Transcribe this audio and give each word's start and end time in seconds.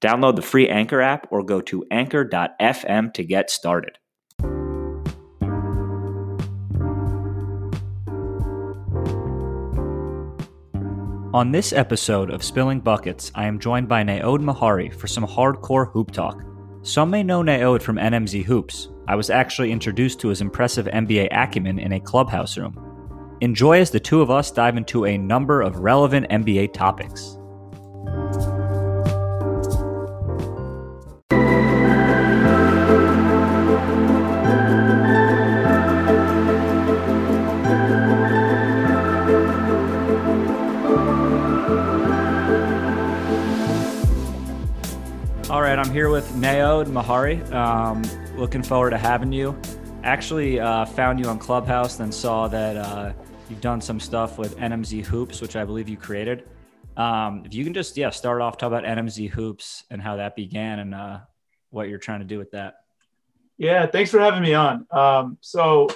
Download 0.00 0.34
the 0.34 0.42
free 0.42 0.68
Anchor 0.68 1.00
app 1.00 1.26
or 1.30 1.42
go 1.42 1.60
to 1.62 1.84
anchor.fm 1.90 3.12
to 3.14 3.24
get 3.24 3.50
started. 3.50 3.98
On 11.32 11.52
this 11.52 11.72
episode 11.72 12.30
of 12.30 12.42
Spilling 12.42 12.80
Buckets, 12.80 13.30
I 13.36 13.46
am 13.46 13.60
joined 13.60 13.88
by 13.88 14.02
Naod 14.02 14.40
Mahari 14.40 14.92
for 14.92 15.06
some 15.06 15.24
hardcore 15.24 15.92
hoop 15.92 16.10
talk. 16.10 16.42
Some 16.82 17.10
may 17.10 17.22
know 17.22 17.42
Naod 17.42 17.84
from 17.84 17.98
NMZ 17.98 18.42
Hoops. 18.42 18.88
I 19.06 19.14
was 19.14 19.30
actually 19.30 19.70
introduced 19.70 20.18
to 20.20 20.28
his 20.28 20.40
impressive 20.40 20.86
NBA 20.86 21.28
acumen 21.30 21.78
in 21.78 21.92
a 21.92 22.00
clubhouse 22.00 22.56
room. 22.58 23.36
Enjoy 23.42 23.78
as 23.80 23.92
the 23.92 24.00
two 24.00 24.22
of 24.22 24.30
us 24.30 24.50
dive 24.50 24.76
into 24.76 25.04
a 25.04 25.18
number 25.18 25.62
of 25.62 25.78
relevant 25.78 26.28
NBA 26.30 26.72
topics. 26.72 27.38
I'm 45.80 45.90
here 45.90 46.10
with 46.10 46.36
Naod 46.36 46.88
Mahari. 46.88 47.50
Um, 47.54 48.02
looking 48.36 48.62
forward 48.62 48.90
to 48.90 48.98
having 48.98 49.32
you. 49.32 49.58
Actually, 50.04 50.60
uh, 50.60 50.84
found 50.84 51.18
you 51.18 51.24
on 51.24 51.38
Clubhouse, 51.38 51.96
then 51.96 52.12
saw 52.12 52.48
that 52.48 52.76
uh, 52.76 53.14
you've 53.48 53.62
done 53.62 53.80
some 53.80 53.98
stuff 53.98 54.36
with 54.36 54.58
NMZ 54.58 55.06
Hoops, 55.06 55.40
which 55.40 55.56
I 55.56 55.64
believe 55.64 55.88
you 55.88 55.96
created. 55.96 56.46
Um, 56.98 57.44
if 57.46 57.54
you 57.54 57.64
can 57.64 57.72
just 57.72 57.96
yeah 57.96 58.10
start 58.10 58.42
off 58.42 58.58
talk 58.58 58.66
about 58.66 58.84
NMZ 58.84 59.30
Hoops 59.30 59.84
and 59.90 60.02
how 60.02 60.16
that 60.16 60.36
began 60.36 60.80
and 60.80 60.94
uh, 60.94 61.20
what 61.70 61.88
you're 61.88 61.98
trying 61.98 62.20
to 62.20 62.26
do 62.26 62.36
with 62.36 62.50
that. 62.50 62.74
Yeah, 63.56 63.86
thanks 63.86 64.10
for 64.10 64.20
having 64.20 64.42
me 64.42 64.52
on. 64.52 64.86
Um, 64.90 65.38
so 65.40 65.88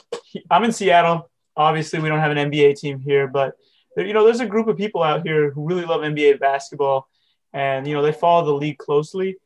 I'm 0.50 0.64
in 0.64 0.72
Seattle. 0.72 1.30
Obviously, 1.58 1.98
we 1.98 2.08
don't 2.08 2.20
have 2.20 2.34
an 2.34 2.50
NBA 2.50 2.78
team 2.78 3.00
here, 3.00 3.28
but 3.28 3.52
there, 3.96 4.06
you 4.06 4.14
know, 4.14 4.24
there's 4.24 4.40
a 4.40 4.46
group 4.46 4.66
of 4.66 4.78
people 4.78 5.02
out 5.02 5.26
here 5.26 5.50
who 5.50 5.66
really 5.68 5.84
love 5.84 6.00
NBA 6.00 6.40
basketball, 6.40 7.06
and 7.52 7.86
you 7.86 7.92
know, 7.92 8.00
they 8.00 8.12
follow 8.12 8.46
the 8.46 8.54
league 8.54 8.78
closely. 8.78 9.36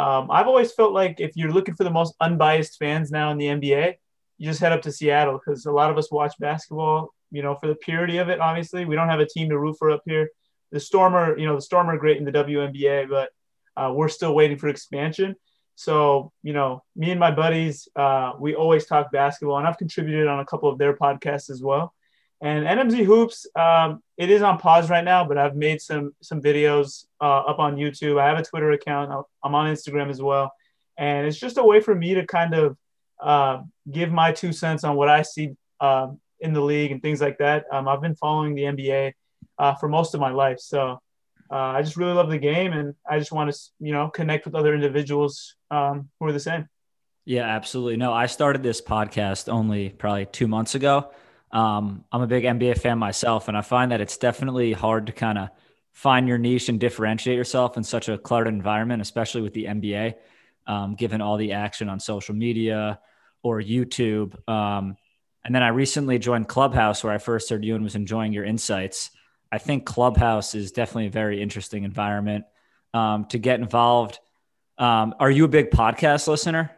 Um, 0.00 0.30
I've 0.30 0.46
always 0.46 0.72
felt 0.72 0.94
like 0.94 1.20
if 1.20 1.36
you're 1.36 1.52
looking 1.52 1.74
for 1.74 1.84
the 1.84 1.90
most 1.90 2.14
unbiased 2.22 2.78
fans 2.78 3.10
now 3.10 3.30
in 3.32 3.36
the 3.36 3.46
NBA, 3.46 3.96
you 4.38 4.48
just 4.48 4.60
head 4.60 4.72
up 4.72 4.80
to 4.82 4.92
Seattle 4.92 5.38
because 5.38 5.66
a 5.66 5.72
lot 5.72 5.90
of 5.90 5.98
us 5.98 6.10
watch 6.10 6.32
basketball, 6.40 7.12
you 7.30 7.42
know, 7.42 7.54
for 7.54 7.66
the 7.66 7.74
purity 7.74 8.16
of 8.16 8.30
it. 8.30 8.40
Obviously, 8.40 8.86
we 8.86 8.96
don't 8.96 9.10
have 9.10 9.20
a 9.20 9.26
team 9.26 9.50
to 9.50 9.58
root 9.58 9.76
for 9.78 9.90
up 9.90 10.00
here. 10.06 10.30
The 10.72 10.80
Storm 10.80 11.14
are, 11.14 11.36
you 11.36 11.44
know, 11.44 11.54
the 11.54 11.60
Storm 11.60 11.90
are 11.90 11.98
great 11.98 12.16
in 12.16 12.24
the 12.24 12.32
WNBA, 12.32 13.10
but 13.10 13.28
uh, 13.76 13.92
we're 13.92 14.08
still 14.08 14.34
waiting 14.34 14.56
for 14.56 14.68
expansion. 14.68 15.36
So, 15.74 16.32
you 16.42 16.54
know, 16.54 16.82
me 16.96 17.10
and 17.10 17.20
my 17.20 17.30
buddies, 17.30 17.86
uh, 17.94 18.32
we 18.38 18.54
always 18.54 18.86
talk 18.86 19.12
basketball, 19.12 19.58
and 19.58 19.66
I've 19.66 19.76
contributed 19.76 20.28
on 20.28 20.40
a 20.40 20.46
couple 20.46 20.70
of 20.70 20.78
their 20.78 20.96
podcasts 20.96 21.50
as 21.50 21.62
well. 21.62 21.92
And 22.42 22.64
NMZ 22.64 23.04
Hoops, 23.04 23.46
um, 23.54 24.02
it 24.16 24.30
is 24.30 24.40
on 24.40 24.58
pause 24.58 24.88
right 24.88 25.04
now, 25.04 25.26
but 25.26 25.36
I've 25.36 25.56
made 25.56 25.80
some 25.80 26.14
some 26.22 26.40
videos 26.40 27.04
uh, 27.20 27.40
up 27.40 27.58
on 27.58 27.76
YouTube. 27.76 28.18
I 28.18 28.28
have 28.28 28.38
a 28.38 28.42
Twitter 28.42 28.70
account. 28.70 29.26
I'm 29.44 29.54
on 29.54 29.66
Instagram 29.72 30.08
as 30.08 30.22
well, 30.22 30.50
and 30.96 31.26
it's 31.26 31.38
just 31.38 31.58
a 31.58 31.62
way 31.62 31.80
for 31.80 31.94
me 31.94 32.14
to 32.14 32.26
kind 32.26 32.54
of 32.54 32.76
uh, 33.22 33.62
give 33.90 34.10
my 34.10 34.32
two 34.32 34.52
cents 34.52 34.84
on 34.84 34.96
what 34.96 35.10
I 35.10 35.20
see 35.20 35.54
uh, 35.80 36.08
in 36.40 36.54
the 36.54 36.62
league 36.62 36.92
and 36.92 37.02
things 37.02 37.20
like 37.20 37.36
that. 37.38 37.66
Um, 37.70 37.86
I've 37.86 38.00
been 38.00 38.16
following 38.16 38.54
the 38.54 38.62
NBA 38.62 39.12
uh, 39.58 39.74
for 39.74 39.88
most 39.90 40.14
of 40.14 40.20
my 40.20 40.30
life, 40.30 40.60
so 40.60 40.98
uh, 41.50 41.54
I 41.54 41.82
just 41.82 41.98
really 41.98 42.14
love 42.14 42.30
the 42.30 42.38
game, 42.38 42.72
and 42.72 42.94
I 43.06 43.18
just 43.18 43.32
want 43.32 43.52
to 43.52 43.60
you 43.80 43.92
know 43.92 44.08
connect 44.08 44.46
with 44.46 44.54
other 44.54 44.74
individuals 44.74 45.56
um, 45.70 46.08
who 46.18 46.26
are 46.26 46.32
the 46.32 46.40
same. 46.40 46.68
Yeah, 47.26 47.44
absolutely. 47.44 47.98
No, 47.98 48.14
I 48.14 48.26
started 48.26 48.62
this 48.62 48.80
podcast 48.80 49.52
only 49.52 49.90
probably 49.90 50.24
two 50.24 50.48
months 50.48 50.74
ago. 50.74 51.10
Um, 51.52 52.04
I'm 52.12 52.22
a 52.22 52.26
big 52.26 52.44
NBA 52.44 52.78
fan 52.78 52.98
myself, 52.98 53.48
and 53.48 53.56
I 53.56 53.62
find 53.62 53.92
that 53.92 54.00
it's 54.00 54.16
definitely 54.16 54.72
hard 54.72 55.06
to 55.06 55.12
kind 55.12 55.38
of 55.38 55.48
find 55.92 56.28
your 56.28 56.38
niche 56.38 56.68
and 56.68 56.78
differentiate 56.78 57.36
yourself 57.36 57.76
in 57.76 57.82
such 57.84 58.08
a 58.08 58.16
cluttered 58.16 58.54
environment, 58.54 59.02
especially 59.02 59.42
with 59.42 59.52
the 59.52 59.64
NBA, 59.64 60.14
um, 60.66 60.94
given 60.94 61.20
all 61.20 61.36
the 61.36 61.52
action 61.52 61.88
on 61.88 61.98
social 61.98 62.34
media 62.34 63.00
or 63.42 63.60
YouTube. 63.60 64.36
Um, 64.48 64.96
and 65.44 65.54
then 65.54 65.62
I 65.62 65.68
recently 65.68 66.18
joined 66.18 66.48
Clubhouse, 66.48 67.02
where 67.02 67.12
I 67.12 67.18
first 67.18 67.50
heard 67.50 67.64
you 67.64 67.74
and 67.74 67.82
was 67.82 67.94
enjoying 67.94 68.32
your 68.32 68.44
insights. 68.44 69.10
I 69.50 69.58
think 69.58 69.84
Clubhouse 69.84 70.54
is 70.54 70.70
definitely 70.70 71.06
a 71.06 71.10
very 71.10 71.42
interesting 71.42 71.84
environment 71.84 72.44
um, 72.94 73.24
to 73.26 73.38
get 73.38 73.58
involved. 73.58 74.18
Um, 74.78 75.14
are 75.18 75.30
you 75.30 75.44
a 75.44 75.48
big 75.48 75.70
podcast 75.70 76.28
listener? 76.28 76.70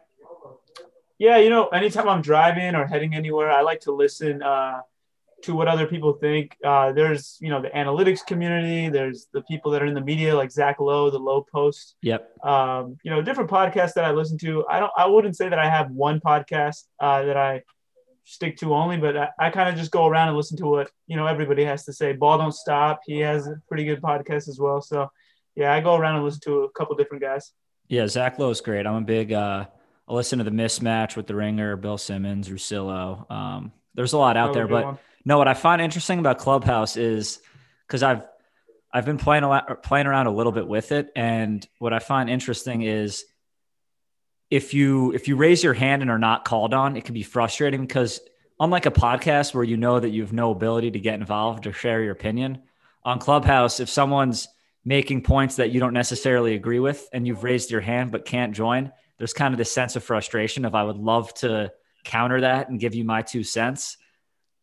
Yeah, 1.22 1.37
you 1.37 1.50
know, 1.50 1.69
anytime 1.69 2.09
I'm 2.09 2.21
driving 2.21 2.75
or 2.75 2.84
heading 2.84 3.15
anywhere, 3.15 3.49
I 3.49 3.60
like 3.60 3.78
to 3.83 3.93
listen 3.93 4.43
uh, 4.43 4.81
to 5.43 5.55
what 5.55 5.69
other 5.69 5.87
people 5.87 6.15
think. 6.15 6.56
Uh, 6.65 6.91
there's, 6.91 7.38
you 7.41 7.49
know, 7.49 7.62
the 7.62 7.69
analytics 7.69 8.27
community. 8.27 8.88
There's 8.88 9.28
the 9.33 9.43
people 9.43 9.71
that 9.71 9.84
are 9.84 9.87
in 9.87 9.94
the 9.94 10.00
media, 10.00 10.34
like 10.34 10.50
Zach 10.50 10.81
Lowe, 10.81 11.10
the 11.10 11.21
Lowe 11.21 11.43
Post. 11.43 11.94
Yep. 12.03 12.44
Um, 12.44 12.97
you 13.05 13.12
know, 13.12 13.22
different 13.22 13.49
podcasts 13.49 13.94
that 13.94 14.05
I 14.05 14.10
listen 14.10 14.37
to. 14.38 14.66
I 14.69 14.81
don't. 14.81 14.91
I 14.99 15.06
wouldn't 15.06 15.37
say 15.37 15.49
that 15.49 15.60
I 15.60 15.71
have 15.71 15.93
one 15.93 16.19
podcast 16.19 16.87
uh, 16.99 17.22
that 17.22 17.37
I 17.37 17.62
stick 18.25 18.56
to 18.56 18.75
only, 18.75 18.97
but 18.97 19.16
I, 19.16 19.28
I 19.39 19.50
kind 19.50 19.69
of 19.69 19.77
just 19.77 19.93
go 19.93 20.06
around 20.06 20.27
and 20.27 20.37
listen 20.37 20.56
to 20.56 20.66
what 20.66 20.91
you 21.06 21.16
know 21.16 21.28
everybody 21.28 21.65
has 21.65 21.84
to 21.84 21.93
say. 21.93 22.15
Ball 22.15 22.39
don't 22.39 22.53
stop. 22.53 23.03
He 23.06 23.21
has 23.21 23.47
a 23.47 23.62
pretty 23.69 23.84
good 23.84 24.03
podcast 24.03 24.49
as 24.49 24.59
well. 24.59 24.83
So, 24.83 25.09
yeah, 25.54 25.72
I 25.72 25.83
go 25.83 25.94
around 25.94 26.16
and 26.16 26.25
listen 26.25 26.41
to 26.47 26.65
a 26.65 26.71
couple 26.72 26.97
different 26.97 27.22
guys. 27.22 27.53
Yeah, 27.87 28.09
Zach 28.09 28.41
Lowe's 28.41 28.60
great. 28.60 28.89
I'm 28.89 28.97
a 28.97 29.00
big. 29.03 29.33
Uh 29.33 29.66
I 30.12 30.15
listen 30.15 30.39
to 30.41 30.45
the 30.45 30.50
mismatch 30.50 31.17
with 31.17 31.27
the 31.27 31.34
ringer, 31.34 31.75
Bill 31.77 31.97
Simmons, 31.97 32.47
Russillo. 32.50 33.31
Um, 33.31 33.73
there's 33.95 34.12
a 34.12 34.19
lot 34.19 34.37
out 34.37 34.53
there, 34.53 34.69
but 34.69 34.84
one. 34.84 34.99
no, 35.25 35.39
what 35.39 35.49
I 35.49 35.55
find 35.55 35.81
interesting 35.81 36.19
about 36.19 36.37
Clubhouse 36.37 36.99
is 36.99 37.41
because 37.87 38.03
I've 38.03 38.22
I've 38.93 39.06
been 39.06 39.17
playing 39.17 39.45
a 39.45 39.49
lot, 39.49 39.83
playing 39.83 40.06
around 40.06 40.27
a 40.27 40.31
little 40.31 40.53
bit 40.53 40.69
with 40.69 40.93
it, 40.93 41.11
and 41.17 41.67
what 41.78 41.95
I 41.95 41.99
find 41.99 42.28
interesting 42.28 42.83
is 42.83 43.25
if 44.51 44.75
you 44.75 45.12
if 45.12 45.28
you 45.28 45.37
raise 45.37 45.65
your 45.65 45.72
hand 45.72 46.03
and 46.03 46.11
are 46.11 46.19
not 46.19 46.45
called 46.45 46.75
on, 46.75 46.99
it 46.99 47.06
can 47.06 47.15
be 47.15 47.22
frustrating 47.22 47.81
because 47.81 48.21
unlike 48.61 48.84
a 48.84 48.91
podcast 48.91 49.55
where 49.55 49.65
you 49.65 49.78
know 49.78 49.99
that 49.99 50.11
you 50.11 50.21
have 50.21 50.34
no 50.34 50.51
ability 50.51 50.91
to 50.91 51.01
get 51.01 51.15
involved 51.15 51.67
or 51.67 51.72
share 51.72 52.03
your 52.03 52.12
opinion 52.12 52.62
on 53.03 53.19
Clubhouse, 53.19 53.81
if 53.81 53.89
someone's 53.89 54.47
making 54.84 55.22
points 55.22 55.56
that 55.56 55.71
you 55.71 55.81
don't 55.81 55.95
necessarily 55.95 56.55
agree 56.55 56.81
with 56.81 57.09
and 57.15 57.27
you've 57.27 57.45
raised 57.45 57.71
your 57.71 57.81
hand 57.81 58.12
but 58.12 58.27
can't 58.27 58.55
join, 58.55 58.93
there's 59.19 59.33
kind 59.33 59.55
of 59.55 59.59
this 59.59 59.73
sense 59.73 59.97
of 59.97 60.05
frustration 60.05 60.65
of 60.65 60.75
I 60.75 60.83
would 60.83 60.97
love 60.97 61.33
to 61.34 61.73
counter 62.05 62.41
that 62.41 62.69
and 62.69 62.81
give 62.81 62.95
you 62.95 63.05
my 63.05 63.23
two 63.23 63.45
cents. 63.45 63.97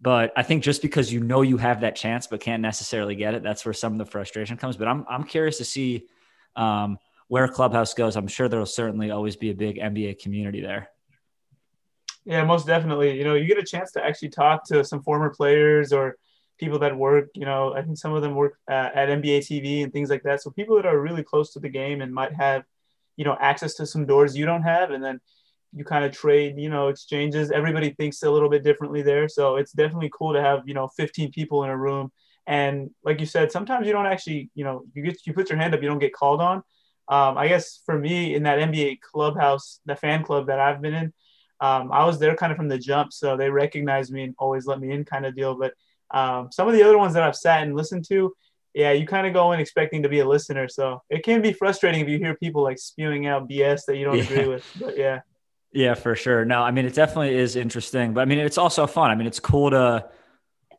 But 0.02 0.32
I 0.36 0.44
think 0.44 0.64
just 0.64 0.82
because 0.82 1.12
you 1.12 1.20
know 1.20 1.42
you 1.42 1.58
have 1.58 1.82
that 1.82 1.96
chance 1.96 2.28
but 2.28 2.40
can't 2.40 2.62
necessarily 2.62 3.16
get 3.16 3.34
it, 3.34 3.44
that's 3.44 3.66
where 3.66 3.74
some 3.74 3.94
of 3.94 4.00
the 4.00 4.06
frustration 4.06 4.58
comes. 4.58 4.78
But 4.78 4.88
I'm 4.88 5.06
I'm 5.09 5.24
curious 5.24 5.58
to 5.58 5.66
see 5.66 6.08
um, 6.56 6.98
where 7.28 7.48
Clubhouse 7.48 7.94
goes. 7.94 8.16
I'm 8.16 8.28
sure 8.28 8.48
there 8.48 8.59
will 8.59 8.66
certainly 8.66 9.12
always 9.12 9.36
be 9.36 9.50
a 9.50 9.56
big 9.56 9.78
NBA 9.78 10.20
community 10.20 10.62
there. 10.62 10.90
Yeah, 12.26 12.44
most 12.46 12.68
definitely. 12.68 13.18
You 13.18 13.23
know, 13.23 13.35
you 13.35 13.47
get 13.47 13.58
a 13.58 13.64
chance 13.64 13.91
to 13.94 14.06
actually 14.06 14.29
talk 14.29 14.66
to 14.68 14.84
some 14.84 15.02
former 15.02 15.29
players 15.29 15.91
or 15.91 16.16
people 16.59 16.79
that 16.79 16.96
work. 16.96 17.29
You 17.34 17.46
know, 17.46 17.73
I 17.73 17.82
think 17.82 17.97
some 17.97 18.14
of 18.14 18.22
them 18.22 18.35
work 18.35 18.58
uh, 18.70 18.90
at 18.94 19.09
NBA 19.09 19.40
TV 19.40 19.84
and 19.84 19.91
things 19.91 20.09
like 20.09 20.23
that. 20.23 20.41
So 20.41 20.50
people 20.52 20.76
that 20.76 20.85
are 20.85 21.00
really 21.00 21.23
close 21.23 21.53
to 21.53 21.59
the 21.59 21.70
game 21.70 22.02
and 22.02 22.14
might 22.14 22.34
have 22.35 22.64
you 23.20 23.26
know 23.26 23.36
access 23.42 23.74
to 23.76 23.86
some 23.86 24.06
doors 24.06 24.38
you 24.38 24.46
don't 24.46 24.64
have 24.64 24.92
and 24.92 25.04
then 25.04 25.20
you 25.74 25.84
kind 25.84 26.06
of 26.06 26.12
trade 26.14 26.56
you 26.58 26.70
know 26.70 26.88
exchanges. 26.88 27.52
Everybody 27.52 27.90
thinks 27.92 28.24
a 28.24 28.32
little 28.32 28.50
bit 28.50 28.64
differently 28.64 29.02
there. 29.02 29.28
So 29.28 29.58
it's 29.58 29.74
definitely 29.74 30.10
cool 30.18 30.34
to 30.34 30.42
have 30.42 30.62
you 30.66 30.74
know 30.74 30.88
15 30.88 31.32
people 31.32 31.66
in 31.66 31.70
a 31.70 31.78
room. 31.78 32.12
And 32.48 32.90
like 33.04 33.20
you 33.20 33.26
said 33.26 33.52
sometimes 33.52 33.86
you 33.86 33.94
don't 33.94 34.08
actually 34.08 34.50
you 34.56 34.64
know 34.64 34.84
you 34.94 35.04
get 35.04 35.28
you 35.28 35.34
put 35.34 35.50
your 35.50 35.60
hand 35.60 35.76
up 35.76 35.82
you 35.84 35.90
don't 35.90 36.00
get 36.00 36.14
called 36.14 36.42
on. 36.42 36.64
Um, 37.10 37.40
i 37.40 37.48
guess 37.48 37.82
for 37.88 37.98
me 37.98 38.36
in 38.36 38.44
that 38.44 38.60
nba 38.70 39.00
clubhouse 39.02 39.80
the 39.88 39.96
fan 39.96 40.24
club 40.24 40.46
that 40.46 40.60
i've 40.60 40.80
been 40.80 40.94
in 40.94 41.08
um, 41.60 41.92
i 41.92 42.06
was 42.06 42.20
there 42.20 42.36
kind 42.36 42.52
of 42.52 42.58
from 42.60 42.68
the 42.68 42.78
jump 42.78 43.12
so 43.12 43.36
they 43.36 43.50
recognized 43.50 44.14
me 44.14 44.22
and 44.26 44.36
always 44.38 44.68
let 44.68 44.80
me 44.80 44.92
in 44.92 45.04
kind 45.06 45.26
of 45.26 45.36
deal. 45.36 45.56
But 45.56 45.74
um, 46.12 46.52
some 46.52 46.68
of 46.68 46.76
the 46.76 46.84
other 46.84 47.00
ones 47.00 47.14
that 47.16 47.24
i've 47.24 47.36
sat 47.36 47.64
and 47.64 47.76
listened 47.76 48.06
to 48.10 48.32
yeah, 48.74 48.92
you 48.92 49.06
kind 49.08 49.26
of 49.26 49.34
go 49.34 49.52
in 49.52 49.60
expecting 49.60 50.04
to 50.04 50.10
be 50.10 50.20
a 50.20 50.28
listener. 50.28 50.68
So 50.68 51.02
it 51.10 51.24
can 51.24 51.42
be 51.42 51.54
frustrating 51.54 52.02
if 52.02 52.10
you 52.10 52.18
hear 52.18 52.36
people 52.36 52.64
like 52.64 52.80
spewing 52.80 53.28
out 53.28 53.50
BS 53.50 53.86
that 53.88 53.98
you 53.98 54.06
don't 54.06 54.18
yeah. 54.18 54.24
agree 54.24 54.48
with. 54.48 54.66
But 54.80 54.98
yeah. 54.98 55.22
Yeah, 55.72 55.94
for 55.94 56.16
sure. 56.16 56.46
No, 56.46 56.62
I 56.62 56.72
mean, 56.72 56.86
it 56.86 56.96
definitely 56.96 57.36
is 57.36 57.56
interesting, 57.56 58.14
but 58.14 58.22
I 58.22 58.26
mean, 58.26 58.40
it's 58.40 58.58
also 58.58 58.88
fun. 58.88 59.12
I 59.12 59.16
mean, 59.16 59.28
it's 59.28 59.40
cool 59.40 59.70
to, 59.70 60.10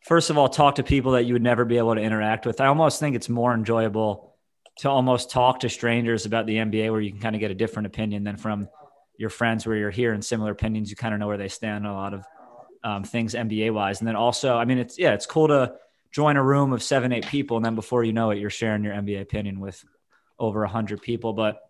first 0.05 0.31
of 0.31 0.39
all, 0.39 0.49
talk 0.49 0.77
to 0.77 0.83
people 0.83 1.13
that 1.13 1.25
you 1.25 1.35
would 1.35 1.43
never 1.43 1.65
be 1.65 1.79
able 1.79 1.95
to 1.95 2.01
interact 2.01 2.45
with. 2.45 2.61
I 2.61 2.67
almost 2.67 2.99
think 2.99 3.15
it's 3.15 3.29
more 3.29 3.55
enjoyable 3.55 4.35
to 4.79 4.91
almost 4.91 5.31
talk 5.31 5.61
to 5.61 5.69
strangers 5.69 6.27
about 6.27 6.47
the 6.47 6.57
NBA 6.57 6.91
where 6.91 7.01
you 7.01 7.11
can 7.13 7.21
kind 7.21 7.37
of 7.37 7.41
get 7.41 7.51
a 7.51 7.55
different 7.55 7.87
opinion 7.87 8.25
than 8.25 8.37
from 8.37 8.69
your 9.17 9.31
friends 9.31 9.67
where 9.67 9.77
you're 9.77 9.91
hearing 9.91 10.23
similar 10.23 10.51
opinions. 10.51 10.91
You 10.91 10.97
kind 10.97 11.15
of 11.15 11.21
know 11.21 11.29
where 11.29 11.37
they 11.37 11.49
stand 11.49 11.87
on 11.87 11.93
a 11.93 11.97
lot 11.97 12.15
of 12.15 12.25
um, 12.83 13.05
things 13.05 13.35
NBA 13.35 13.73
wise. 13.73 14.01
And 14.01 14.09
then 14.09 14.17
also, 14.17 14.57
I 14.57 14.65
mean, 14.65 14.79
it's, 14.79 14.99
yeah, 14.99 15.13
it's 15.13 15.27
cool 15.27 15.49
to 15.49 15.75
join 16.13 16.37
a 16.37 16.43
room 16.43 16.73
of 16.73 16.83
seven, 16.83 17.13
eight 17.13 17.27
people. 17.27 17.57
And 17.57 17.65
then 17.65 17.75
before 17.75 18.05
you 18.05 18.13
know 18.13 18.31
it, 18.31 18.39
you're 18.39 18.51
sharing 18.51 18.85
your 18.85 18.95
NBA 18.95 19.21
opinion 19.21 19.61
with 19.61 19.85
over 20.39 20.65
a 20.65 20.69
hundred 20.69 21.03
people. 21.03 21.33
But 21.33 21.61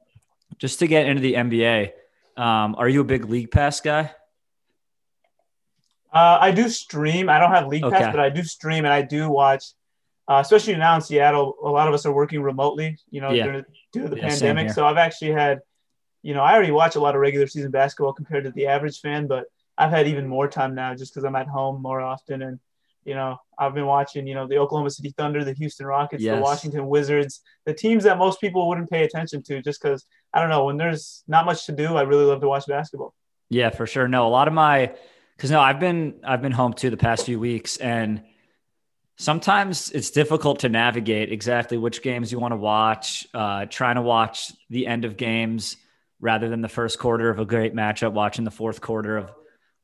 just 0.59 0.79
to 0.81 0.87
get 0.87 1.07
into 1.07 1.23
the 1.23 1.35
NBA, 1.35 1.93
um, 2.37 2.75
are 2.79 2.89
you 2.89 3.01
a 3.01 3.05
big 3.05 3.27
League 3.27 3.51
Pass 3.51 3.81
guy? 3.81 4.13
Uh, 6.13 6.39
I 6.41 6.51
do 6.51 6.69
stream. 6.69 7.29
I 7.29 7.39
don't 7.39 7.51
have 7.51 7.69
League 7.69 7.85
okay. 7.85 7.97
Pass, 7.97 8.13
but 8.13 8.21
I 8.21 8.31
do 8.31 8.43
stream 8.43 8.85
and 8.85 8.93
I 8.93 9.03
do 9.03 9.29
watch. 9.29 9.65
Uh, 10.27 10.41
especially 10.41 10.77
now 10.77 10.95
in 10.95 11.01
Seattle, 11.01 11.57
a 11.63 11.69
lot 11.69 11.89
of 11.89 11.95
us 11.95 12.07
are 12.07 12.13
working 12.13 12.41
remotely. 12.43 12.97
You 13.11 13.21
know, 13.21 13.31
yeah. 13.31 13.63
due 13.93 14.03
to 14.03 14.09
the 14.09 14.17
yeah, 14.17 14.29
pandemic. 14.29 14.71
So 14.71 14.87
I've 14.87 14.97
actually 14.97 15.33
had, 15.33 15.61
you 16.23 16.35
know, 16.35 16.43
I 16.43 16.55
already 16.55 16.73
watch 16.73 16.97
a 16.97 17.01
lot 17.01 17.15
of 17.15 17.21
regular 17.21 17.47
season 17.47 17.71
basketball 17.71 18.13
compared 18.13 18.45
to 18.45 18.51
the 18.51 18.67
average 18.67 19.01
fan, 19.01 19.27
but 19.27 19.47
I've 19.77 19.91
had 19.91 20.07
even 20.07 20.27
more 20.27 20.49
time 20.49 20.75
now 20.75 20.95
just 20.95 21.13
because 21.13 21.25
I'm 21.25 21.37
at 21.37 21.49
home 21.49 21.83
more 21.83 22.01
often 22.01 22.43
and 22.43 22.61
you 23.05 23.15
know, 23.15 23.37
I've 23.59 23.75
been 23.75 23.87
watching, 23.87 24.27
you 24.27 24.35
know, 24.35 24.47
the 24.47 24.59
Oklahoma 24.59 24.91
City 24.91 25.15
Thunder, 25.17 25.45
the 25.45 25.53
Houston 25.55 25.87
Rockets, 25.87 26.23
yes. 26.23 26.37
the 26.37 26.43
Washington 26.43 26.87
Wizards, 26.87 27.41
the 27.67 27.75
teams 27.75 28.05
that 28.05 28.19
most 28.19 28.41
people 28.41 28.69
wouldn't 28.69 28.91
pay 28.91 29.05
attention 29.05 29.43
to 29.45 29.63
just 29.63 29.83
because 29.83 30.05
I 30.33 30.41
don't 30.41 30.51
know, 30.51 30.65
when 30.65 30.77
there's 30.77 31.25
not 31.27 31.47
much 31.47 31.67
to 31.67 31.73
do, 31.73 31.97
I 31.97 32.03
really 32.03 32.25
love 32.25 32.41
to 32.41 32.49
watch 32.49 32.67
basketball. 32.67 33.15
Yeah, 33.49 33.71
for 33.71 33.87
sure. 33.87 34.07
No, 34.07 34.27
a 34.27 34.31
lot 34.31 34.49
of 34.49 34.55
my 34.55 34.93
because 35.37 35.51
no, 35.51 35.61
I've 35.61 35.81
been 35.81 36.21
I've 36.25 36.43
been 36.43 36.53
home 36.53 36.73
too 36.73 36.91
the 36.91 36.97
past 36.97 37.27
few 37.27 37.41
weeks 37.41 37.79
and 37.79 38.23
sometimes 39.17 39.91
it's 39.91 40.11
difficult 40.11 40.61
to 40.61 40.69
navigate 40.69 41.31
exactly 41.33 41.77
which 41.77 42.03
games 42.03 42.33
you 42.33 42.39
want 42.39 42.53
to 42.53 42.57
watch, 42.57 43.27
uh, 43.35 43.67
trying 43.67 43.97
to 43.97 44.03
watch 44.03 44.53
the 44.71 44.87
end 44.87 45.05
of 45.05 45.17
games 45.17 45.77
rather 46.21 46.49
than 46.49 46.63
the 46.63 46.69
first 46.69 46.99
quarter 46.99 47.29
of 47.29 47.39
a 47.39 47.45
great 47.45 47.75
matchup, 47.75 48.13
watching 48.13 48.45
the 48.45 48.51
fourth 48.51 48.81
quarter 48.81 49.17
of 49.17 49.33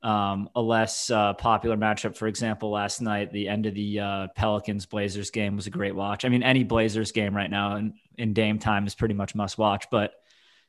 um, 0.02 0.48
a 0.54 0.60
less 0.60 1.10
uh, 1.10 1.34
popular 1.34 1.76
matchup. 1.76 2.16
For 2.16 2.28
example, 2.28 2.70
last 2.70 3.00
night, 3.00 3.32
the 3.32 3.48
end 3.48 3.66
of 3.66 3.74
the 3.74 4.00
uh, 4.00 4.26
Pelicans 4.36 4.86
Blazers 4.86 5.30
game 5.30 5.56
was 5.56 5.66
a 5.66 5.70
great 5.70 5.94
watch. 5.94 6.24
I 6.24 6.28
mean, 6.28 6.42
any 6.42 6.64
Blazers 6.64 7.12
game 7.12 7.34
right 7.34 7.50
now 7.50 7.76
in, 7.76 7.94
in 8.16 8.32
Dame 8.32 8.58
time 8.58 8.86
is 8.86 8.94
pretty 8.94 9.14
much 9.14 9.34
must 9.34 9.58
watch. 9.58 9.86
But 9.90 10.12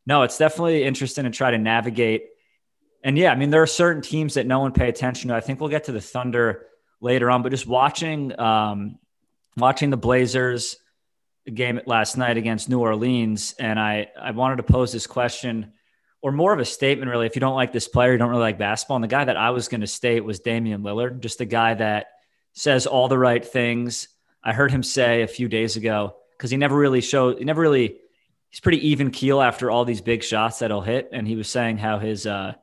no, 0.05 0.23
it's 0.23 0.37
definitely 0.37 0.83
interesting 0.83 1.25
to 1.25 1.29
try 1.29 1.51
to 1.51 1.57
navigate. 1.57 2.25
And 3.03 3.17
yeah, 3.17 3.31
I 3.31 3.35
mean, 3.35 3.49
there 3.49 3.61
are 3.61 3.67
certain 3.67 4.01
teams 4.01 4.35
that 4.35 4.47
no 4.47 4.59
one 4.59 4.71
pay 4.71 4.89
attention 4.89 5.29
to. 5.29 5.35
I 5.35 5.41
think 5.41 5.59
we'll 5.59 5.69
get 5.69 5.85
to 5.85 5.91
the 5.91 6.01
Thunder 6.01 6.65
later 6.99 7.29
on, 7.29 7.43
but 7.43 7.49
just 7.49 7.67
watching 7.67 8.37
um, 8.39 8.97
watching 9.55 9.89
the 9.89 9.97
Blazers 9.97 10.77
game 11.53 11.79
last 11.85 12.17
night 12.17 12.37
against 12.37 12.69
New 12.69 12.79
Orleans, 12.79 13.53
and 13.59 13.79
I 13.79 14.07
I 14.19 14.31
wanted 14.31 14.57
to 14.57 14.63
pose 14.63 14.91
this 14.91 15.07
question 15.07 15.73
or 16.27 16.33
more 16.33 16.51
of 16.51 16.59
a 16.59 16.65
statement, 16.65 17.09
really. 17.09 17.25
If 17.25 17.37
you 17.37 17.39
don't 17.39 17.55
like 17.55 17.71
this 17.71 17.87
player, 17.87 18.11
you 18.11 18.17
don't 18.17 18.27
really 18.29 18.41
like 18.41 18.57
basketball. 18.57 18.97
And 18.97 19.03
the 19.05 19.07
guy 19.07 19.23
that 19.23 19.37
I 19.37 19.51
was 19.51 19.69
going 19.69 19.79
to 19.79 19.87
state 19.87 20.25
was 20.25 20.41
Damian 20.41 20.81
Lillard, 20.81 21.21
just 21.21 21.39
a 21.39 21.45
guy 21.45 21.73
that 21.75 22.07
says 22.51 22.85
all 22.85 23.07
the 23.07 23.17
right 23.17 23.45
things. 23.45 24.09
I 24.43 24.51
heard 24.51 24.69
him 24.69 24.83
say 24.83 25.21
a 25.21 25.27
few 25.27 25.47
days 25.47 25.77
ago 25.77 26.17
because 26.31 26.51
he 26.51 26.57
never 26.57 26.75
really 26.75 26.99
showed, 26.99 27.39
he 27.39 27.45
never 27.45 27.61
really, 27.61 27.99
he's 28.49 28.59
pretty 28.59 28.89
even 28.89 29.09
keel 29.09 29.41
after 29.41 29.71
all 29.71 29.85
these 29.85 30.01
big 30.01 30.21
shots 30.21 30.59
that 30.59 30.69
he'll 30.69 30.81
hit. 30.81 31.07
And 31.13 31.25
he 31.25 31.37
was 31.37 31.47
saying 31.47 31.77
how 31.77 31.97
his, 31.97 32.27
uh, 32.27 32.55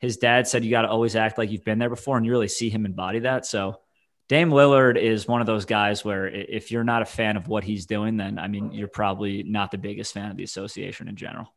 his 0.00 0.16
dad 0.16 0.48
said 0.48 0.64
you 0.64 0.72
got 0.72 0.82
to 0.82 0.90
always 0.90 1.14
act 1.14 1.38
like 1.38 1.52
you've 1.52 1.64
been 1.64 1.78
there 1.78 1.88
before, 1.88 2.16
and 2.16 2.26
you 2.26 2.32
really 2.32 2.48
see 2.48 2.68
him 2.68 2.84
embody 2.84 3.20
that. 3.20 3.46
So, 3.46 3.80
Dame 4.28 4.50
Lillard 4.50 4.98
is 4.98 5.28
one 5.28 5.40
of 5.40 5.46
those 5.46 5.66
guys 5.66 6.04
where 6.04 6.26
if 6.26 6.72
you're 6.72 6.82
not 6.82 7.02
a 7.02 7.06
fan 7.06 7.36
of 7.36 7.46
what 7.46 7.62
he's 7.62 7.86
doing, 7.86 8.16
then 8.16 8.40
I 8.40 8.48
mean, 8.48 8.72
you're 8.72 8.88
probably 8.88 9.44
not 9.44 9.70
the 9.70 9.78
biggest 9.78 10.14
fan 10.14 10.32
of 10.32 10.36
the 10.36 10.42
association 10.42 11.06
in 11.06 11.14
general. 11.14 11.54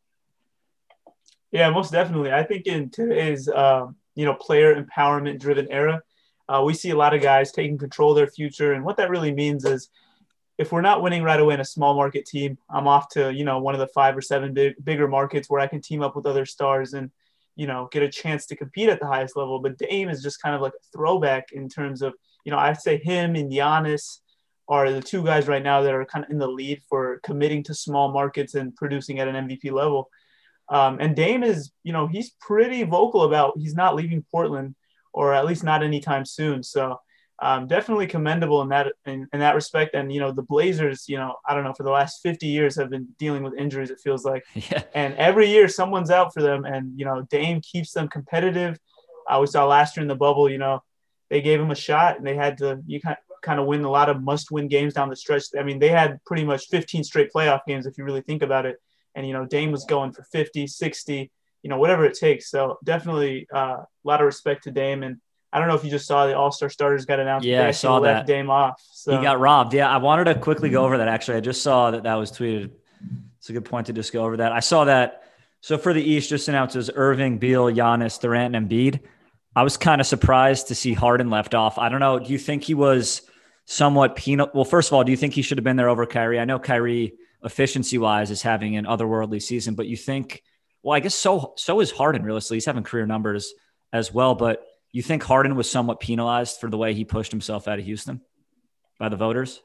Yeah, 1.50 1.70
most 1.70 1.92
definitely. 1.92 2.32
I 2.32 2.42
think 2.42 2.66
in 2.66 2.90
today's 2.90 3.48
um, 3.48 3.96
you 4.14 4.24
know 4.24 4.34
player 4.34 4.82
empowerment 4.82 5.40
driven 5.40 5.70
era, 5.70 6.02
uh, 6.48 6.62
we 6.64 6.74
see 6.74 6.90
a 6.90 6.96
lot 6.96 7.14
of 7.14 7.22
guys 7.22 7.52
taking 7.52 7.78
control 7.78 8.10
of 8.10 8.16
their 8.16 8.26
future, 8.26 8.72
and 8.72 8.84
what 8.84 8.96
that 8.98 9.10
really 9.10 9.32
means 9.32 9.64
is 9.64 9.88
if 10.58 10.72
we're 10.72 10.82
not 10.82 11.02
winning 11.02 11.22
right 11.22 11.40
away 11.40 11.54
in 11.54 11.60
a 11.60 11.64
small 11.64 11.94
market 11.94 12.26
team, 12.26 12.58
I'm 12.68 12.88
off 12.88 13.08
to 13.10 13.32
you 13.32 13.44
know 13.44 13.58
one 13.60 13.74
of 13.74 13.80
the 13.80 13.86
five 13.88 14.16
or 14.16 14.20
seven 14.20 14.52
big, 14.52 14.74
bigger 14.84 15.08
markets 15.08 15.48
where 15.48 15.60
I 15.60 15.66
can 15.66 15.80
team 15.80 16.02
up 16.02 16.16
with 16.16 16.26
other 16.26 16.44
stars 16.44 16.92
and 16.92 17.10
you 17.56 17.66
know 17.66 17.88
get 17.90 18.02
a 18.02 18.10
chance 18.10 18.46
to 18.46 18.56
compete 18.56 18.90
at 18.90 19.00
the 19.00 19.06
highest 19.06 19.36
level. 19.36 19.58
But 19.60 19.78
Dame 19.78 20.10
is 20.10 20.22
just 20.22 20.42
kind 20.42 20.54
of 20.54 20.60
like 20.60 20.74
a 20.74 20.86
throwback 20.92 21.52
in 21.52 21.68
terms 21.68 22.02
of 22.02 22.14
you 22.44 22.52
know 22.52 22.58
I'd 22.58 22.80
say 22.80 22.98
him 22.98 23.36
and 23.36 23.50
Giannis 23.50 24.18
are 24.68 24.90
the 24.90 25.00
two 25.00 25.24
guys 25.24 25.48
right 25.48 25.62
now 25.62 25.80
that 25.80 25.94
are 25.94 26.04
kind 26.04 26.26
of 26.26 26.30
in 26.30 26.38
the 26.38 26.46
lead 26.46 26.82
for 26.90 27.20
committing 27.22 27.62
to 27.62 27.74
small 27.74 28.12
markets 28.12 28.54
and 28.54 28.76
producing 28.76 29.18
at 29.18 29.28
an 29.28 29.48
MVP 29.48 29.72
level. 29.72 30.10
Um, 30.70 30.98
and 31.00 31.16
Dame 31.16 31.42
is, 31.42 31.72
you 31.82 31.92
know, 31.92 32.06
he's 32.06 32.30
pretty 32.40 32.82
vocal 32.82 33.22
about 33.22 33.54
he's 33.58 33.74
not 33.74 33.94
leaving 33.94 34.24
Portland, 34.30 34.74
or 35.12 35.32
at 35.32 35.46
least 35.46 35.64
not 35.64 35.82
anytime 35.82 36.24
soon. 36.24 36.62
So 36.62 36.98
um, 37.40 37.66
definitely 37.66 38.06
commendable 38.06 38.62
in 38.62 38.68
that 38.70 38.92
in, 39.06 39.28
in, 39.32 39.40
that 39.40 39.54
respect. 39.54 39.94
And 39.94 40.12
you 40.12 40.20
know, 40.20 40.32
the 40.32 40.42
Blazers, 40.42 41.08
you 41.08 41.16
know, 41.16 41.36
I 41.46 41.54
don't 41.54 41.64
know, 41.64 41.72
for 41.72 41.84
the 41.84 41.90
last 41.90 42.20
50 42.22 42.46
years 42.46 42.76
have 42.76 42.90
been 42.90 43.08
dealing 43.18 43.42
with 43.42 43.54
injuries. 43.54 43.90
It 43.90 44.00
feels 44.02 44.24
like, 44.24 44.44
yeah. 44.54 44.82
and 44.94 45.14
every 45.14 45.48
year 45.48 45.68
someone's 45.68 46.10
out 46.10 46.34
for 46.34 46.42
them. 46.42 46.64
And 46.64 46.98
you 46.98 47.04
know, 47.04 47.22
Dame 47.30 47.60
keeps 47.60 47.92
them 47.92 48.08
competitive. 48.08 48.78
Uh, 49.28 49.38
we 49.40 49.46
saw 49.46 49.66
last 49.66 49.96
year 49.96 50.02
in 50.02 50.08
the 50.08 50.16
bubble, 50.16 50.50
you 50.50 50.58
know, 50.58 50.82
they 51.30 51.40
gave 51.40 51.60
him 51.60 51.70
a 51.70 51.76
shot 51.76 52.16
and 52.16 52.26
they 52.26 52.34
had 52.34 52.58
to 52.58 52.82
you 52.86 53.00
kind 53.00 53.16
kind 53.40 53.60
of 53.60 53.66
win 53.66 53.84
a 53.84 53.90
lot 53.90 54.08
of 54.08 54.20
must-win 54.20 54.66
games 54.66 54.94
down 54.94 55.08
the 55.08 55.14
stretch. 55.14 55.44
I 55.56 55.62
mean, 55.62 55.78
they 55.78 55.90
had 55.90 56.18
pretty 56.26 56.44
much 56.44 56.66
15 56.66 57.04
straight 57.04 57.32
playoff 57.32 57.60
games 57.68 57.86
if 57.86 57.96
you 57.96 58.02
really 58.02 58.20
think 58.20 58.42
about 58.42 58.66
it 58.66 58.80
and 59.18 59.26
you 59.26 59.32
know 59.32 59.44
Dame 59.44 59.72
was 59.72 59.84
going 59.84 60.12
for 60.12 60.22
50, 60.22 60.68
60, 60.68 61.30
you 61.62 61.70
know 61.70 61.78
whatever 61.78 62.04
it 62.04 62.16
takes. 62.16 62.48
So 62.50 62.78
definitely 62.84 63.48
uh, 63.52 63.58
a 63.58 63.86
lot 64.04 64.20
of 64.20 64.26
respect 64.26 64.64
to 64.64 64.70
Dame, 64.70 65.02
and 65.02 65.18
I 65.52 65.58
don't 65.58 65.68
know 65.68 65.74
if 65.74 65.84
you 65.84 65.90
just 65.90 66.06
saw 66.06 66.26
the 66.26 66.36
All 66.36 66.52
Star 66.52 66.70
starters 66.70 67.04
got 67.04 67.18
announced. 67.18 67.44
Yeah, 67.44 67.66
I 67.66 67.72
saw 67.72 68.00
that. 68.00 68.26
Dame 68.26 68.48
off. 68.48 68.80
So. 68.92 69.16
He 69.16 69.22
got 69.22 69.40
robbed. 69.40 69.74
Yeah, 69.74 69.90
I 69.90 69.96
wanted 69.96 70.24
to 70.24 70.36
quickly 70.36 70.70
go 70.70 70.84
over 70.84 70.98
that. 70.98 71.08
Actually, 71.08 71.38
I 71.38 71.40
just 71.40 71.62
saw 71.62 71.90
that 71.90 72.04
that 72.04 72.14
was 72.14 72.30
tweeted. 72.30 72.70
It's 73.38 73.50
a 73.50 73.52
good 73.52 73.64
point 73.64 73.88
to 73.88 73.92
just 73.92 74.12
go 74.12 74.24
over 74.24 74.36
that. 74.38 74.52
I 74.52 74.60
saw 74.60 74.84
that. 74.84 75.24
So 75.60 75.76
for 75.76 75.92
the 75.92 76.02
East, 76.02 76.30
just 76.30 76.46
announced 76.46 76.76
as 76.76 76.88
Irving, 76.94 77.38
Beal, 77.38 77.66
Giannis, 77.66 78.20
Durant, 78.20 78.54
and 78.54 78.70
Embiid. 78.70 79.00
I 79.56 79.64
was 79.64 79.76
kind 79.76 80.00
of 80.00 80.06
surprised 80.06 80.68
to 80.68 80.76
see 80.76 80.94
Harden 80.94 81.30
left 81.30 81.52
off. 81.52 81.78
I 81.78 81.88
don't 81.88 81.98
know. 81.98 82.20
Do 82.20 82.32
you 82.32 82.38
think 82.38 82.62
he 82.62 82.74
was 82.74 83.22
somewhat 83.64 84.14
penal? 84.14 84.48
Well, 84.54 84.64
first 84.64 84.90
of 84.90 84.92
all, 84.92 85.02
do 85.02 85.10
you 85.10 85.16
think 85.16 85.34
he 85.34 85.42
should 85.42 85.58
have 85.58 85.64
been 85.64 85.74
there 85.74 85.88
over 85.88 86.06
Kyrie? 86.06 86.38
I 86.38 86.44
know 86.44 86.60
Kyrie 86.60 87.14
efficiency 87.44 87.98
wise 87.98 88.30
is 88.30 88.42
having 88.42 88.76
an 88.76 88.84
otherworldly 88.84 89.42
season. 89.42 89.74
But 89.74 89.86
you 89.86 89.96
think, 89.96 90.42
well, 90.82 90.96
I 90.96 91.00
guess 91.00 91.14
so. 91.14 91.54
So 91.56 91.80
is 91.80 91.90
Harden. 91.90 92.22
Realistically, 92.22 92.56
he's 92.56 92.66
having 92.66 92.84
career 92.84 93.06
numbers 93.06 93.52
as 93.92 94.12
well. 94.12 94.34
But 94.34 94.64
you 94.92 95.02
think 95.02 95.22
Harden 95.22 95.54
was 95.54 95.70
somewhat 95.70 96.00
penalized 96.00 96.60
for 96.60 96.70
the 96.70 96.78
way 96.78 96.94
he 96.94 97.04
pushed 97.04 97.30
himself 97.30 97.68
out 97.68 97.78
of 97.78 97.84
Houston 97.84 98.20
by 98.98 99.08
the 99.08 99.16
voters? 99.16 99.60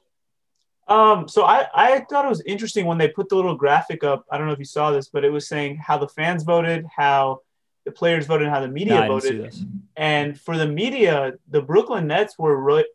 Um, 0.87 1.27
so 1.27 1.45
I, 1.45 1.65
I 1.73 1.99
thought 2.09 2.25
it 2.25 2.29
was 2.29 2.41
interesting 2.41 2.85
when 2.85 2.97
they 2.97 3.07
put 3.07 3.29
the 3.29 3.35
little 3.35 3.55
graphic 3.55 4.03
up. 4.03 4.25
I 4.29 4.37
don't 4.37 4.47
know 4.47 4.53
if 4.53 4.59
you 4.59 4.65
saw 4.65 4.91
this, 4.91 5.07
but 5.07 5.23
it 5.23 5.29
was 5.29 5.47
saying 5.47 5.77
how 5.77 5.97
the 5.97 6.09
fans 6.09 6.43
voted, 6.43 6.85
how 6.93 7.39
the 7.85 7.91
players 7.91 8.25
voted, 8.25 8.49
how 8.49 8.59
the 8.59 8.67
media 8.67 8.99
no, 8.99 9.07
voted. 9.07 9.53
And 9.95 10.39
for 10.39 10.57
the 10.57 10.67
media, 10.67 11.33
the 11.49 11.61
Brooklyn 11.61 12.07
Nets 12.07 12.37
were 12.37 12.55
re- 12.61 12.87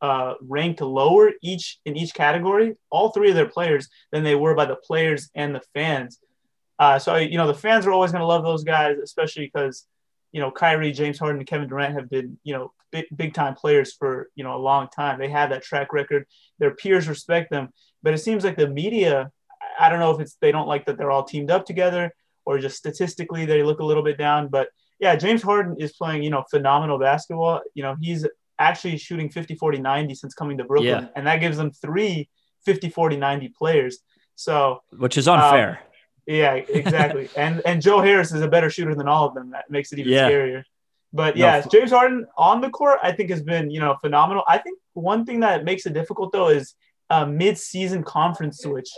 uh, 0.00 0.34
ranked 0.40 0.80
lower 0.80 1.32
each 1.42 1.78
in 1.84 1.96
each 1.96 2.14
category, 2.14 2.76
all 2.90 3.10
three 3.10 3.30
of 3.30 3.36
their 3.36 3.48
players, 3.48 3.88
than 4.12 4.24
they 4.24 4.34
were 4.34 4.54
by 4.54 4.64
the 4.64 4.76
players 4.76 5.30
and 5.34 5.54
the 5.54 5.62
fans. 5.74 6.18
Uh, 6.78 6.98
so 6.98 7.16
you 7.16 7.36
know 7.36 7.46
the 7.46 7.54
fans 7.54 7.86
are 7.86 7.92
always 7.92 8.12
going 8.12 8.20
to 8.20 8.26
love 8.26 8.44
those 8.44 8.64
guys, 8.64 8.96
especially 8.98 9.46
because 9.46 9.86
you 10.32 10.40
know 10.40 10.50
Kyrie, 10.50 10.92
James 10.92 11.18
Harden, 11.18 11.38
and 11.40 11.46
Kevin 11.46 11.68
Durant 11.68 11.94
have 11.94 12.08
been 12.08 12.38
you 12.42 12.54
know 12.54 12.72
big, 12.90 13.06
big 13.14 13.34
time 13.34 13.54
players 13.54 13.92
for 13.92 14.30
you 14.34 14.44
know 14.44 14.56
a 14.56 14.58
long 14.58 14.88
time. 14.88 15.18
They 15.18 15.28
have 15.28 15.50
that 15.50 15.62
track 15.62 15.92
record. 15.92 16.26
Their 16.58 16.74
peers 16.74 17.08
respect 17.08 17.50
them, 17.50 17.70
but 18.02 18.14
it 18.14 18.18
seems 18.18 18.44
like 18.44 18.56
the 18.56 18.68
media. 18.68 19.30
I 19.78 19.88
don't 19.88 20.00
know 20.00 20.10
if 20.10 20.20
it's 20.20 20.36
they 20.40 20.52
don't 20.52 20.68
like 20.68 20.86
that 20.86 20.98
they're 20.98 21.10
all 21.10 21.24
teamed 21.24 21.50
up 21.50 21.64
together 21.64 22.14
or 22.44 22.58
just 22.58 22.76
statistically 22.76 23.44
they 23.44 23.62
look 23.62 23.80
a 23.80 23.84
little 23.84 24.02
bit 24.02 24.18
down, 24.18 24.48
but 24.48 24.68
yeah, 24.98 25.16
James 25.16 25.42
Harden 25.42 25.76
is 25.78 25.92
playing, 25.92 26.22
you 26.22 26.30
know, 26.30 26.44
phenomenal 26.50 26.98
basketball. 26.98 27.62
You 27.74 27.82
know, 27.82 27.96
he's 28.00 28.26
actually 28.60 28.96
shooting 28.98 29.28
50 29.28 29.56
40 29.56 29.78
90 29.78 30.14
since 30.14 30.34
coming 30.34 30.58
to 30.58 30.64
Brooklyn. 30.64 31.04
Yeah. 31.04 31.08
And 31.16 31.26
that 31.26 31.38
gives 31.38 31.56
them 31.56 31.72
three 31.72 32.28
50 32.64 32.90
40 32.90 33.16
90 33.16 33.48
players. 33.48 33.98
So, 34.36 34.82
which 34.96 35.18
is 35.18 35.26
unfair. 35.26 35.70
Um, 35.70 35.76
yeah, 36.26 36.52
exactly. 36.54 37.28
and 37.36 37.60
and 37.66 37.82
Joe 37.82 38.00
Harris 38.00 38.32
is 38.32 38.42
a 38.42 38.48
better 38.48 38.70
shooter 38.70 38.94
than 38.94 39.08
all 39.08 39.26
of 39.26 39.34
them. 39.34 39.50
That 39.50 39.70
makes 39.70 39.92
it 39.92 39.98
even 39.98 40.12
yeah. 40.12 40.30
scarier. 40.30 40.62
But 41.12 41.36
yeah, 41.36 41.60
no. 41.60 41.70
James 41.70 41.90
Harden 41.90 42.26
on 42.38 42.60
the 42.60 42.70
court, 42.70 43.00
I 43.02 43.10
think 43.10 43.30
has 43.30 43.42
been 43.42 43.70
you 43.70 43.80
know 43.80 43.96
phenomenal. 44.00 44.44
I 44.46 44.58
think 44.58 44.78
one 44.92 45.24
thing 45.26 45.40
that 45.40 45.64
makes 45.64 45.86
it 45.86 45.92
difficult 45.92 46.32
though 46.32 46.48
is 46.48 46.74
uh, 47.10 47.26
mid-season 47.26 48.04
conference 48.04 48.58
switch. 48.58 48.88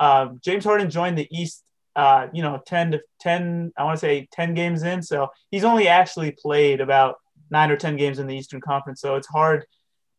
Uh, 0.00 0.30
James 0.42 0.64
Harden 0.64 0.90
joined 0.90 1.16
the 1.16 1.28
East, 1.30 1.62
uh, 1.94 2.26
you 2.32 2.42
know, 2.42 2.60
10 2.66 2.92
to 2.92 3.00
10, 3.20 3.72
I 3.76 3.84
want 3.84 3.96
to 3.96 4.00
say 4.00 4.28
10 4.32 4.54
games 4.54 4.82
in. 4.82 5.02
So 5.02 5.28
he's 5.50 5.62
only 5.62 5.86
actually 5.86 6.32
played 6.32 6.80
about 6.80 7.16
nine 7.50 7.70
or 7.70 7.76
10 7.76 7.96
games 7.96 8.18
in 8.18 8.26
the 8.26 8.36
Eastern 8.36 8.60
Conference. 8.60 9.00
So 9.00 9.16
it's 9.16 9.28
hard 9.28 9.66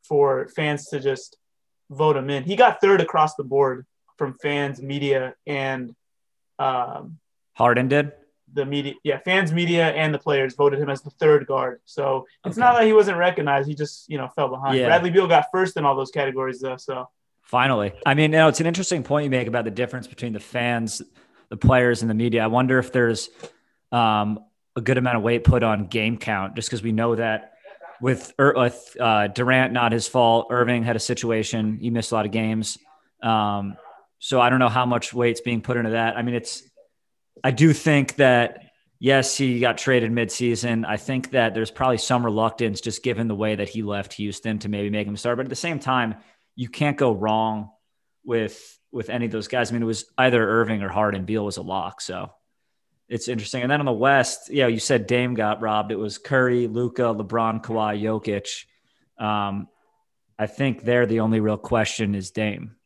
for 0.04 0.48
fans 0.56 0.88
to 0.88 1.00
just 1.00 1.38
vote 1.90 2.18
him 2.18 2.30
in. 2.30 2.44
He 2.44 2.56
got 2.56 2.82
third 2.82 3.02
across 3.02 3.36
the 3.36 3.44
board 3.44 3.86
from 4.18 4.34
fans, 4.36 4.82
media, 4.82 5.36
and 5.48 5.96
um, 6.60 7.20
Harden 7.54 7.88
did 7.88 8.14
the 8.54 8.66
media, 8.66 8.94
yeah, 9.04 9.20
fans, 9.20 9.52
media, 9.52 9.90
and 9.92 10.14
the 10.14 10.20
players 10.20 10.56
voted 10.56 10.80
him 10.80 10.90
as 10.90 11.02
the 11.02 11.10
third 11.12 11.48
guard. 11.48 11.82
So 11.86 12.26
it's 12.46 12.58
okay. 12.58 12.66
not 12.66 12.78
that 12.78 12.86
he 12.86 12.94
wasn't 12.94 13.18
recognized; 13.18 13.68
he 13.68 13.76
just 13.76 14.10
you 14.10 14.18
know 14.18 14.28
fell 14.36 14.50
behind. 14.50 14.78
Yeah. 14.78 14.88
Bradley 14.88 15.10
Beal 15.10 15.28
got 15.28 15.46
first 15.52 15.78
in 15.78 15.86
all 15.86 15.96
those 15.96 16.12
categories, 16.12 16.60
though. 16.60 16.78
So 16.78 17.10
finally, 17.42 17.94
I 18.06 18.14
mean, 18.14 18.32
you 18.32 18.40
know, 18.40 18.48
it's 18.48 18.60
an 18.60 18.68
interesting 18.68 19.04
point 19.04 19.26
you 19.26 19.30
make 19.30 19.48
about 19.48 19.66
the 19.66 19.72
difference 19.72 20.08
between 20.08 20.34
the 20.34 20.40
fans, 20.40 21.02
the 21.50 21.58
players, 21.58 22.02
and 22.02 22.10
the 22.10 22.16
media. 22.16 22.44
I 22.44 22.48
wonder 22.48 22.80
if 22.80 22.92
there's 22.92 23.30
um, 23.92 24.40
a 24.76 24.82
good 24.82 24.98
amount 24.98 25.18
of 25.18 25.24
weight 25.24 25.44
put 25.44 25.64
on 25.64 25.88
game 25.88 26.18
count, 26.18 26.56
just 26.56 26.70
because 26.70 26.82
we 26.82 26.92
know 26.92 27.16
that 27.16 27.54
with, 28.02 28.34
with 28.38 28.98
uh, 29.00 29.28
Durant, 29.28 29.74
not 29.74 29.92
his 29.92 30.08
fault. 30.08 30.48
Irving 30.50 30.84
had 30.84 30.96
a 30.96 31.00
situation; 31.00 31.78
he 31.80 31.90
missed 31.90 32.12
a 32.12 32.16
lot 32.16 32.26
of 32.26 32.32
games. 32.32 32.78
Um, 33.22 33.78
so 34.20 34.40
I 34.40 34.50
don't 34.50 34.60
know 34.60 34.70
how 34.70 34.86
much 34.86 35.14
weight's 35.14 35.42
being 35.42 35.62
put 35.62 35.78
into 35.78 35.92
that. 35.92 36.18
I 36.18 36.22
mean, 36.22 36.36
it's 36.36 36.64
I 37.44 37.52
do 37.52 37.74
think 37.74 38.16
that 38.16 38.66
yes, 39.00 39.36
he 39.36 39.60
got 39.60 39.78
traded 39.78 40.12
midseason. 40.12 40.86
I 40.86 40.98
think 40.98 41.32
that 41.32 41.54
there's 41.54 41.72
probably 41.72 41.98
some 41.98 42.24
reluctance 42.24 42.82
just 42.82 43.04
given 43.04 43.28
the 43.28 43.36
way 43.36 43.56
that 43.56 43.68
he 43.68 43.82
left 43.82 44.14
Houston 44.14 44.60
to 44.60 44.70
maybe 44.70 44.90
make 44.90 45.08
him 45.08 45.18
start. 45.18 45.38
But 45.38 45.48
at 45.48 45.50
the 45.50 45.56
same 45.56 45.80
time, 45.80 46.16
you 46.56 46.70
can't 46.70 46.98
go 46.98 47.12
wrong 47.12 47.72
with 48.24 48.80
with 48.92 49.10
any 49.10 49.26
of 49.26 49.32
those 49.32 49.48
guys. 49.48 49.72
I 49.72 49.74
mean, 49.74 49.82
it 49.82 49.88
was 49.88 50.06
either 50.18 50.48
Irving 50.48 50.84
or 50.84 50.90
Harden. 50.90 51.26
Beal 51.26 51.44
was 51.44 51.58
a 51.58 51.62
lock, 51.64 52.00
so 52.02 52.32
it's 53.12 53.28
interesting. 53.28 53.62
And 53.62 53.70
then 53.70 53.82
on 53.82 53.86
the 53.86 53.92
West, 53.92 54.50
yeah, 54.50 54.68
you 54.68 54.80
said 54.80 55.06
Dame 55.06 55.34
got 55.34 55.62
robbed. 55.62 55.92
It 55.92 55.98
was 55.98 56.18
Curry, 56.18 56.68
Luka, 56.68 57.02
LeBron, 57.02 57.62
Kawhi, 57.62 58.02
Jokic. 58.02 58.64
Um, 59.22 59.68
I 60.40 60.48
think 60.48 60.84
there 60.84 61.06
the 61.06 61.20
only 61.20 61.42
real 61.42 61.58
question 61.58 62.16
is 62.16 62.32
Dame. 62.32 62.78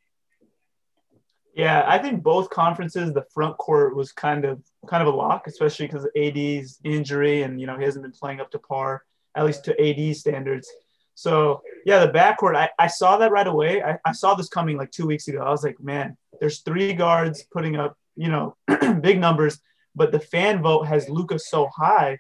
Yeah, 1.54 1.86
I 1.88 2.00
think 2.00 2.24
both 2.24 2.50
conferences, 2.50 3.14
the 3.14 3.24
front 3.36 3.56
court 3.60 3.96
was 3.96 4.12
kind 4.12 4.46
of 4.46 4.64
kind 4.88 5.08
of 5.08 5.14
a 5.14 5.16
lock, 5.16 5.46
especially 5.46 5.86
because 5.86 6.08
AD's 6.18 6.80
injury 6.84 7.44
and 7.44 7.62
you 7.62 7.68
know 7.68 7.78
he 7.78 7.86
hasn't 7.86 8.04
been 8.04 8.12
playing 8.12 8.42
up 8.42 8.50
to 8.52 8.60
par, 8.60 9.04
at 9.36 9.46
least 9.46 9.64
to 9.66 9.80
AD 9.80 10.16
standards. 10.18 10.68
So 11.14 11.62
yeah, 11.86 12.04
the 12.04 12.12
backcourt, 12.12 12.56
I, 12.56 12.72
I 12.80 12.88
saw 12.88 13.18
that 13.18 13.32
right 13.32 13.48
away. 13.48 13.84
I, 13.84 14.00
I 14.04 14.12
saw 14.12 14.34
this 14.34 14.50
coming 14.50 14.76
like 14.76 14.90
two 14.90 15.06
weeks 15.06 15.28
ago. 15.28 15.44
I 15.44 15.52
was 15.52 15.64
like, 15.64 15.80
man, 15.80 16.18
there's 16.40 16.62
three 16.62 16.94
guards 16.94 17.46
putting 17.54 17.76
up, 17.76 17.96
you 18.16 18.30
know, 18.30 18.58
big 19.02 19.20
numbers, 19.20 19.62
but 19.96 20.12
the 20.12 20.20
fan 20.20 20.62
vote 20.62 20.84
has 20.88 21.10
Luka 21.10 21.40
so 21.40 21.68
high. 21.68 22.20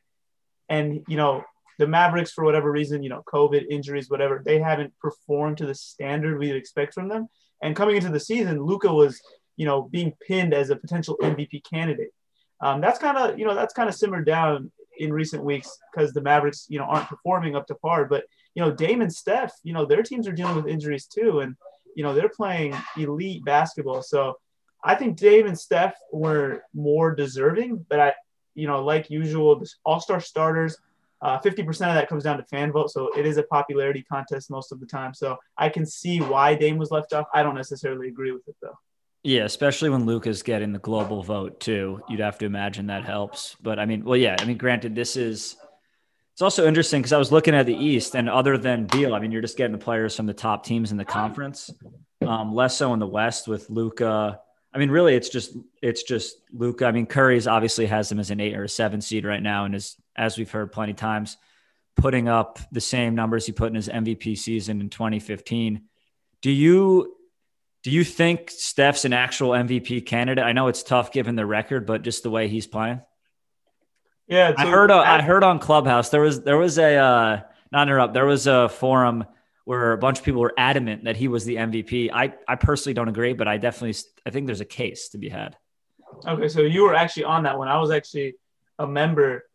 And 0.70 1.04
you 1.08 1.18
know, 1.18 1.44
the 1.78 1.88
Mavericks, 1.88 2.32
for 2.32 2.44
whatever 2.44 2.72
reason, 2.72 3.04
you 3.04 3.10
know, 3.10 3.24
COVID, 3.32 3.66
injuries, 3.70 4.10
whatever, 4.10 4.42
they 4.44 4.60
haven't 4.60 4.94
performed 5.00 5.58
to 5.58 5.66
the 5.66 5.76
standard 5.76 6.40
we'd 6.40 6.56
expect 6.56 6.94
from 6.94 7.10
them. 7.10 7.28
And 7.62 7.76
coming 7.76 7.96
into 7.96 8.10
the 8.10 8.20
season, 8.20 8.64
Luka 8.64 8.94
was, 8.94 9.22
you 9.58 9.66
know, 9.66 9.84
being 9.84 10.14
pinned 10.28 10.54
as 10.54 10.70
a 10.70 10.76
potential 10.76 11.18
MVP 11.22 11.64
candidate. 11.70 12.12
Um, 12.62 12.82
that's 12.82 13.00
kind 13.00 13.18
of, 13.18 13.38
you 13.38 13.46
know, 13.46 13.56
that's 13.56 13.74
kind 13.74 13.90
of 13.90 13.96
simmered 13.96 14.26
down 14.26 14.72
in 14.98 15.12
recent 15.12 15.44
weeks 15.44 15.78
because 15.92 16.14
the 16.14 16.22
Mavericks, 16.22 16.68
you 16.70 16.80
know, 16.80 16.86
aren't 16.86 17.10
performing 17.10 17.56
up 17.56 17.68
to 17.68 17.76
par. 17.76 18.06
But 18.06 18.26
you 18.54 18.64
know, 18.64 18.72
Dame 18.72 19.02
and 19.02 19.14
Steph, 19.14 19.54
you 19.64 19.74
know, 19.74 19.86
their 19.86 20.04
teams 20.04 20.28
are 20.28 20.32
dealing 20.32 20.56
with 20.56 20.68
injuries 20.68 21.06
too, 21.06 21.42
and 21.42 21.56
you 21.96 22.04
know, 22.04 22.14
they're 22.14 22.30
playing 22.30 22.76
elite 22.98 23.44
basketball. 23.46 24.02
So 24.02 24.38
I 24.86 24.96
think 24.96 25.18
Dame 25.18 25.48
and 25.48 25.60
Steph 25.60 25.96
were 26.14 26.64
more 26.74 27.14
deserving, 27.14 27.86
but 27.90 28.00
I, 28.00 28.14
you 28.54 28.68
know, 28.68 28.84
like 28.84 29.10
usual, 29.10 29.62
All-Star 29.84 30.22
starters 30.22 30.78
uh, 31.26 31.40
50% 31.40 31.68
of 31.68 31.78
that 31.78 32.08
comes 32.08 32.24
down 32.24 32.38
to 32.38 32.44
fan 32.44 32.72
vote. 32.72 32.92
So 32.92 33.10
it 33.18 33.26
is 33.26 33.38
a 33.38 33.44
popularity 33.44 34.04
contest 34.04 34.52
most 34.52 34.72
of 34.72 34.80
the 34.80 34.86
time. 34.86 35.14
So 35.14 35.38
I 35.58 35.70
can 35.70 35.86
see 35.86 36.20
why 36.20 36.54
Dame 36.54 36.78
was 36.78 36.92
left 36.92 37.14
off. 37.14 37.26
I 37.34 37.42
don't 37.42 37.56
necessarily 37.56 38.08
agree 38.10 38.32
with 38.32 38.48
it 38.48 38.56
though. 38.62 38.78
Yeah, 39.24 39.46
especially 39.46 39.90
when 39.90 40.06
Luka's 40.06 40.44
getting 40.44 40.72
the 40.72 40.78
global 40.78 41.24
vote 41.24 41.60
too. 41.60 42.00
You'd 42.08 42.20
have 42.20 42.38
to 42.40 42.46
imagine 42.46 42.88
that 42.88 43.06
helps. 43.06 43.56
But 43.60 43.80
I 43.80 43.88
mean, 43.88 44.04
well, 44.04 44.18
yeah, 44.18 44.36
I 44.38 44.46
mean, 44.46 44.58
granted, 44.58 44.94
this 44.94 45.16
is 45.16 45.56
it's 46.34 46.44
also 46.44 46.68
interesting 46.68 47.02
because 47.02 47.14
I 47.14 47.18
was 47.18 47.32
looking 47.32 47.56
at 47.56 47.66
the 47.66 47.76
East, 47.76 48.14
and 48.14 48.30
other 48.30 48.58
than 48.58 48.86
Beal, 48.86 49.16
I 49.16 49.20
mean, 49.20 49.32
you're 49.32 49.42
just 49.42 49.58
getting 49.58 49.72
the 49.72 49.84
players 49.84 50.16
from 50.16 50.28
the 50.28 50.34
top 50.34 50.64
teams 50.64 50.92
in 50.92 50.98
the 50.98 51.06
conference. 51.06 51.72
Um, 52.22 52.54
less 52.54 52.78
so 52.78 52.94
in 52.94 53.00
the 53.00 53.08
West 53.08 53.48
with 53.48 53.68
Luka. 53.70 54.42
I 54.76 54.78
mean, 54.78 54.92
really, 54.92 55.16
it's 55.16 55.30
just 55.30 55.56
it's 55.82 56.04
just 56.04 56.36
Luka. 56.52 56.86
I 56.86 56.92
mean, 56.92 57.06
Curry's 57.06 57.48
obviously 57.48 57.86
has 57.86 58.12
him 58.12 58.20
as 58.20 58.30
an 58.30 58.42
eight 58.42 58.58
or 58.58 58.66
a 58.66 58.70
seven 58.70 59.00
seed 59.00 59.24
right 59.24 59.42
now, 59.42 59.64
and 59.64 59.74
is 59.74 59.96
as 60.18 60.38
we've 60.38 60.52
heard 60.52 60.74
plenty 60.74 60.92
of 60.92 60.98
times, 60.98 61.38
putting 61.96 62.28
up 62.28 62.60
the 62.74 62.82
same 62.82 63.16
numbers 63.16 63.46
he 63.46 63.54
put 63.54 63.70
in 63.70 63.76
his 63.76 63.88
MVP 63.88 64.38
season 64.38 64.82
in 64.82 64.90
2015. 64.90 65.84
Do 66.42 66.52
you 66.52 67.16
do 67.84 67.92
you 67.92 68.04
think 68.04 68.52
Steph's 68.52 69.06
an 69.06 69.14
actual 69.14 69.52
MVP 69.52 70.06
candidate? 70.06 70.44
I 70.44 70.52
know 70.52 70.68
it's 70.68 70.84
tough 70.84 71.14
given 71.14 71.36
the 71.38 71.46
record, 71.46 71.86
but 71.86 72.02
just 72.02 72.24
the 72.24 72.30
way 72.30 72.50
he's 72.50 72.68
playing. 72.68 73.00
Yeah, 74.28 74.54
I 74.58 74.66
heard. 74.66 74.92
Uh, 74.92 75.00
I 75.00 75.22
heard 75.22 75.46
on 75.46 75.60
Clubhouse 75.60 76.10
there 76.10 76.22
was 76.22 76.42
there 76.42 76.58
was 76.58 76.78
a 76.80 76.96
uh, 76.96 77.42
not 77.72 77.88
interrupt. 77.88 78.14
There 78.14 78.26
was 78.26 78.46
a 78.46 78.68
forum 78.68 79.24
where 79.66 79.92
a 79.92 79.98
bunch 79.98 80.20
of 80.20 80.24
people 80.24 80.42
were 80.42 80.54
adamant 80.58 81.04
that 81.04 81.18
he 81.18 81.28
was 81.28 81.44
the 81.44 81.56
MVP. 81.56 82.12
I, 82.14 82.34
I 82.48 82.56
personally 82.56 82.94
don't 82.94 83.10
agree, 83.10 83.34
but 83.34 83.48
I 83.48 83.58
definitely 83.58 84.00
I 84.26 84.30
think 84.30 84.46
there's 84.46 84.62
a 84.62 84.66
case 84.66 85.10
to 85.10 85.18
be 85.18 85.28
had. 85.30 85.58
Okay, 86.26 86.48
so 86.48 86.62
you 86.62 86.84
were 86.84 86.96
actually 86.96 87.26
on 87.26 87.44
that 87.44 87.58
one. 87.58 87.68
I 87.68 87.78
was 87.80 87.92
actually 87.92 88.36
a 88.80 88.88
member 88.88 89.50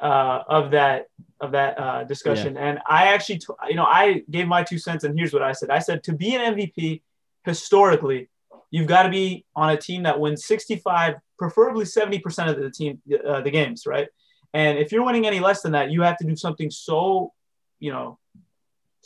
uh, 0.00 0.42
of 0.48 0.70
that 0.70 1.08
of 1.40 1.52
that 1.52 1.78
uh, 1.78 2.04
discussion, 2.04 2.54
yeah. 2.54 2.68
and 2.68 2.78
I 2.88 3.08
actually 3.08 3.38
t- 3.38 3.46
you 3.68 3.74
know 3.74 3.84
I 3.84 4.22
gave 4.30 4.46
my 4.46 4.62
two 4.62 4.78
cents, 4.78 5.04
and 5.04 5.18
here's 5.18 5.32
what 5.32 5.42
I 5.42 5.52
said. 5.52 5.70
I 5.70 5.80
said 5.80 6.02
to 6.04 6.14
be 6.14 6.34
an 6.34 6.54
MVP 6.54 7.02
historically, 7.44 8.28
you've 8.70 8.86
got 8.86 9.02
to 9.02 9.10
be 9.10 9.44
on 9.54 9.70
a 9.70 9.76
team 9.76 10.04
that 10.04 10.18
wins 10.18 10.44
65, 10.46 11.16
preferably 11.38 11.84
70 11.84 12.20
percent 12.20 12.48
of 12.48 12.58
the 12.58 12.70
team 12.70 13.02
uh, 13.26 13.40
the 13.40 13.50
games, 13.50 13.86
right? 13.86 14.08
And 14.54 14.78
if 14.78 14.92
you're 14.92 15.04
winning 15.04 15.26
any 15.26 15.40
less 15.40 15.62
than 15.62 15.72
that, 15.72 15.90
you 15.90 16.02
have 16.02 16.16
to 16.18 16.24
do 16.24 16.36
something 16.36 16.70
so 16.70 17.32
you 17.80 17.92
know 17.92 18.18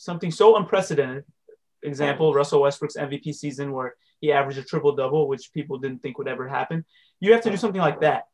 something 0.00 0.30
so 0.30 0.56
unprecedented. 0.56 1.24
Example, 1.82 2.34
Russell 2.34 2.62
Westbrook's 2.62 2.96
MVP 2.96 3.34
season 3.34 3.72
where 3.72 3.94
he 4.20 4.32
averaged 4.32 4.58
a 4.58 4.62
triple 4.62 4.92
double, 4.96 5.28
which 5.28 5.52
people 5.52 5.78
didn't 5.78 6.02
think 6.02 6.18
would 6.18 6.28
ever 6.28 6.48
happen. 6.48 6.84
You 7.20 7.32
have 7.32 7.42
to 7.42 7.50
do 7.50 7.56
something 7.56 7.80
like 7.80 8.00
that. 8.00 8.24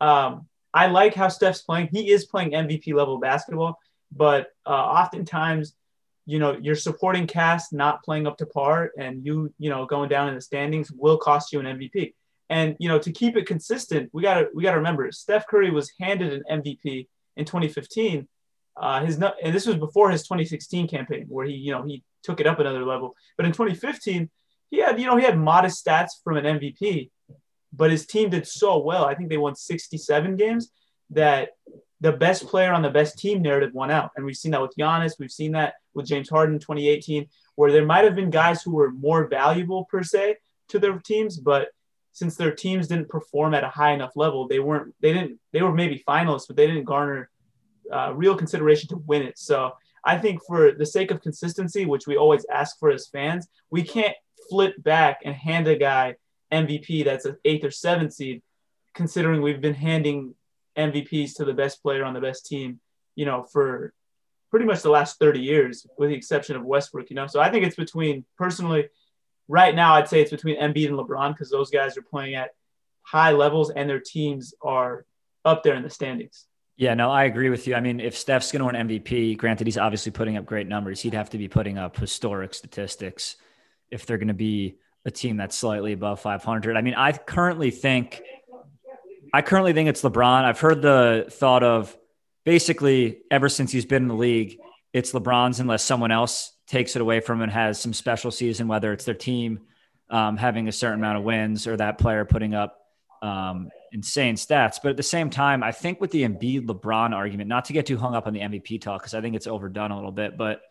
Um, 0.00 0.46
I 0.74 0.86
like 0.86 1.14
how 1.14 1.28
Steph's 1.28 1.62
playing. 1.62 1.88
He 1.92 2.10
is 2.10 2.26
playing 2.26 2.52
MVP 2.52 2.94
level 2.94 3.18
basketball, 3.18 3.78
but 4.10 4.48
uh, 4.66 4.70
oftentimes, 4.70 5.74
you 6.26 6.38
know, 6.38 6.56
your 6.56 6.76
supporting 6.76 7.26
cast 7.26 7.72
not 7.72 8.02
playing 8.04 8.26
up 8.26 8.36
to 8.38 8.46
par 8.46 8.90
and 8.98 9.24
you, 9.24 9.52
you 9.58 9.70
know, 9.70 9.86
going 9.86 10.08
down 10.08 10.28
in 10.28 10.34
the 10.34 10.40
standings 10.40 10.90
will 10.92 11.18
cost 11.18 11.52
you 11.52 11.60
an 11.60 11.66
MVP. 11.66 12.14
And 12.50 12.76
you 12.78 12.88
know, 12.88 12.98
to 12.98 13.12
keep 13.12 13.36
it 13.36 13.46
consistent, 13.46 14.10
we 14.12 14.22
gotta 14.22 14.48
we 14.54 14.62
gotta 14.62 14.76
remember 14.76 15.10
Steph 15.10 15.46
Curry 15.46 15.70
was 15.70 15.92
handed 16.00 16.32
an 16.32 16.62
MVP 16.62 17.08
in 17.36 17.44
2015 17.44 18.28
uh, 18.76 19.04
his 19.04 19.16
and 19.16 19.54
this 19.54 19.66
was 19.66 19.76
before 19.76 20.10
his 20.10 20.22
2016 20.22 20.88
campaign 20.88 21.26
where 21.28 21.46
he 21.46 21.54
you 21.54 21.72
know 21.72 21.82
he 21.82 22.02
took 22.22 22.40
it 22.40 22.46
up 22.46 22.58
another 22.58 22.84
level. 22.84 23.14
But 23.36 23.46
in 23.46 23.52
2015, 23.52 24.30
he 24.70 24.78
had 24.78 24.98
you 24.98 25.06
know 25.06 25.16
he 25.16 25.24
had 25.24 25.38
modest 25.38 25.84
stats 25.84 26.10
from 26.24 26.36
an 26.36 26.44
MVP, 26.44 27.10
but 27.72 27.90
his 27.90 28.06
team 28.06 28.30
did 28.30 28.46
so 28.46 28.78
well. 28.78 29.04
I 29.04 29.14
think 29.14 29.28
they 29.28 29.36
won 29.36 29.54
67 29.54 30.36
games 30.36 30.70
that 31.10 31.50
the 32.00 32.12
best 32.12 32.46
player 32.46 32.72
on 32.72 32.82
the 32.82 32.90
best 32.90 33.18
team 33.18 33.42
narrative 33.42 33.72
won 33.74 33.90
out. 33.90 34.10
And 34.16 34.24
we've 34.24 34.36
seen 34.36 34.50
that 34.52 34.60
with 34.60 34.74
Giannis. 34.76 35.18
We've 35.20 35.30
seen 35.30 35.52
that 35.52 35.74
with 35.94 36.06
James 36.06 36.28
Harden 36.28 36.58
2018, 36.58 37.28
where 37.54 37.70
there 37.70 37.86
might 37.86 38.04
have 38.04 38.16
been 38.16 38.30
guys 38.30 38.62
who 38.62 38.72
were 38.72 38.90
more 38.90 39.28
valuable 39.28 39.84
per 39.84 40.02
se 40.02 40.36
to 40.68 40.78
their 40.78 40.98
teams, 40.98 41.38
but 41.38 41.68
since 42.12 42.36
their 42.36 42.54
teams 42.54 42.88
didn't 42.88 43.08
perform 43.08 43.54
at 43.54 43.64
a 43.64 43.68
high 43.68 43.92
enough 43.92 44.12
level, 44.16 44.48
they 44.48 44.58
weren't 44.58 44.94
they 45.00 45.12
didn't 45.12 45.38
they 45.52 45.62
were 45.62 45.72
maybe 45.72 46.02
finalists, 46.06 46.46
but 46.46 46.56
they 46.56 46.66
didn't 46.66 46.84
garner 46.84 47.30
uh, 47.90 48.12
real 48.14 48.36
consideration 48.36 48.88
to 48.88 48.96
win 49.06 49.22
it. 49.22 49.38
So 49.38 49.72
I 50.04 50.18
think 50.18 50.40
for 50.44 50.72
the 50.72 50.86
sake 50.86 51.10
of 51.10 51.22
consistency, 51.22 51.86
which 51.86 52.06
we 52.06 52.16
always 52.16 52.44
ask 52.52 52.78
for 52.78 52.90
as 52.90 53.08
fans, 53.08 53.48
we 53.70 53.82
can't 53.82 54.16
flip 54.48 54.74
back 54.82 55.20
and 55.24 55.34
hand 55.34 55.68
a 55.68 55.76
guy 55.76 56.16
MVP 56.52 57.04
that's 57.04 57.24
an 57.24 57.36
eighth 57.44 57.64
or 57.64 57.70
seventh 57.70 58.12
seed, 58.12 58.42
considering 58.94 59.42
we've 59.42 59.60
been 59.60 59.74
handing 59.74 60.34
MVPs 60.76 61.36
to 61.36 61.44
the 61.44 61.54
best 61.54 61.82
player 61.82 62.04
on 62.04 62.14
the 62.14 62.20
best 62.20 62.46
team, 62.46 62.80
you 63.14 63.24
know, 63.24 63.44
for 63.44 63.92
pretty 64.50 64.66
much 64.66 64.82
the 64.82 64.90
last 64.90 65.18
30 65.18 65.40
years, 65.40 65.86
with 65.96 66.10
the 66.10 66.14
exception 66.14 66.56
of 66.56 66.64
Westbrook, 66.64 67.08
you 67.08 67.16
know. 67.16 67.26
So 67.26 67.40
I 67.40 67.50
think 67.50 67.64
it's 67.64 67.76
between 67.76 68.24
personally, 68.36 68.88
right 69.48 69.74
now, 69.74 69.94
I'd 69.94 70.08
say 70.08 70.20
it's 70.20 70.30
between 70.30 70.60
Embiid 70.60 70.88
and 70.88 70.98
LeBron 70.98 71.32
because 71.32 71.50
those 71.50 71.70
guys 71.70 71.96
are 71.96 72.02
playing 72.02 72.34
at 72.34 72.50
high 73.02 73.32
levels 73.32 73.70
and 73.70 73.88
their 73.88 74.00
teams 74.00 74.54
are 74.62 75.06
up 75.44 75.62
there 75.62 75.74
in 75.74 75.82
the 75.82 75.90
standings. 75.90 76.46
Yeah, 76.82 76.94
no, 76.94 77.12
I 77.12 77.26
agree 77.26 77.48
with 77.48 77.68
you. 77.68 77.76
I 77.76 77.80
mean, 77.80 78.00
if 78.00 78.18
Steph's 78.18 78.50
going 78.50 78.58
to 78.58 78.76
win 78.76 78.88
MVP, 78.88 79.38
granted, 79.38 79.68
he's 79.68 79.78
obviously 79.78 80.10
putting 80.10 80.36
up 80.36 80.44
great 80.44 80.66
numbers. 80.66 81.00
He'd 81.00 81.14
have 81.14 81.30
to 81.30 81.38
be 81.38 81.46
putting 81.46 81.78
up 81.78 81.96
historic 81.96 82.54
statistics 82.54 83.36
if 83.92 84.04
they're 84.04 84.18
going 84.18 84.26
to 84.26 84.34
be 84.34 84.78
a 85.04 85.10
team 85.12 85.36
that's 85.36 85.56
slightly 85.56 85.92
above 85.92 86.18
500. 86.18 86.76
I 86.76 86.80
mean, 86.80 86.94
I 86.94 87.12
currently 87.12 87.70
think 87.70 88.20
I 89.32 89.42
currently 89.42 89.72
think 89.74 89.90
it's 89.90 90.02
LeBron. 90.02 90.42
I've 90.42 90.58
heard 90.58 90.82
the 90.82 91.26
thought 91.30 91.62
of 91.62 91.96
basically 92.44 93.18
ever 93.30 93.48
since 93.48 93.70
he's 93.70 93.86
been 93.86 94.02
in 94.02 94.08
the 94.08 94.16
league, 94.16 94.58
it's 94.92 95.12
LeBron's 95.12 95.60
unless 95.60 95.84
someone 95.84 96.10
else 96.10 96.52
takes 96.66 96.96
it 96.96 97.02
away 97.02 97.20
from 97.20 97.38
him 97.38 97.42
and 97.42 97.52
has 97.52 97.80
some 97.80 97.92
special 97.92 98.32
season, 98.32 98.66
whether 98.66 98.92
it's 98.92 99.04
their 99.04 99.14
team 99.14 99.60
um, 100.10 100.36
having 100.36 100.66
a 100.66 100.72
certain 100.72 100.98
amount 100.98 101.18
of 101.18 101.22
wins 101.22 101.68
or 101.68 101.76
that 101.76 101.98
player 101.98 102.24
putting 102.24 102.54
up 102.54 102.76
um, 103.22 103.70
insane 103.92 104.34
stats. 104.34 104.78
But 104.82 104.90
at 104.90 104.96
the 104.96 105.02
same 105.02 105.30
time, 105.30 105.62
I 105.62 105.72
think 105.72 106.00
with 106.00 106.10
the 106.10 106.22
Embiid 106.22 106.66
LeBron 106.66 107.14
argument, 107.14 107.48
not 107.48 107.66
to 107.66 107.72
get 107.72 107.86
too 107.86 107.96
hung 107.96 108.14
up 108.14 108.26
on 108.26 108.32
the 108.32 108.40
MVP 108.40 108.80
talk 108.80 109.00
because 109.00 109.14
I 109.14 109.20
think 109.20 109.36
it's 109.36 109.46
overdone 109.46 109.90
a 109.90 109.96
little 109.96 110.12
bit, 110.12 110.36
but 110.36 110.62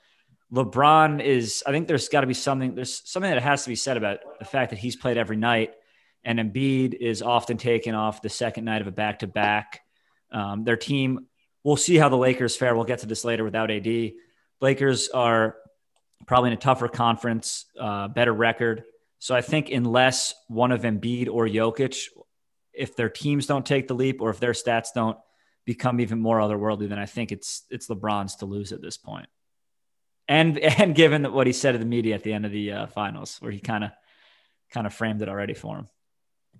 LeBron 0.53 1.23
is, 1.23 1.63
I 1.65 1.71
think 1.71 1.87
there's 1.87 2.09
got 2.09 2.21
to 2.21 2.27
be 2.27 2.33
something, 2.33 2.75
there's 2.75 3.09
something 3.09 3.31
that 3.31 3.41
has 3.41 3.63
to 3.63 3.69
be 3.69 3.75
said 3.75 3.95
about 3.95 4.19
the 4.39 4.45
fact 4.45 4.71
that 4.71 4.79
he's 4.79 4.95
played 4.95 5.17
every 5.17 5.37
night 5.37 5.71
and 6.23 6.39
Embiid 6.39 6.93
is 6.93 7.21
often 7.21 7.57
taken 7.57 7.95
off 7.95 8.21
the 8.21 8.29
second 8.29 8.65
night 8.65 8.81
of 8.81 8.87
a 8.87 8.91
back 8.91 9.19
to 9.19 9.27
back. 9.27 9.81
Their 10.63 10.77
team, 10.77 11.27
we'll 11.63 11.77
see 11.77 11.97
how 11.97 12.09
the 12.09 12.17
Lakers 12.17 12.55
fare. 12.55 12.75
We'll 12.75 12.85
get 12.85 12.99
to 12.99 13.07
this 13.07 13.25
later 13.25 13.43
without 13.43 13.71
AD. 13.71 14.11
Lakers 14.59 15.09
are 15.09 15.55
probably 16.27 16.51
in 16.51 16.57
a 16.57 16.59
tougher 16.59 16.87
conference, 16.87 17.65
uh, 17.79 18.07
better 18.07 18.33
record. 18.33 18.83
So 19.19 19.35
I 19.35 19.41
think 19.41 19.71
unless 19.71 20.33
one 20.47 20.71
of 20.71 20.81
Embiid 20.81 21.27
or 21.29 21.47
Jokic, 21.47 22.07
if 22.73 22.95
their 22.95 23.09
teams 23.09 23.45
don't 23.45 23.65
take 23.65 23.87
the 23.87 23.93
leap 23.93 24.21
or 24.21 24.29
if 24.29 24.39
their 24.39 24.53
stats 24.53 24.89
don't 24.93 25.17
become 25.65 25.99
even 25.99 26.19
more 26.19 26.39
otherworldly, 26.39 26.89
then 26.89 26.99
I 26.99 27.05
think 27.05 27.31
it's 27.31 27.63
it's 27.69 27.87
LeBron's 27.87 28.37
to 28.37 28.45
lose 28.45 28.71
at 28.71 28.81
this 28.81 28.97
point 28.97 29.27
and 30.31 30.57
and 30.79 30.95
given 30.95 31.31
what 31.31 31.45
he 31.45 31.53
said 31.53 31.73
to 31.73 31.77
the 31.77 31.85
media 31.85 32.15
at 32.15 32.23
the 32.23 32.33
end 32.33 32.45
of 32.45 32.51
the 32.51 32.71
uh, 32.71 32.87
finals, 32.87 33.37
where 33.39 33.51
he 33.51 33.59
kind 33.59 33.83
of 33.83 33.91
kind 34.71 34.87
of 34.87 34.93
framed 34.93 35.21
it 35.21 35.29
already 35.29 35.53
for 35.53 35.77
him. 35.77 35.87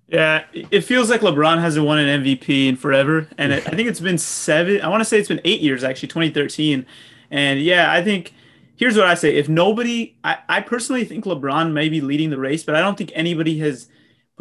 Yeah, 0.08 0.44
it 0.52 0.82
feels 0.82 1.08
like 1.08 1.22
LeBron 1.22 1.60
hasn't 1.60 1.86
won 1.86 1.98
an 1.98 2.22
MVP 2.22 2.68
in 2.68 2.76
forever, 2.76 3.28
and 3.38 3.52
it, 3.52 3.66
I 3.66 3.70
think 3.70 3.88
it's 3.88 4.00
been 4.00 4.18
seven. 4.18 4.80
I 4.82 4.88
want 4.88 5.00
to 5.00 5.04
say 5.04 5.18
it's 5.18 5.28
been 5.28 5.40
eight 5.44 5.60
years 5.60 5.82
actually, 5.82 6.08
2013. 6.08 6.86
And 7.30 7.60
yeah, 7.60 7.90
I 7.90 8.02
think 8.02 8.34
here's 8.76 8.96
what 8.96 9.06
I 9.06 9.14
say: 9.14 9.36
if 9.36 9.48
nobody, 9.48 10.16
I, 10.22 10.38
I 10.48 10.60
personally 10.60 11.04
think 11.04 11.24
LeBron 11.24 11.72
may 11.72 11.88
be 11.88 12.00
leading 12.00 12.30
the 12.30 12.38
race, 12.38 12.62
but 12.62 12.74
I 12.74 12.80
don't 12.80 12.98
think 12.98 13.10
anybody 13.14 13.58
has 13.60 13.88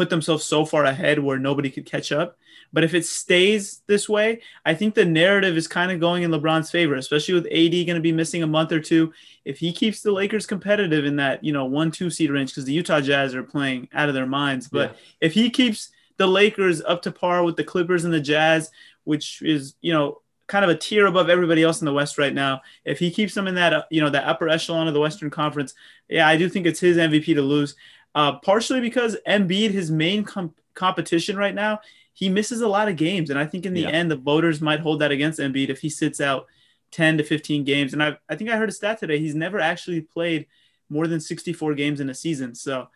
put 0.02 0.10
themselves 0.10 0.44
so 0.44 0.66
far 0.66 0.86
ahead 0.86 1.20
where 1.20 1.38
nobody 1.38 1.70
could 1.70 1.86
catch 1.86 2.12
up. 2.12 2.36
But 2.74 2.84
if 2.84 2.96
it 2.96 3.06
stays 3.06 3.84
this 3.86 4.10
way, 4.10 4.42
I 4.66 4.74
think 4.74 4.96
the 4.96 5.06
narrative 5.06 5.56
is 5.56 5.68
kind 5.68 5.92
of 5.92 6.00
going 6.00 6.24
in 6.24 6.32
LeBron's 6.32 6.72
favor, 6.72 6.96
especially 6.96 7.36
with 7.36 7.46
AD 7.46 7.86
going 7.86 7.94
to 7.94 8.00
be 8.00 8.12
missing 8.12 8.42
a 8.42 8.48
month 8.48 8.72
or 8.72 8.80
two. 8.80 9.14
If 9.46 9.60
he 9.60 9.72
keeps 9.72 10.02
the 10.02 10.12
Lakers 10.12 10.48
competitive 10.48 11.06
in 11.06 11.18
that, 11.18 11.44
you 11.44 11.54
know, 11.54 11.66
one, 11.66 11.92
two 11.92 12.10
seed 12.10 12.32
range, 12.32 12.50
because 12.50 12.66
the 12.66 12.74
Utah 12.74 13.00
Jazz 13.00 13.36
are 13.36 13.44
playing 13.44 13.90
out 13.94 14.10
of 14.10 14.16
their 14.16 14.26
minds. 14.26 14.68
But 14.68 14.92
yeah. 14.92 14.98
if 15.28 15.34
he 15.34 15.52
keeps 15.52 15.92
the 16.18 16.26
Lakers 16.26 16.82
up 16.82 17.04
to 17.04 17.12
par 17.12 17.44
with 17.44 17.58
the 17.58 17.64
Clippers 17.64 18.04
and 18.04 18.14
the 18.14 18.20
Jazz, 18.20 18.72
which 19.04 19.44
is, 19.44 19.76
you 19.82 19.94
know, 19.94 20.22
kind 20.48 20.66
of 20.66 20.72
a 20.72 20.76
tier 20.76 21.06
above 21.06 21.30
everybody 21.30 21.62
else 21.62 21.80
in 21.80 21.86
the 21.86 21.94
West 21.94 22.18
right 22.18 22.34
now. 22.34 22.62
If 22.84 22.98
he 23.00 23.12
keeps 23.12 23.36
them 23.36 23.48
in 23.48 23.56
that, 23.56 23.72
uh, 23.72 23.84
you 23.92 24.02
know, 24.02 24.10
that 24.10 24.28
upper 24.28 24.50
echelon 24.50 24.88
of 24.88 24.96
the 24.96 25.00
Western 25.00 25.30
Conference, 25.30 25.76
yeah, 26.10 26.28
I 26.28 26.38
do 26.38 26.50
think 26.50 26.66
it's 26.66 26.80
his 26.80 26.98
MVP 26.98 27.36
to 27.36 27.42
lose. 27.42 27.76
Uh, 28.14 28.40
partially 28.40 28.82
because 28.82 29.18
Embiid, 29.28 29.72
his 29.72 29.90
main 29.90 30.24
com- 30.24 30.54
competition 30.74 31.38
right 31.38 31.56
now, 31.56 31.80
he 32.14 32.30
misses 32.30 32.62
a 32.62 32.68
lot 32.68 32.90
of 32.90 32.98
games. 32.98 33.30
And 33.30 33.40
I 33.40 33.46
think 33.46 33.66
in 33.66 33.74
the 33.74 33.82
yeah. 33.82 33.90
end, 33.90 34.12
the 34.12 34.18
voters 34.18 34.62
might 34.62 34.80
hold 34.80 35.00
that 35.00 35.12
against 35.12 35.40
Embiid 35.40 35.70
if 35.70 35.80
he 35.80 35.90
sits 35.90 36.20
out 36.20 36.48
10 36.92 37.18
to 37.18 37.24
15 37.24 37.64
games. 37.64 37.94
And 37.94 38.04
I, 38.04 38.18
I 38.30 38.36
think 38.36 38.50
I 38.50 38.58
heard 38.58 38.70
a 38.70 38.74
stat 38.74 39.00
today. 39.00 39.20
He's 39.20 39.36
never 39.36 39.60
actually 39.60 40.02
played 40.02 40.48
more 40.90 41.08
than 41.08 41.22
64 41.22 41.74
games 41.76 42.00
in 42.00 42.10
a 42.10 42.14
season. 42.14 42.54
So 42.54 42.90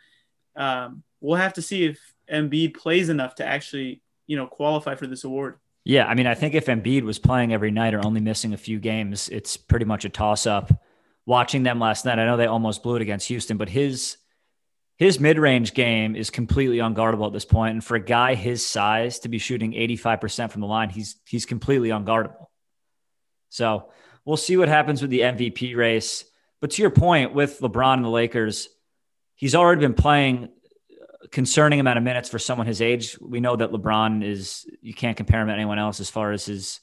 um, 0.55 1.03
we'll 1.21 1.37
have 1.37 1.53
to 1.53 1.61
see 1.61 1.85
if 1.85 1.99
Embiid 2.31 2.75
plays 2.75 3.09
enough 3.09 3.35
to 3.35 3.45
actually, 3.45 4.01
you 4.27 4.35
know, 4.35 4.47
qualify 4.47 4.95
for 4.95 5.07
this 5.07 5.23
award. 5.23 5.57
Yeah. 5.85 6.07
I 6.07 6.15
mean, 6.15 6.27
I 6.27 6.35
think 6.35 6.55
if 6.55 6.65
Embiid 6.65 7.03
was 7.03 7.19
playing 7.19 7.53
every 7.53 7.71
night 7.71 7.93
or 7.93 8.05
only 8.05 8.19
missing 8.19 8.53
a 8.53 8.57
few 8.57 8.79
games, 8.79 9.29
it's 9.29 9.55
pretty 9.55 9.85
much 9.85 10.03
a 10.03 10.09
toss 10.09 10.45
up. 10.45 10.71
Watching 11.25 11.63
them 11.63 11.79
last 11.79 12.05
night, 12.05 12.19
I 12.19 12.25
know 12.25 12.37
they 12.37 12.47
almost 12.47 12.83
blew 12.83 12.97
it 12.97 13.01
against 13.01 13.27
Houston, 13.29 13.57
but 13.57 13.69
his 13.69 14.17
his 14.97 15.19
mid-range 15.19 15.73
game 15.73 16.15
is 16.15 16.29
completely 16.29 16.77
unguardable 16.77 17.27
at 17.27 17.33
this 17.33 17.45
point 17.45 17.73
and 17.73 17.83
for 17.83 17.95
a 17.95 17.99
guy 17.99 18.35
his 18.35 18.65
size 18.65 19.19
to 19.19 19.29
be 19.29 19.37
shooting 19.37 19.73
85% 19.73 20.51
from 20.51 20.61
the 20.61 20.67
line 20.67 20.89
he's 20.89 21.17
he's 21.27 21.45
completely 21.45 21.89
unguardable. 21.89 22.47
So 23.49 23.89
we'll 24.23 24.37
see 24.37 24.57
what 24.57 24.69
happens 24.69 25.01
with 25.01 25.11
the 25.11 25.21
mvp 25.21 25.75
race. 25.75 26.25
But 26.61 26.71
to 26.71 26.81
your 26.81 26.91
point 26.91 27.33
with 27.33 27.59
lebron 27.59 27.95
and 27.95 28.05
the 28.05 28.09
lakers 28.09 28.69
he's 29.35 29.55
already 29.55 29.81
been 29.81 29.93
playing 29.93 30.49
concerning 31.31 31.79
amount 31.79 31.97
of 31.97 32.03
minutes 32.03 32.29
for 32.29 32.39
someone 32.39 32.67
his 32.67 32.81
age. 32.81 33.17
We 33.19 33.39
know 33.39 33.55
that 33.55 33.71
lebron 33.71 34.23
is 34.23 34.65
you 34.81 34.93
can't 34.93 35.17
compare 35.17 35.41
him 35.41 35.47
to 35.47 35.53
anyone 35.53 35.79
else 35.79 35.99
as 35.99 36.09
far 36.09 36.31
as 36.31 36.45
his 36.45 36.79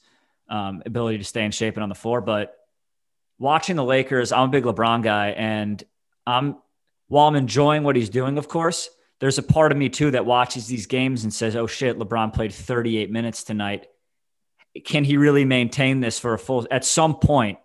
um, 0.49 0.83
ability 0.85 1.17
to 1.17 1.23
stay 1.23 1.43
in 1.43 1.51
shape 1.51 1.75
and 1.75 1.83
on 1.83 1.89
the 1.89 1.95
floor 1.95 2.21
but 2.21 2.55
watching 3.39 3.75
the 3.75 3.83
lakers 3.83 4.31
i'm 4.31 4.49
a 4.49 4.51
big 4.51 4.65
lebron 4.65 5.01
guy 5.01 5.29
and 5.29 5.83
i'm 6.27 6.57
while 7.07 7.27
I'm 7.27 7.35
enjoying 7.35 7.83
what 7.83 7.95
he's 7.95 8.09
doing, 8.09 8.37
of 8.37 8.47
course, 8.47 8.89
there's 9.19 9.37
a 9.37 9.43
part 9.43 9.71
of 9.71 9.77
me 9.77 9.89
too 9.89 10.11
that 10.11 10.25
watches 10.25 10.67
these 10.67 10.85
games 10.85 11.23
and 11.23 11.33
says, 11.33 11.55
oh 11.55 11.67
shit, 11.67 11.97
LeBron 11.97 12.33
played 12.33 12.53
38 12.53 13.09
minutes 13.11 13.43
tonight. 13.43 13.87
Can 14.83 15.03
he 15.03 15.17
really 15.17 15.45
maintain 15.45 15.99
this 15.99 16.19
for 16.19 16.33
a 16.33 16.39
full? 16.39 16.67
At 16.71 16.83
some 16.83 17.15
point, 17.15 17.59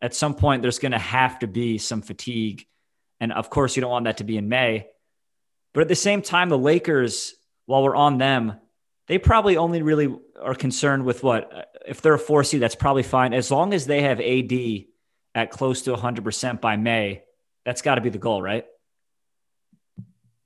at 0.00 0.14
some 0.14 0.34
point, 0.34 0.62
there's 0.62 0.78
going 0.78 0.92
to 0.92 0.98
have 0.98 1.38
to 1.40 1.46
be 1.46 1.78
some 1.78 2.02
fatigue. 2.02 2.66
And 3.20 3.32
of 3.32 3.50
course, 3.50 3.76
you 3.76 3.80
don't 3.80 3.90
want 3.90 4.04
that 4.04 4.18
to 4.18 4.24
be 4.24 4.36
in 4.36 4.48
May. 4.48 4.86
But 5.72 5.80
at 5.80 5.88
the 5.88 5.94
same 5.94 6.22
time, 6.22 6.48
the 6.48 6.58
Lakers, 6.58 7.34
while 7.66 7.82
we're 7.82 7.96
on 7.96 8.18
them, 8.18 8.60
they 9.08 9.18
probably 9.18 9.56
only 9.56 9.82
really 9.82 10.14
are 10.40 10.54
concerned 10.54 11.04
with 11.04 11.22
what 11.22 11.52
uh, 11.52 11.62
if 11.86 12.00
they're 12.00 12.14
a 12.14 12.18
four 12.18 12.44
seed, 12.44 12.62
that's 12.62 12.74
probably 12.74 13.02
fine. 13.02 13.34
As 13.34 13.50
long 13.50 13.74
as 13.74 13.86
they 13.86 14.02
have 14.02 14.20
AD 14.20 14.52
at 15.34 15.50
close 15.50 15.82
to 15.82 15.94
100% 15.94 16.60
by 16.60 16.76
May, 16.76 17.22
that's 17.64 17.82
got 17.82 17.96
to 17.96 18.00
be 18.00 18.10
the 18.10 18.18
goal, 18.18 18.40
right? 18.40 18.64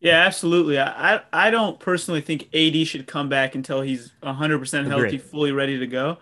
Yeah, 0.00 0.24
absolutely. 0.24 0.78
I, 0.78 1.22
I 1.32 1.50
don't 1.50 1.80
personally 1.80 2.20
think 2.20 2.48
AD 2.54 2.86
should 2.86 3.06
come 3.06 3.28
back 3.28 3.54
until 3.56 3.80
he's 3.80 4.12
100% 4.22 4.86
healthy, 4.86 5.16
Agreed. 5.16 5.22
fully 5.22 5.52
ready 5.52 5.78
to 5.78 5.86
go. 5.86 6.18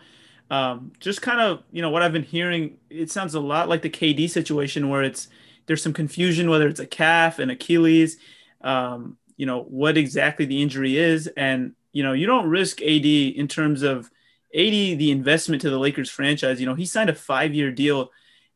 Um, 0.50 0.92
just 0.98 1.20
kind 1.20 1.40
of, 1.40 1.62
you 1.72 1.82
know, 1.82 1.90
what 1.90 2.02
I've 2.02 2.12
been 2.12 2.22
hearing, 2.22 2.78
it 2.88 3.10
sounds 3.10 3.34
a 3.34 3.40
lot 3.40 3.68
like 3.68 3.82
the 3.82 3.90
KD 3.90 4.30
situation 4.30 4.88
where 4.88 5.02
it's 5.02 5.28
there's 5.66 5.82
some 5.82 5.92
confusion 5.92 6.48
whether 6.48 6.68
it's 6.68 6.80
a 6.80 6.86
calf 6.86 7.38
and 7.40 7.50
Achilles, 7.50 8.18
um, 8.62 9.18
you 9.36 9.44
know, 9.46 9.62
what 9.64 9.98
exactly 9.98 10.46
the 10.46 10.62
injury 10.62 10.96
is. 10.96 11.26
And, 11.36 11.74
you 11.92 12.02
know, 12.02 12.12
you 12.12 12.26
don't 12.26 12.48
risk 12.48 12.80
AD 12.80 13.04
in 13.04 13.48
terms 13.48 13.82
of 13.82 14.06
AD, 14.54 14.72
the 14.98 15.10
investment 15.10 15.62
to 15.62 15.70
the 15.70 15.78
Lakers 15.78 16.08
franchise. 16.08 16.60
You 16.60 16.66
know, 16.66 16.74
he 16.74 16.86
signed 16.86 17.10
a 17.10 17.14
five 17.14 17.52
year 17.52 17.72
deal 17.72 18.10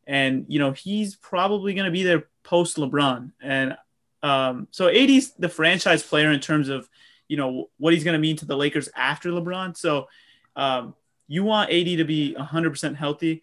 and, 0.07 0.45
you 0.47 0.57
know, 0.57 0.71
he's 0.71 1.15
probably 1.15 1.73
going 1.73 1.85
to 1.85 1.91
be 1.91 2.03
there 2.03 2.27
post 2.43 2.77
LeBron. 2.77 3.33
And 3.41 3.77
um, 4.23 4.67
so 4.71 4.87
AD's 4.87 5.33
the 5.33 5.49
franchise 5.49 6.03
player 6.03 6.31
in 6.31 6.39
terms 6.39 6.69
of, 6.69 6.87
you 7.27 7.37
know, 7.37 7.69
what 7.77 7.93
he's 7.93 8.03
going 8.03 8.13
to 8.13 8.19
mean 8.19 8.37
to 8.37 8.45
the 8.45 8.57
Lakers 8.57 8.89
after 8.95 9.29
LeBron. 9.29 9.75
So 9.75 10.07
um, 10.55 10.95
you 11.27 11.43
want 11.43 11.71
AD 11.71 11.85
to 11.85 12.03
be 12.03 12.35
100% 12.37 12.95
healthy. 12.95 13.41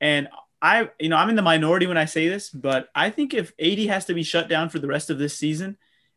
And 0.00 0.28
I, 0.62 0.90
you 0.98 1.08
know, 1.08 1.16
I'm 1.16 1.30
in 1.30 1.36
the 1.36 1.42
minority 1.42 1.86
when 1.86 1.96
I 1.96 2.04
say 2.04 2.28
this, 2.28 2.50
but 2.50 2.88
I 2.94 3.10
think 3.10 3.34
if 3.34 3.52
AD 3.58 3.78
has 3.86 4.04
to 4.06 4.14
be 4.14 4.22
shut 4.22 4.48
down 4.48 4.68
for 4.68 4.78
the 4.78 4.86
rest 4.86 5.10
of 5.10 5.18
this 5.18 5.36
season, 5.36 5.76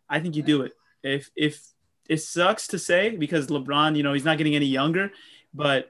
I 0.09 0.19
think 0.19 0.35
you 0.35 0.43
do 0.43 0.63
it. 0.63 0.73
If, 1.01 1.31
if 1.35 1.61
it 2.09 2.17
sucks 2.17 2.67
to 2.67 2.79
say 2.79 3.15
because 3.15 3.47
LeBron, 3.47 3.95
you 3.95 4.03
know, 4.03 4.13
he's 4.13 4.25
not 4.25 4.37
getting 4.37 4.55
any 4.55 4.65
younger, 4.65 5.11
but 5.53 5.89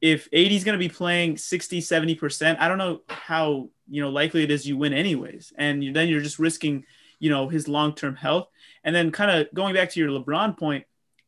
if 0.00 0.28
AD 0.32 0.52
is 0.52 0.62
going 0.62 0.78
to 0.78 0.88
be 0.88 0.88
playing 0.88 1.36
60, 1.36 1.80
70%, 1.80 2.58
I 2.60 2.68
don't 2.68 2.78
know 2.78 3.00
how, 3.08 3.68
you 3.90 4.00
know, 4.00 4.10
likely 4.10 4.44
it 4.44 4.50
is 4.52 4.66
you 4.66 4.76
win 4.76 4.92
anyways. 4.92 5.52
And 5.58 5.94
then 5.94 6.08
you're 6.08 6.22
just 6.22 6.38
risking– 6.38 6.86
you 7.18 7.30
know, 7.30 7.48
his 7.48 7.68
long 7.68 7.94
term 7.94 8.16
health. 8.16 8.48
And 8.84 8.94
then 8.94 9.10
kind 9.10 9.30
of 9.30 9.52
going 9.54 9.74
back 9.74 9.90
to 9.90 10.00
your 10.00 10.10
LeBron 10.10 10.56
point, 10.58 10.84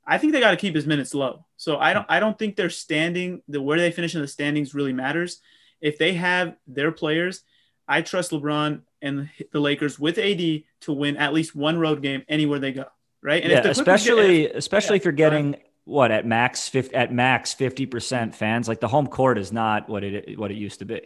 I 0.06 0.18
think 0.18 0.32
they 0.32 0.40
got 0.40 0.50
to 0.50 0.56
keep 0.56 0.74
his 0.74 0.86
minutes 0.86 1.14
low. 1.14 1.46
So 1.56 1.78
I 1.78 1.92
don't 1.92 2.06
I 2.08 2.20
don't 2.20 2.38
think 2.38 2.56
their 2.56 2.70
standing, 2.70 3.42
the 3.48 3.60
where 3.60 3.78
they 3.78 3.90
finish 3.92 4.14
in 4.14 4.20
the 4.20 4.28
standings 4.28 4.74
really 4.74 4.92
matters. 4.92 5.40
If 5.80 5.98
they 5.98 6.14
have 6.14 6.56
their 6.66 6.92
players, 6.92 7.42
I 7.86 8.02
trust 8.02 8.30
LeBron 8.30 8.82
and 9.02 9.30
the 9.52 9.60
Lakers 9.60 9.98
with 9.98 10.18
AD 10.18 10.62
to 10.82 10.92
win 10.92 11.16
at 11.16 11.32
least 11.32 11.54
one 11.54 11.78
road 11.78 12.02
game 12.02 12.22
anywhere 12.28 12.58
they 12.58 12.72
go. 12.72 12.86
Right. 13.22 13.42
And 13.42 13.52
yeah, 13.52 13.66
especially 13.66 14.42
get, 14.42 14.56
especially 14.56 14.94
yeah, 14.94 15.00
if 15.00 15.04
you're 15.04 15.12
getting 15.12 15.56
what 15.84 16.10
at 16.10 16.24
max 16.24 16.68
50, 16.68 16.94
at 16.94 17.12
max 17.12 17.54
50% 17.54 18.34
fans, 18.34 18.68
like 18.68 18.80
the 18.80 18.88
home 18.88 19.06
court 19.06 19.38
is 19.38 19.52
not 19.52 19.88
what 19.88 20.04
it 20.04 20.38
what 20.38 20.50
it 20.50 20.56
used 20.56 20.78
to 20.78 20.84
be. 20.84 21.02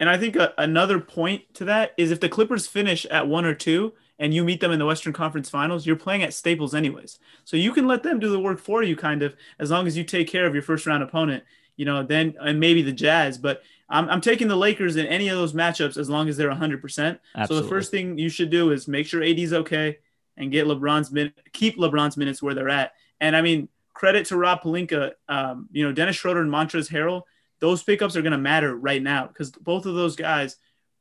And 0.00 0.10
I 0.10 0.18
think 0.18 0.36
a, 0.36 0.52
another 0.58 0.98
point 0.98 1.42
to 1.54 1.66
that 1.66 1.92
is 1.96 2.10
if 2.10 2.18
the 2.18 2.28
Clippers 2.28 2.66
finish 2.66 3.06
at 3.06 3.28
one 3.28 3.44
or 3.44 3.54
two, 3.54 3.92
and 4.18 4.32
you 4.32 4.44
meet 4.44 4.60
them 4.60 4.72
in 4.72 4.78
the 4.78 4.86
Western 4.86 5.12
Conference 5.12 5.50
Finals, 5.50 5.86
you're 5.86 5.96
playing 5.96 6.22
at 6.22 6.34
Staples 6.34 6.74
anyways. 6.74 7.18
So 7.44 7.56
you 7.56 7.72
can 7.72 7.86
let 7.86 8.02
them 8.02 8.20
do 8.20 8.30
the 8.30 8.38
work 8.38 8.58
for 8.58 8.82
you, 8.82 8.96
kind 8.96 9.22
of, 9.22 9.34
as 9.58 9.70
long 9.70 9.86
as 9.86 9.96
you 9.96 10.04
take 10.04 10.28
care 10.28 10.46
of 10.46 10.54
your 10.54 10.62
first 10.62 10.86
round 10.86 11.02
opponent, 11.02 11.44
you 11.76 11.84
know, 11.84 12.02
then 12.02 12.34
and 12.40 12.60
maybe 12.60 12.82
the 12.82 12.92
Jazz. 12.92 13.38
But 13.38 13.62
I'm, 13.88 14.08
I'm 14.08 14.20
taking 14.20 14.48
the 14.48 14.56
Lakers 14.56 14.96
in 14.96 15.06
any 15.06 15.28
of 15.28 15.36
those 15.36 15.52
matchups 15.52 15.96
as 15.96 16.08
long 16.08 16.28
as 16.28 16.36
they're 16.36 16.50
100%. 16.50 17.18
So 17.48 17.54
the 17.54 17.68
first 17.68 17.90
thing 17.90 18.18
you 18.18 18.28
should 18.28 18.50
do 18.50 18.70
is 18.70 18.86
make 18.88 19.06
sure 19.06 19.22
AD's 19.22 19.52
okay 19.52 19.98
and 20.36 20.50
get 20.50 20.66
LeBron's 20.66 21.10
min- 21.10 21.32
keep 21.52 21.76
LeBron's 21.76 22.16
minutes 22.16 22.42
where 22.42 22.54
they're 22.54 22.68
at. 22.70 22.92
And 23.20 23.36
I 23.36 23.42
mean, 23.42 23.68
credit 23.92 24.26
to 24.26 24.36
Rob 24.36 24.62
Pelinka, 24.62 25.12
um, 25.28 25.68
you 25.72 25.84
know, 25.84 25.92
Dennis 25.92 26.16
Schroeder 26.16 26.40
and 26.40 26.50
Montrezl 26.50 26.90
Harrell, 26.90 27.22
those 27.60 27.82
pickups 27.82 28.16
are 28.16 28.22
going 28.22 28.32
to 28.32 28.38
matter 28.38 28.74
right 28.74 29.02
now 29.02 29.26
because 29.26 29.50
both 29.50 29.86
of 29.86 29.94
those 29.94 30.16
guys 30.16 30.56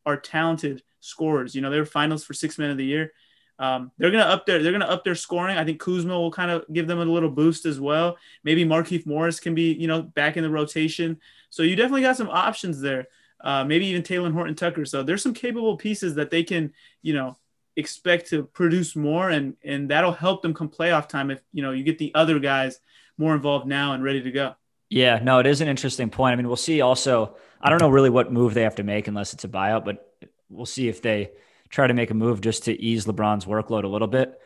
are 0.05 0.17
talented 0.17 0.83
scorers. 1.01 1.53
You 1.53 1.61
know, 1.61 1.69
they 1.69 1.79
were 1.79 1.85
finals 1.85 2.23
for 2.23 2.33
six 2.33 2.57
men 2.57 2.69
of 2.69 2.77
the 2.77 2.85
year. 2.85 3.11
Um, 3.59 3.91
they're 3.97 4.09
gonna 4.09 4.23
up 4.23 4.47
their 4.47 4.63
they're 4.63 4.71
gonna 4.71 4.85
up 4.85 5.03
their 5.03 5.13
scoring. 5.13 5.57
I 5.57 5.63
think 5.63 5.79
Kuzma 5.79 6.17
will 6.17 6.31
kind 6.31 6.49
of 6.49 6.65
give 6.73 6.87
them 6.87 6.99
a 6.99 7.05
little 7.05 7.29
boost 7.29 7.65
as 7.65 7.79
well. 7.79 8.17
Maybe 8.43 8.65
Markieff 8.65 9.05
Morris 9.05 9.39
can 9.39 9.53
be 9.53 9.73
you 9.73 9.87
know 9.87 10.01
back 10.01 10.35
in 10.35 10.43
the 10.43 10.49
rotation. 10.49 11.19
So 11.51 11.61
you 11.61 11.75
definitely 11.75 12.01
got 12.01 12.17
some 12.17 12.29
options 12.29 12.81
there. 12.81 13.07
Uh, 13.39 13.63
maybe 13.63 13.85
even 13.87 14.01
Talen 14.01 14.33
Horton 14.33 14.55
Tucker. 14.55 14.85
So 14.85 15.03
there's 15.03 15.21
some 15.21 15.33
capable 15.33 15.77
pieces 15.77 16.15
that 16.15 16.31
they 16.31 16.43
can 16.43 16.73
you 17.03 17.13
know 17.13 17.37
expect 17.75 18.29
to 18.29 18.43
produce 18.45 18.95
more, 18.95 19.29
and 19.29 19.55
and 19.63 19.89
that'll 19.89 20.11
help 20.11 20.41
them 20.41 20.55
come 20.55 20.69
playoff 20.69 21.07
time 21.07 21.29
if 21.29 21.41
you 21.53 21.61
know 21.61 21.71
you 21.71 21.83
get 21.83 21.99
the 21.99 22.15
other 22.15 22.39
guys 22.39 22.79
more 23.19 23.35
involved 23.35 23.67
now 23.67 23.93
and 23.93 24.03
ready 24.03 24.23
to 24.23 24.31
go. 24.31 24.55
Yeah, 24.89 25.19
no, 25.21 25.39
it 25.39 25.45
is 25.45 25.61
an 25.61 25.67
interesting 25.67 26.09
point. 26.09 26.33
I 26.33 26.35
mean, 26.35 26.47
we'll 26.47 26.57
see. 26.57 26.81
Also, 26.81 27.35
I 27.61 27.69
don't 27.69 27.79
know 27.79 27.89
really 27.89 28.09
what 28.09 28.33
move 28.33 28.53
they 28.53 28.63
have 28.63 28.75
to 28.75 28.83
make 28.83 29.07
unless 29.07 29.33
it's 29.33 29.43
a 29.43 29.47
buyout, 29.47 29.85
but 29.85 30.10
we'll 30.51 30.65
see 30.65 30.87
if 30.87 31.01
they 31.01 31.31
try 31.69 31.87
to 31.87 31.93
make 31.93 32.11
a 32.11 32.13
move 32.15 32.41
just 32.41 32.65
to 32.65 32.79
ease 32.79 33.05
LeBron's 33.05 33.45
workload 33.45 33.83
a 33.83 33.87
little 33.87 34.07
bit. 34.07 34.39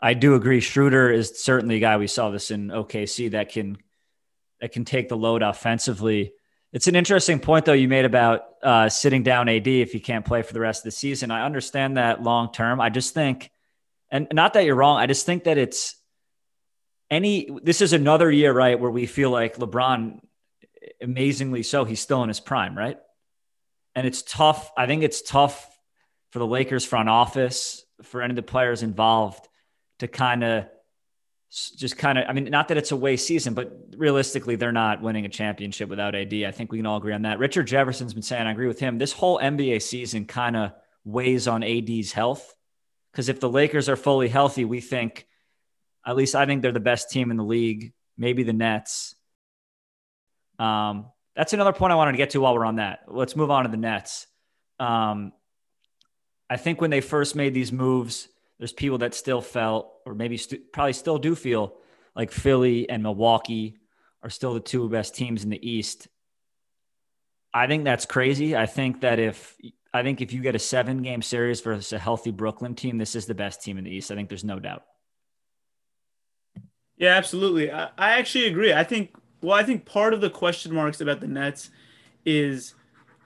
I 0.00 0.14
do 0.14 0.34
agree. 0.34 0.60
Schroeder 0.60 1.10
is 1.10 1.42
certainly 1.42 1.76
a 1.76 1.80
guy 1.80 1.96
we 1.96 2.06
saw 2.06 2.30
this 2.30 2.50
in 2.50 2.68
OKC 2.68 3.32
that 3.32 3.50
can 3.50 3.78
that 4.60 4.72
can 4.72 4.84
take 4.84 5.08
the 5.08 5.16
load 5.16 5.42
offensively. 5.42 6.32
It's 6.72 6.86
an 6.86 6.96
interesting 6.96 7.40
point 7.40 7.64
though 7.64 7.72
you 7.72 7.88
made 7.88 8.04
about 8.04 8.42
uh, 8.62 8.88
sitting 8.88 9.22
down 9.22 9.48
AD 9.48 9.66
if 9.66 9.92
he 9.92 10.00
can't 10.00 10.24
play 10.24 10.42
for 10.42 10.52
the 10.52 10.60
rest 10.60 10.80
of 10.80 10.84
the 10.84 10.90
season. 10.92 11.30
I 11.30 11.44
understand 11.44 11.96
that 11.96 12.22
long 12.22 12.52
term. 12.52 12.80
I 12.80 12.90
just 12.90 13.14
think, 13.14 13.50
and 14.10 14.28
not 14.32 14.52
that 14.52 14.64
you're 14.64 14.76
wrong. 14.76 14.98
I 14.98 15.06
just 15.06 15.26
think 15.26 15.44
that 15.44 15.58
it's 15.58 15.96
any. 17.10 17.48
This 17.62 17.80
is 17.80 17.92
another 17.92 18.30
year, 18.30 18.52
right, 18.52 18.78
where 18.78 18.90
we 18.90 19.06
feel 19.06 19.30
like 19.30 19.56
LeBron, 19.56 20.20
amazingly 21.00 21.62
so, 21.62 21.84
he's 21.84 22.00
still 22.00 22.22
in 22.22 22.28
his 22.28 22.40
prime, 22.40 22.76
right? 22.76 22.98
And 23.98 24.06
it's 24.06 24.22
tough. 24.22 24.70
I 24.76 24.86
think 24.86 25.02
it's 25.02 25.22
tough 25.22 25.76
for 26.30 26.38
the 26.38 26.46
Lakers 26.46 26.84
front 26.84 27.08
office, 27.08 27.84
for 28.04 28.22
any 28.22 28.30
of 28.30 28.36
the 28.36 28.44
players 28.44 28.84
involved 28.84 29.48
to 29.98 30.06
kind 30.06 30.44
of 30.44 30.66
just 31.50 31.98
kind 31.98 32.16
of, 32.16 32.26
I 32.28 32.32
mean, 32.32 32.44
not 32.44 32.68
that 32.68 32.76
it's 32.76 32.92
a 32.92 32.96
waste 32.96 33.26
season, 33.26 33.54
but 33.54 33.76
realistically, 33.96 34.54
they're 34.54 34.70
not 34.70 35.02
winning 35.02 35.26
a 35.26 35.28
championship 35.28 35.88
without 35.88 36.14
AD. 36.14 36.32
I 36.32 36.52
think 36.52 36.70
we 36.70 36.78
can 36.78 36.86
all 36.86 36.98
agree 36.98 37.12
on 37.12 37.22
that. 37.22 37.40
Richard 37.40 37.66
Jefferson's 37.66 38.14
been 38.14 38.22
saying, 38.22 38.46
I 38.46 38.52
agree 38.52 38.68
with 38.68 38.78
him, 38.78 38.98
this 38.98 39.10
whole 39.10 39.40
NBA 39.40 39.82
season 39.82 40.26
kind 40.26 40.56
of 40.56 40.70
weighs 41.04 41.48
on 41.48 41.64
AD's 41.64 42.12
health. 42.12 42.54
Because 43.10 43.28
if 43.28 43.40
the 43.40 43.50
Lakers 43.50 43.88
are 43.88 43.96
fully 43.96 44.28
healthy, 44.28 44.64
we 44.64 44.80
think, 44.80 45.26
at 46.06 46.14
least 46.14 46.36
I 46.36 46.46
think 46.46 46.62
they're 46.62 46.70
the 46.70 46.78
best 46.78 47.10
team 47.10 47.32
in 47.32 47.36
the 47.36 47.42
league, 47.42 47.92
maybe 48.16 48.44
the 48.44 48.52
Nets. 48.52 49.16
Um, 50.60 51.06
that's 51.38 51.52
another 51.52 51.72
point 51.72 51.92
I 51.92 51.94
wanted 51.94 52.12
to 52.12 52.18
get 52.18 52.30
to 52.30 52.40
while 52.40 52.52
we're 52.52 52.64
on 52.64 52.76
that. 52.76 53.04
Let's 53.06 53.36
move 53.36 53.48
on 53.48 53.62
to 53.62 53.70
the 53.70 53.76
Nets. 53.76 54.26
Um, 54.80 55.32
I 56.50 56.56
think 56.56 56.80
when 56.80 56.90
they 56.90 57.00
first 57.00 57.36
made 57.36 57.54
these 57.54 57.70
moves, 57.70 58.28
there's 58.58 58.72
people 58.72 58.98
that 58.98 59.14
still 59.14 59.40
felt, 59.40 59.92
or 60.04 60.16
maybe 60.16 60.36
st- 60.36 60.72
probably 60.72 60.94
still 60.94 61.16
do 61.16 61.36
feel, 61.36 61.76
like 62.16 62.32
Philly 62.32 62.90
and 62.90 63.04
Milwaukee 63.04 63.78
are 64.20 64.30
still 64.30 64.52
the 64.52 64.58
two 64.58 64.88
best 64.88 65.14
teams 65.14 65.44
in 65.44 65.50
the 65.50 65.64
East. 65.70 66.08
I 67.54 67.68
think 67.68 67.84
that's 67.84 68.04
crazy. 68.04 68.56
I 68.56 68.66
think 68.66 69.02
that 69.02 69.20
if 69.20 69.56
I 69.94 70.02
think 70.02 70.20
if 70.20 70.32
you 70.32 70.42
get 70.42 70.56
a 70.56 70.58
seven 70.58 71.02
game 71.02 71.22
series 71.22 71.60
versus 71.60 71.92
a 71.92 72.00
healthy 72.00 72.32
Brooklyn 72.32 72.74
team, 72.74 72.98
this 72.98 73.14
is 73.14 73.26
the 73.26 73.34
best 73.34 73.62
team 73.62 73.78
in 73.78 73.84
the 73.84 73.92
East. 73.92 74.10
I 74.10 74.16
think 74.16 74.28
there's 74.28 74.42
no 74.42 74.58
doubt. 74.58 74.82
Yeah, 76.96 77.14
absolutely. 77.14 77.70
I, 77.70 77.90
I 77.96 78.18
actually 78.18 78.46
agree. 78.46 78.72
I 78.72 78.82
think 78.82 79.14
well, 79.40 79.56
I 79.56 79.62
think 79.62 79.84
part 79.84 80.14
of 80.14 80.20
the 80.20 80.30
question 80.30 80.74
marks 80.74 81.00
about 81.00 81.20
the 81.20 81.28
Nets 81.28 81.70
is 82.24 82.74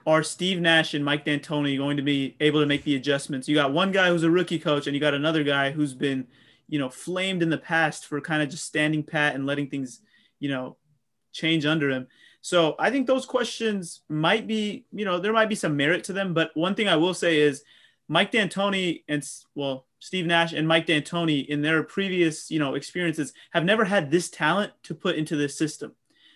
are 0.05 0.23
Steve 0.23 0.59
Nash 0.59 0.93
and 0.93 1.03
Mike 1.03 1.25
D'Antoni 1.25 1.77
going 1.77 1.97
to 1.97 2.03
be 2.03 2.35
able 2.39 2.59
to 2.59 2.65
make 2.65 2.83
the 2.83 2.95
adjustments? 2.95 3.47
You 3.47 3.55
got 3.55 3.73
one 3.73 3.91
guy 3.91 4.09
who's 4.09 4.23
a 4.23 4.29
rookie 4.29 4.59
coach, 4.59 4.85
and 4.85 4.95
you 4.95 4.99
got 4.99 5.13
another 5.13 5.43
guy 5.43 5.71
who's 5.71 5.93
been, 5.93 6.27
you 6.67 6.77
know, 6.77 6.89
flamed 6.89 7.41
in 7.41 7.49
the 7.49 7.57
past 7.57 8.05
for 8.05 8.19
kind 8.19 8.43
of 8.43 8.49
just 8.49 8.65
standing 8.65 9.03
pat 9.03 9.35
and 9.35 9.45
letting 9.45 9.69
things, 9.69 10.01
you 10.39 10.49
know, 10.49 10.77
change 11.31 11.65
under 11.65 11.89
him. 11.89 12.07
So 12.41 12.75
I 12.77 12.91
think 12.91 13.07
those 13.07 13.25
questions 13.25 14.01
might 14.09 14.45
be, 14.45 14.85
you 14.91 15.05
know, 15.05 15.19
there 15.19 15.31
might 15.31 15.49
be 15.49 15.55
some 15.55 15.77
merit 15.77 16.03
to 16.05 16.13
them. 16.13 16.33
But 16.33 16.51
one 16.55 16.75
thing 16.75 16.89
I 16.89 16.97
will 16.97 17.13
say 17.13 17.39
is 17.39 17.63
Mike 18.09 18.31
D'Antoni 18.31 19.03
and 19.07 19.25
well, 19.55 19.87
Steve 19.99 20.25
Nash 20.25 20.51
and 20.51 20.67
Mike 20.67 20.85
D'Antoni 20.85 21.47
in 21.47 21.61
their 21.61 21.81
previous, 21.83 22.51
you 22.51 22.59
know, 22.59 22.75
experiences 22.75 23.31
have 23.51 23.63
never 23.63 23.85
had 23.85 24.11
this 24.11 24.29
talent 24.29 24.73
to 24.83 24.93
put 24.93 25.15
into 25.15 25.37
this 25.37 25.57
system. 25.57 25.93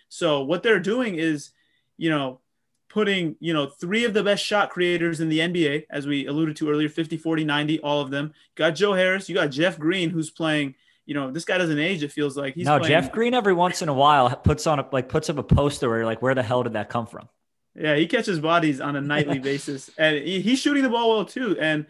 So 0.08 0.42
what 0.42 0.62
they're 0.62 0.80
doing 0.80 1.16
is, 1.16 1.50
you 1.96 2.10
know, 2.10 2.40
putting, 2.88 3.36
you 3.40 3.52
know, 3.52 3.66
three 3.66 4.04
of 4.04 4.14
the 4.14 4.22
best 4.22 4.44
shot 4.44 4.70
creators 4.70 5.20
in 5.20 5.28
the 5.28 5.40
NBA, 5.40 5.86
as 5.90 6.06
we 6.06 6.26
alluded 6.26 6.56
to 6.56 6.70
earlier 6.70 6.88
50, 6.88 7.16
40, 7.16 7.44
90, 7.44 7.80
all 7.80 8.00
of 8.00 8.10
them. 8.10 8.26
You 8.26 8.32
got 8.56 8.70
Joe 8.70 8.94
Harris, 8.94 9.28
you 9.28 9.34
got 9.34 9.48
Jeff 9.48 9.78
Green, 9.78 10.10
who's 10.10 10.30
playing. 10.30 10.74
You 11.06 11.14
know, 11.14 11.30
this 11.30 11.46
guy 11.46 11.56
doesn't 11.56 11.78
age. 11.78 12.02
It 12.02 12.12
feels 12.12 12.36
like 12.36 12.54
he's 12.54 12.66
no 12.66 12.78
playing, 12.78 12.90
Jeff 12.90 13.12
Green. 13.12 13.32
Every 13.32 13.54
once 13.54 13.80
in 13.80 13.88
a 13.88 13.94
while, 13.94 14.34
puts 14.36 14.66
on 14.66 14.78
a 14.78 14.86
like 14.92 15.08
puts 15.08 15.30
up 15.30 15.38
a 15.38 15.42
poster 15.42 15.88
where 15.88 15.98
you're 15.98 16.06
like, 16.06 16.20
where 16.20 16.34
the 16.34 16.42
hell 16.42 16.62
did 16.62 16.74
that 16.74 16.90
come 16.90 17.06
from? 17.06 17.28
Yeah, 17.74 17.96
he 17.96 18.06
catches 18.06 18.40
bodies 18.40 18.80
on 18.80 18.94
a 18.94 19.00
nightly 19.00 19.38
basis, 19.50 19.90
and 19.96 20.18
he, 20.18 20.42
he's 20.42 20.58
shooting 20.58 20.82
the 20.82 20.90
ball 20.90 21.08
well 21.10 21.24
too. 21.24 21.56
And 21.58 21.86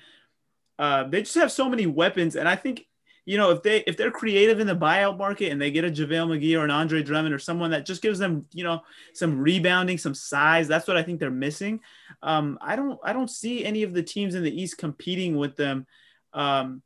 uh, 0.79 1.05
they 1.05 1.23
just 1.23 1.35
have 1.35 1.51
so 1.51 1.69
many 1.69 1.87
weapons, 1.87 2.37
and 2.37 2.49
I 2.49 2.55
think 2.55 2.87
you 3.29 3.37
know, 3.37 3.51
if 3.51 3.63
they 3.63 3.85
if 3.87 3.99
they're 3.99 4.11
creative 4.11 4.59
in 4.59 4.67
the 4.67 4.75
buyout 4.75 5.19
market 5.19 5.53
and 5.53 5.61
they 5.61 5.71
get 5.71 5.85
a 5.85 5.91
JaVale 5.91 6.29
McGee 6.29 6.59
or 6.59 6.65
an 6.65 6.71
Andre 6.71 7.03
Drummond 7.03 7.35
or 7.35 7.39
someone 7.39 7.73
that 7.73 7.85
just 7.85 8.01
gives 8.01 8.19
them, 8.19 8.47
you 8.55 8.65
know, 8.65 8.81
some 9.13 9.39
rebounding, 9.39 9.99
some 9.99 10.15
size, 10.15 10.67
that's 10.67 10.89
what 10.89 10.97
I 10.97 11.03
think 11.03 11.21
they're 11.21 11.31
missing. 11.31 11.81
Um, 12.23 12.59
I 12.63 12.75
don't 12.75 12.99
I 13.05 13.13
don't 13.13 13.29
see 13.29 13.67
any 13.67 13.83
of 13.83 13.93
the 13.93 14.03
teams 14.03 14.35
in 14.35 14.45
the 14.45 14.63
East 14.63 14.79
competing 14.79 15.37
with 15.37 15.57
them. 15.57 15.87
Um, 16.33 16.81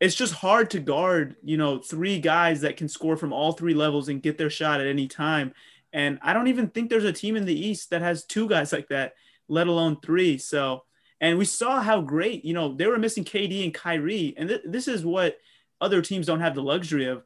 it's 0.00 0.14
just 0.14 0.34
hard 0.34 0.68
to 0.72 0.80
guard, 0.80 1.36
you 1.42 1.56
know, 1.56 1.78
three 1.78 2.18
guys 2.18 2.60
that 2.60 2.76
can 2.76 2.90
score 2.90 3.16
from 3.16 3.32
all 3.32 3.52
three 3.52 3.72
levels 3.72 4.10
and 4.10 4.22
get 4.22 4.36
their 4.36 4.50
shot 4.50 4.82
at 4.82 4.86
any 4.86 5.08
time. 5.08 5.54
And 5.94 6.18
I 6.20 6.34
don't 6.34 6.48
even 6.48 6.68
think 6.68 6.90
there's 6.90 7.04
a 7.04 7.12
team 7.12 7.36
in 7.36 7.46
the 7.46 7.58
East 7.58 7.88
that 7.88 8.02
has 8.02 8.26
two 8.26 8.50
guys 8.50 8.70
like 8.70 8.88
that, 8.88 9.14
let 9.48 9.66
alone 9.66 9.96
three. 10.02 10.36
So, 10.36 10.84
and 11.22 11.38
we 11.38 11.46
saw 11.46 11.80
how 11.80 12.02
great, 12.02 12.44
you 12.44 12.52
know, 12.52 12.74
they 12.74 12.86
were 12.86 12.98
missing 12.98 13.24
KD 13.24 13.64
and 13.64 13.72
Kyrie. 13.72 14.34
And 14.36 14.50
th- 14.50 14.62
this 14.66 14.86
is 14.86 15.06
what 15.06 15.38
other 15.80 16.02
teams 16.02 16.26
don't 16.26 16.40
have 16.40 16.54
the 16.54 16.62
luxury 16.62 17.06
of. 17.06 17.24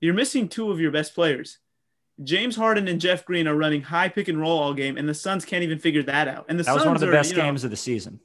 You're 0.00 0.14
missing 0.14 0.48
two 0.48 0.70
of 0.70 0.80
your 0.80 0.90
best 0.90 1.14
players. 1.14 1.58
James 2.22 2.56
Harden 2.56 2.88
and 2.88 3.00
Jeff 3.00 3.24
Green 3.24 3.48
are 3.48 3.56
running 3.56 3.82
high 3.82 4.08
pick 4.08 4.28
and 4.28 4.40
roll 4.40 4.58
all 4.58 4.74
game, 4.74 4.96
and 4.96 5.08
the 5.08 5.14
Suns 5.14 5.44
can't 5.44 5.62
even 5.62 5.78
figure 5.78 6.02
that 6.02 6.28
out. 6.28 6.46
And 6.48 6.58
the 6.58 6.64
that 6.64 6.70
Suns 6.70 6.78
was 6.80 6.86
one 6.86 6.96
of 6.96 7.00
the 7.00 7.08
are, 7.08 7.12
best 7.12 7.30
you 7.30 7.38
know, 7.38 7.44
games 7.44 7.64
of 7.64 7.70
the 7.70 7.76
season. 7.76 8.20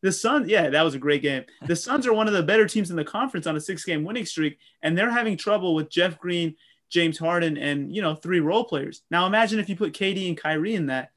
The 0.00 0.12
Suns, 0.12 0.48
yeah, 0.48 0.70
that 0.70 0.82
was 0.82 0.94
a 0.94 0.98
great 0.98 1.22
game. 1.22 1.44
The 1.66 1.76
Suns 1.76 2.06
are 2.06 2.12
one 2.12 2.26
of 2.26 2.34
the 2.34 2.42
better 2.42 2.66
teams 2.66 2.90
in 2.90 2.96
the 2.96 3.04
conference 3.04 3.46
on 3.46 3.56
a 3.56 3.60
six-game 3.60 4.04
winning 4.04 4.26
streak, 4.26 4.58
and 4.82 4.96
they're 4.96 5.10
having 5.10 5.36
trouble 5.36 5.74
with 5.74 5.90
Jeff 5.90 6.18
Green, 6.18 6.56
James 6.90 7.18
Harden, 7.18 7.56
and 7.56 7.94
you 7.94 8.02
know 8.02 8.14
three 8.14 8.40
role 8.40 8.64
players. 8.64 9.02
Now 9.10 9.26
imagine 9.26 9.60
if 9.60 9.68
you 9.68 9.76
put 9.76 9.92
KD 9.92 10.28
and 10.28 10.36
Kyrie 10.36 10.74
in 10.74 10.86
that. 10.86 11.12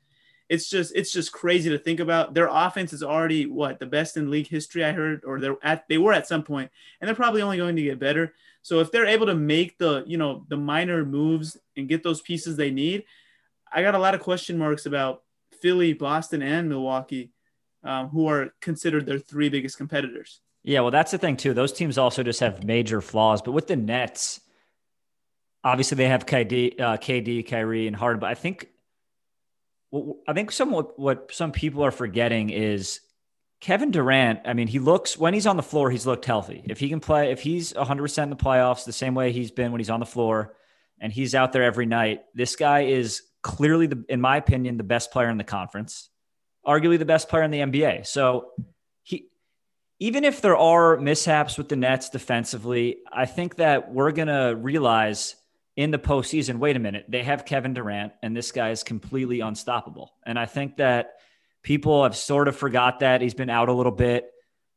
It's 0.52 0.70
just 0.70 0.92
it's 0.96 1.14
just 1.14 1.32
crazy 1.32 1.70
to 1.70 1.80
think 1.80 2.02
about. 2.02 2.34
Their 2.34 2.50
offense 2.52 2.92
is 2.92 3.04
already 3.04 3.46
what 3.46 3.80
the 3.80 3.86
best 3.86 4.18
in 4.18 4.30
league 4.30 4.48
history. 4.48 4.84
I 4.84 4.92
heard, 4.92 5.24
or 5.26 5.40
they're 5.40 5.56
at 5.64 5.88
they 5.88 5.98
were 5.98 6.12
at 6.12 6.28
some 6.28 6.44
point, 6.44 6.70
and 7.00 7.08
they're 7.08 7.16
probably 7.16 7.42
only 7.42 7.56
going 7.56 7.78
to 7.78 7.82
get 7.82 8.00
better. 8.00 8.34
So 8.62 8.82
if 8.82 8.92
they're 8.92 9.08
able 9.08 9.28
to 9.28 9.36
make 9.36 9.78
the, 9.78 10.04
you 10.06 10.18
know, 10.18 10.46
the 10.50 10.58
minor 10.58 11.06
moves 11.06 11.58
and 11.76 11.88
get 11.88 12.04
those 12.04 12.22
pieces 12.22 12.58
they 12.58 12.70
need, 12.70 13.06
I 13.72 13.82
got 13.82 13.96
a 13.96 14.00
lot 14.00 14.14
of 14.14 14.22
question 14.22 14.58
marks 14.58 14.86
about 14.86 15.24
Philly, 15.62 15.94
Boston, 15.94 16.42
and 16.42 16.70
Milwaukee, 16.70 17.32
um, 17.84 18.10
who 18.10 18.28
are 18.28 18.54
considered 18.62 19.06
their 19.06 19.20
three 19.20 19.50
biggest 19.50 19.78
competitors. 19.78 20.42
Yeah, 20.64 20.82
well, 20.82 20.92
that's 20.92 21.12
the 21.12 21.18
thing 21.18 21.38
too. 21.38 21.54
Those 21.54 21.74
teams 21.74 21.98
also 21.98 22.24
just 22.24 22.42
have 22.42 22.64
major 22.64 23.02
flaws. 23.02 23.42
But 23.42 23.54
with 23.54 23.68
the 23.68 23.76
Nets, 23.76 24.42
obviously 25.64 25.96
they 25.96 26.08
have 26.08 26.26
KD, 26.26 26.80
uh, 26.80 26.98
KD, 26.98 27.48
Kyrie, 27.48 27.88
and 27.88 27.96
Harden. 27.96 28.20
But 28.20 28.30
I 28.30 28.36
think, 28.36 28.68
I 30.28 30.34
think 30.34 30.52
some 30.52 30.72
what, 30.72 30.98
what 30.98 31.32
some 31.34 31.52
people 31.52 31.84
are 31.84 31.92
forgetting 31.92 32.50
is 32.50 33.02
Kevin 33.62 33.92
Durant, 33.92 34.40
I 34.46 34.54
mean, 34.54 34.68
he 34.68 34.80
looks 34.80 35.18
when 35.18 35.34
he's 35.36 35.46
on 35.46 35.56
the 35.56 35.64
floor, 35.64 35.92
he's 35.92 36.08
looked 36.08 36.26
healthy. 36.26 36.64
If 36.68 36.80
he 36.80 36.90
can 36.90 37.00
play, 37.00 37.32
if 37.32 37.42
he's 37.42 37.74
100% 37.74 38.24
in 38.24 38.30
the 38.32 38.36
playoffs, 38.36 38.86
the 38.86 38.92
same 38.92 39.14
way 39.14 39.32
he's 39.32 39.52
been 39.52 39.72
when 39.72 39.80
he's 39.80 39.90
on 39.90 40.00
the 40.00 40.06
floor 40.06 40.56
and 41.00 41.14
he's 41.14 41.36
out 41.36 41.52
there 41.52 41.64
every 41.64 41.86
night, 41.86 42.22
this 42.34 42.56
guy 42.56 42.82
is 42.86 43.22
clearly, 43.44 43.86
the, 43.86 44.04
in 44.10 44.20
my 44.20 44.38
opinion, 44.38 44.78
the 44.78 44.84
best 44.84 45.12
player 45.12 45.30
in 45.30 45.38
the 45.38 45.44
conference, 45.44 46.10
arguably 46.66 46.98
the 46.98 47.06
best 47.06 47.30
player 47.30 47.44
in 47.44 47.52
the 47.52 47.60
NBA. 47.60 48.08
So 48.08 48.50
he, 49.04 49.28
even 50.00 50.24
if 50.24 50.42
there 50.42 50.58
are 50.58 50.98
mishaps 50.98 51.58
with 51.58 51.70
the 51.70 51.76
Nets 51.76 52.10
defensively, 52.10 52.98
I 53.12 53.28
think 53.28 53.58
that 53.58 53.94
we're 53.94 54.12
going 54.12 54.28
to 54.28 54.56
realize 54.58 55.36
in 55.76 55.92
the 55.92 56.00
postseason, 56.00 56.58
wait 56.60 56.76
a 56.76 56.80
minute, 56.80 57.06
they 57.08 57.24
have 57.24 57.46
Kevin 57.46 57.74
Durant, 57.74 58.14
and 58.22 58.36
this 58.36 58.52
guy 58.52 58.72
is 58.72 58.84
completely 58.84 59.40
unstoppable. 59.40 60.14
And 60.26 60.38
I 60.38 60.46
think 60.46 60.78
that 60.78 61.14
people 61.64 62.04
have 62.04 62.16
sort 62.16 62.48
of 62.48 62.56
forgot 62.56 63.00
that 63.00 63.22
he's 63.22 63.34
been 63.34 63.50
out 63.50 63.70
a 63.70 63.74
little 63.74 63.92
bit, 63.92 64.30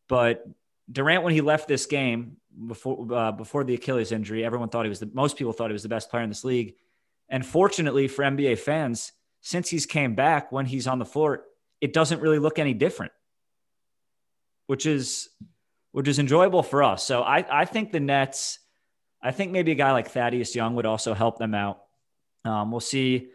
but 0.08 0.44
Durant, 0.90 1.24
when 1.24 1.32
he 1.32 1.40
left 1.40 1.66
this 1.66 1.86
game 1.86 2.36
before 2.66 3.12
uh, 3.12 3.32
before 3.32 3.64
the 3.64 3.74
Achilles 3.74 4.12
injury, 4.12 4.44
everyone 4.44 4.68
thought 4.68 4.84
he 4.84 4.88
was 4.88 5.00
the 5.00 5.10
most 5.12 5.36
people 5.36 5.52
thought 5.52 5.70
he 5.70 5.72
was 5.72 5.82
the 5.82 5.88
best 5.88 6.10
player 6.10 6.22
in 6.22 6.28
this 6.28 6.44
league. 6.44 6.74
And 7.28 7.44
fortunately 7.44 8.06
for 8.06 8.22
NBA 8.22 8.58
fans, 8.58 9.12
since 9.40 9.68
he's 9.68 9.86
came 9.86 10.14
back, 10.14 10.52
when 10.52 10.66
he's 10.66 10.86
on 10.86 10.98
the 10.98 11.04
floor, 11.04 11.44
it 11.80 11.92
doesn't 11.92 12.20
really 12.20 12.38
look 12.38 12.58
any 12.58 12.74
different, 12.74 13.12
which 14.66 14.86
is 14.86 15.30
which 15.92 16.06
is 16.06 16.18
enjoyable 16.18 16.62
for 16.62 16.82
us. 16.82 17.02
So 17.02 17.22
I 17.22 17.44
I 17.50 17.64
think 17.64 17.90
the 17.92 18.00
Nets 18.00 18.58
I 19.24 19.32
think 19.32 19.52
maybe 19.52 19.72
a 19.72 19.74
guy 19.74 19.92
like 19.92 20.10
Thaddeus 20.10 20.54
Young 20.54 20.74
would 20.74 20.84
also 20.84 21.14
help 21.14 21.38
them 21.38 21.54
out. 21.54 21.80
Um, 22.44 22.70
we'll 22.70 22.80
see 22.80 23.28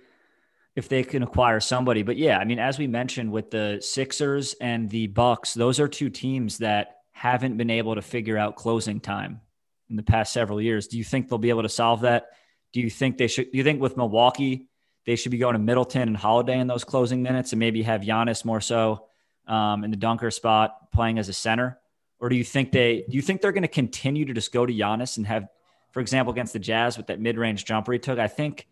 if 0.76 0.88
they 0.88 1.04
can 1.04 1.24
acquire 1.24 1.60
somebody. 1.60 2.04
But 2.04 2.16
yeah, 2.16 2.38
I 2.38 2.46
mean, 2.46 2.60
as 2.60 2.78
we 2.78 2.86
mentioned 2.86 3.32
with 3.32 3.50
the 3.50 3.80
Sixers 3.82 4.54
and 4.62 4.88
the 4.90 5.08
Bucks, 5.08 5.56
those 5.56 5.80
are 5.80 5.88
two 5.88 6.12
teams 6.12 6.60
that 6.60 6.98
haven't 7.12 7.58
been 7.58 7.72
able 7.72 7.96
to 7.96 8.04
figure 8.04 8.38
out 8.38 8.56
closing 8.56 9.00
time 9.00 9.42
in 9.90 9.96
the 9.96 10.04
past 10.04 10.32
several 10.32 10.62
years. 10.62 10.88
Do 10.88 11.00
you 11.00 11.04
think 11.04 11.28
they'll 11.28 11.40
be 11.40 11.50
able 11.50 11.64
to 11.64 11.70
solve 11.70 12.02
that? 12.02 12.28
Do 12.72 12.82
you 12.82 12.90
think 12.92 13.18
they 13.18 13.28
should? 13.28 13.52
Do 13.52 13.58
you 13.58 13.64
think 13.64 13.82
with 13.82 13.98
Milwaukee 13.98 14.70
they 15.08 15.16
should 15.16 15.32
be 15.32 15.40
going 15.40 15.54
to 15.54 15.60
Middleton 15.60 16.08
and 16.08 16.16
Holiday 16.16 16.60
in 16.60 16.68
those 16.68 16.84
closing 16.84 17.24
minutes, 17.24 17.52
and 17.52 17.60
maybe 17.60 17.82
have 17.82 18.02
Giannis 18.02 18.46
more 18.46 18.62
so 18.62 19.08
um, 19.48 19.84
in 19.84 19.90
the 19.90 19.98
dunker 19.98 20.30
spot 20.30 20.92
playing 20.94 21.18
as 21.18 21.30
a 21.30 21.34
center? 21.34 21.80
Or 22.20 22.30
do 22.30 22.36
you 22.36 22.44
think 22.44 22.72
they? 22.72 23.06
Do 23.10 23.16
you 23.16 23.24
think 23.24 23.42
they're 23.42 23.52
going 23.52 23.64
to 23.64 23.68
continue 23.68 24.26
to 24.26 24.34
just 24.34 24.54
go 24.54 24.68
to 24.68 24.72
Giannis 24.72 25.18
and 25.18 25.26
have 25.26 25.48
for 25.92 26.00
example, 26.00 26.32
against 26.32 26.54
the 26.54 26.60
Jazz 26.60 26.98
with 26.98 27.08
that 27.08 27.20
mid 27.20 27.38
range 27.38 27.66
jumper 27.66 27.94
he 27.94 28.00
took, 28.00 28.20
I 28.20 28.28
think 28.28 28.68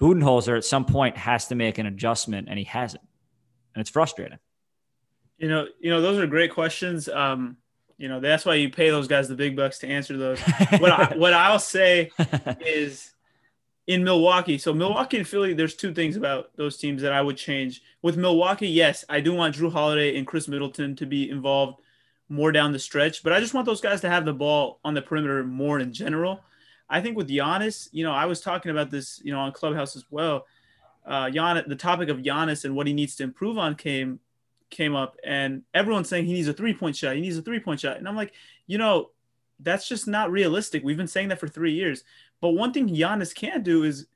Budenholzer 0.00 0.56
at 0.56 0.64
some 0.64 0.84
point 0.84 1.16
has 1.16 1.48
to 1.48 1.54
make 1.54 1.78
an 1.78 1.86
adjustment, 1.86 2.48
and 2.48 2.58
he 2.58 2.64
hasn't. 2.64 3.04
And 3.74 3.80
it's 3.80 3.90
frustrating. 3.90 4.38
You 5.38 5.48
know, 5.48 5.66
you 5.80 5.90
know, 5.90 6.00
those 6.00 6.18
are 6.18 6.26
great 6.26 6.52
questions. 6.52 7.08
Um, 7.08 7.58
you 7.98 8.08
know, 8.08 8.20
that's 8.20 8.44
why 8.44 8.54
you 8.54 8.70
pay 8.70 8.90
those 8.90 9.08
guys 9.08 9.28
the 9.28 9.34
big 9.34 9.56
bucks 9.56 9.78
to 9.78 9.88
answer 9.88 10.16
those. 10.16 10.40
what 10.78 10.90
I, 10.92 11.16
what 11.16 11.32
I'll 11.32 11.58
say 11.58 12.10
is 12.60 13.12
in 13.86 14.02
Milwaukee. 14.02 14.58
So 14.58 14.74
Milwaukee 14.74 15.18
and 15.18 15.28
Philly, 15.28 15.54
there's 15.54 15.76
two 15.76 15.94
things 15.94 16.16
about 16.16 16.50
those 16.56 16.76
teams 16.76 17.02
that 17.02 17.12
I 17.12 17.22
would 17.22 17.36
change. 17.36 17.82
With 18.02 18.16
Milwaukee, 18.16 18.68
yes, 18.68 19.04
I 19.08 19.20
do 19.20 19.32
want 19.32 19.56
Jrue 19.56 19.72
Holiday 19.72 20.16
and 20.18 20.26
Khris 20.26 20.48
Middleton 20.48 20.96
to 20.96 21.06
be 21.06 21.30
involved 21.30 21.80
more 22.28 22.50
down 22.50 22.72
the 22.72 22.78
stretch, 22.78 23.22
but 23.22 23.32
I 23.32 23.38
just 23.38 23.54
want 23.54 23.66
those 23.66 23.80
guys 23.80 24.00
to 24.00 24.10
have 24.10 24.24
the 24.24 24.32
ball 24.32 24.80
on 24.84 24.94
the 24.94 25.02
perimeter 25.02 25.44
more 25.44 25.78
in 25.78 25.92
general. 25.92 26.40
I 26.88 27.00
think 27.00 27.16
with 27.16 27.28
Giannis, 27.28 27.88
you 27.92 28.04
know, 28.04 28.12
I 28.12 28.26
was 28.26 28.40
talking 28.40 28.70
about 28.70 28.90
this, 28.90 29.20
you 29.24 29.32
know, 29.32 29.40
on 29.40 29.52
Clubhouse 29.52 29.96
as 29.96 30.04
well. 30.10 30.46
Uh, 31.04 31.26
Giannis, 31.26 31.68
the 31.68 31.76
topic 31.76 32.08
of 32.08 32.18
Giannis 32.18 32.64
and 32.64 32.74
what 32.74 32.86
he 32.86 32.92
needs 32.92 33.16
to 33.16 33.24
improve 33.24 33.58
on 33.58 33.74
came 33.74 34.20
came 34.68 34.96
up, 34.96 35.16
and 35.24 35.62
everyone's 35.74 36.08
saying 36.08 36.26
he 36.26 36.32
needs 36.32 36.48
a 36.48 36.52
three 36.52 36.74
point 36.74 36.96
shot. 36.96 37.14
He 37.14 37.20
needs 37.20 37.36
a 37.36 37.42
three 37.42 37.60
point 37.60 37.80
shot, 37.80 37.98
and 37.98 38.08
I'm 38.08 38.16
like, 38.16 38.32
you 38.66 38.78
know, 38.78 39.10
that's 39.60 39.88
just 39.88 40.06
not 40.06 40.30
realistic. 40.30 40.84
We've 40.84 40.96
been 40.96 41.06
saying 41.06 41.28
that 41.28 41.40
for 41.40 41.48
three 41.48 41.72
years. 41.72 42.04
But 42.40 42.50
one 42.50 42.72
thing 42.72 42.88
Giannis 42.88 43.34
can 43.34 43.62
do 43.62 43.84
is 43.84 44.06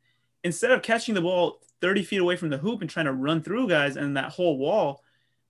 instead 0.44 0.70
of 0.70 0.82
catching 0.82 1.14
the 1.14 1.20
ball 1.22 1.60
30 1.80 2.02
feet 2.02 2.20
away 2.20 2.36
from 2.36 2.50
the 2.50 2.58
hoop 2.58 2.80
and 2.80 2.90
trying 2.90 3.06
to 3.06 3.12
run 3.12 3.42
through 3.42 3.68
guys 3.68 3.96
and 3.96 4.16
that 4.16 4.32
whole 4.32 4.58
wall, 4.58 5.02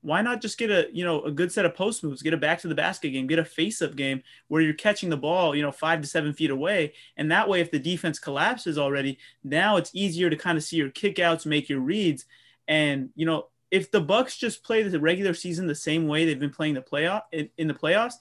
why 0.03 0.23
not 0.23 0.41
just 0.41 0.59
get 0.59 0.71
a 0.71 0.89
you 0.93 1.05
know 1.05 1.23
a 1.23 1.31
good 1.31 1.53
set 1.53 1.67
of 1.67 1.75
post 1.75 2.03
moves 2.03 2.23
get 2.23 2.33
a 2.33 2.37
back 2.37 2.61
to 2.61 2.69
the 2.69 2.75
basket 2.75 3.11
game 3.11 3.27
get 3.27 3.39
a 3.39 3.45
face 3.45 3.83
up 3.83 3.95
game 3.97 4.23
where 4.49 4.63
you're 4.63 4.73
catching 4.73 5.11
the 5.11 5.17
ball 5.17 5.55
you 5.55 5.63
know 5.63 5.73
five 5.73 6.01
to 6.01 6.07
seven 6.07 6.33
feet 6.33 6.51
away. 6.51 6.93
And 7.17 7.31
that 7.31 7.49
way 7.49 7.61
if 7.61 7.71
the 7.71 7.79
defense 7.79 8.19
collapses 8.19 8.79
already 8.79 9.19
now 9.45 9.77
it's 9.77 9.91
easier 9.95 10.31
to 10.31 10.37
kind 10.37 10.57
of 10.57 10.65
see 10.65 10.77
your 10.77 10.91
kickouts 10.91 11.47
make 11.47 11.69
your 11.69 11.81
reads. 11.81 12.25
And 12.69 13.11
you 13.15 13.27
know 13.27 13.49
if 13.71 13.91
the 13.91 14.01
bucks 14.01 14.37
just 14.37 14.65
play 14.65 14.83
the 14.83 14.99
regular 14.99 15.35
season 15.35 15.67
the 15.67 15.75
same 15.75 16.09
way 16.09 16.25
they've 16.25 16.41
been 16.41 16.51
playing 16.51 16.75
the 16.75 16.81
playoff 16.81 17.23
in, 17.31 17.49
in 17.57 17.69
the 17.69 17.75
playoffs 17.75 18.15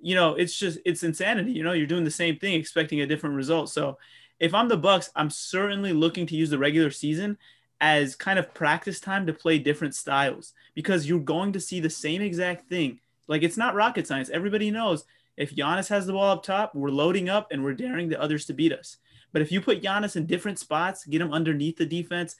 you 0.00 0.14
know 0.14 0.34
it's 0.34 0.56
just 0.56 0.78
it's 0.84 1.02
insanity 1.02 1.52
you 1.52 1.62
know 1.62 1.72
you're 1.72 1.86
doing 1.86 2.04
the 2.04 2.10
same 2.10 2.38
thing 2.38 2.54
expecting 2.54 3.00
a 3.00 3.06
different 3.06 3.34
result. 3.34 3.70
So 3.70 3.98
if 4.38 4.52
i'm 4.54 4.68
the 4.68 4.76
bucks 4.76 5.10
i'm 5.16 5.30
certainly 5.30 5.92
looking 5.92 6.26
to 6.26 6.36
use 6.36 6.50
the 6.50 6.58
regular 6.58 6.90
season 6.90 7.38
as 7.80 8.16
kind 8.16 8.38
of 8.38 8.54
practice 8.54 9.00
time 9.00 9.26
to 9.26 9.32
play 9.32 9.58
different 9.58 9.94
styles 9.94 10.54
because 10.74 11.06
you're 11.06 11.20
going 11.20 11.52
to 11.52 11.60
see 11.60 11.80
the 11.80 11.90
same 11.90 12.22
exact 12.22 12.68
thing. 12.68 12.98
Like 13.28 13.42
it's 13.42 13.56
not 13.56 13.74
rocket 13.74 14.06
science. 14.06 14.30
Everybody 14.30 14.70
knows 14.70 15.04
if 15.36 15.54
Giannis 15.54 15.88
has 15.88 16.06
the 16.06 16.12
ball 16.12 16.30
up 16.30 16.42
top, 16.42 16.74
we're 16.74 16.88
loading 16.88 17.28
up 17.28 17.48
and 17.50 17.62
we're 17.62 17.74
daring 17.74 18.08
the 18.08 18.20
others 18.20 18.46
to 18.46 18.54
beat 18.54 18.72
us. 18.72 18.96
But 19.32 19.42
if 19.42 19.52
you 19.52 19.60
put 19.60 19.82
Giannis 19.82 20.16
in 20.16 20.26
different 20.26 20.58
spots, 20.58 21.04
get 21.04 21.20
him 21.20 21.32
underneath 21.32 21.76
the 21.76 21.84
defense, 21.84 22.36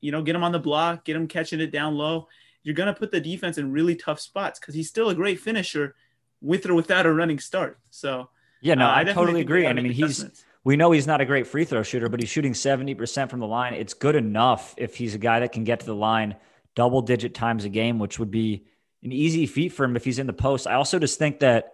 you 0.00 0.10
know, 0.10 0.22
get 0.22 0.34
him 0.34 0.44
on 0.44 0.52
the 0.52 0.58
block, 0.58 1.04
get 1.04 1.16
him 1.16 1.28
catching 1.28 1.60
it 1.60 1.70
down 1.70 1.96
low, 1.96 2.28
you're 2.62 2.74
going 2.74 2.92
to 2.92 2.98
put 2.98 3.10
the 3.10 3.20
defense 3.20 3.58
in 3.58 3.72
really 3.72 3.94
tough 3.94 4.20
spots 4.20 4.58
because 4.58 4.74
he's 4.74 4.88
still 4.88 5.10
a 5.10 5.14
great 5.14 5.40
finisher 5.40 5.94
with 6.40 6.64
or 6.66 6.74
without 6.74 7.06
a 7.06 7.12
running 7.12 7.38
start. 7.38 7.78
So, 7.90 8.30
yeah, 8.62 8.74
no, 8.74 8.86
uh, 8.86 8.88
I, 8.88 9.00
I 9.00 9.04
totally 9.04 9.40
agree. 9.40 9.66
And 9.66 9.78
I 9.78 9.82
mean, 9.82 9.92
he's 9.92 10.44
we 10.64 10.76
know 10.76 10.90
he's 10.90 11.06
not 11.06 11.20
a 11.20 11.24
great 11.24 11.46
free 11.46 11.64
throw 11.64 11.82
shooter, 11.82 12.08
but 12.08 12.20
he's 12.20 12.28
shooting 12.28 12.52
70% 12.52 13.30
from 13.30 13.40
the 13.40 13.46
line. 13.46 13.74
It's 13.74 13.94
good 13.94 14.16
enough 14.16 14.74
if 14.76 14.96
he's 14.96 15.14
a 15.14 15.18
guy 15.18 15.40
that 15.40 15.52
can 15.52 15.64
get 15.64 15.80
to 15.80 15.86
the 15.86 15.94
line 15.94 16.36
double 16.74 17.02
digit 17.02 17.34
times 17.34 17.64
a 17.64 17.68
game, 17.68 17.98
which 17.98 18.18
would 18.18 18.30
be 18.30 18.66
an 19.02 19.12
easy 19.12 19.46
feat 19.46 19.70
for 19.70 19.84
him 19.84 19.96
if 19.96 20.04
he's 20.04 20.18
in 20.18 20.26
the 20.26 20.32
post. 20.32 20.66
I 20.66 20.74
also 20.74 20.98
just 20.98 21.18
think 21.18 21.40
that 21.40 21.72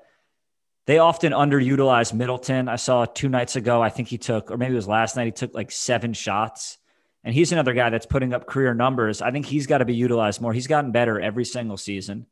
they 0.87 0.99
often 0.99 1.33
underutilize 1.33 2.13
Middleton. 2.13 2.69
I 2.69 2.77
saw 2.77 3.05
two 3.05 3.29
nights 3.29 3.57
ago, 3.57 3.83
I 3.83 3.89
think 3.89 4.09
he 4.09 4.19
took, 4.19 4.53
or 4.53 4.57
maybe 4.57 4.75
it 4.75 4.77
was 4.77 4.87
last 4.87 5.17
night, 5.17 5.27
he 5.27 5.33
took 5.33 5.53
like 5.53 5.73
seven 5.73 6.13
shots. 6.13 6.79
And 7.25 7.35
he's 7.35 7.51
another 7.51 7.75
guy 7.75 7.91
that's 7.91 8.07
putting 8.07 8.33
up 8.33 8.47
career 8.47 8.73
numbers. 8.73 9.21
I 9.21 9.33
think 9.33 9.47
he's 9.47 9.67
got 9.67 9.79
to 9.79 9.85
be 9.85 9.97
utilized 9.97 10.41
more. 10.41 10.53
He's 10.53 10.69
gotten 10.69 10.93
better 10.93 11.21
every 11.21 11.45
single 11.45 11.77
season. 11.77 12.27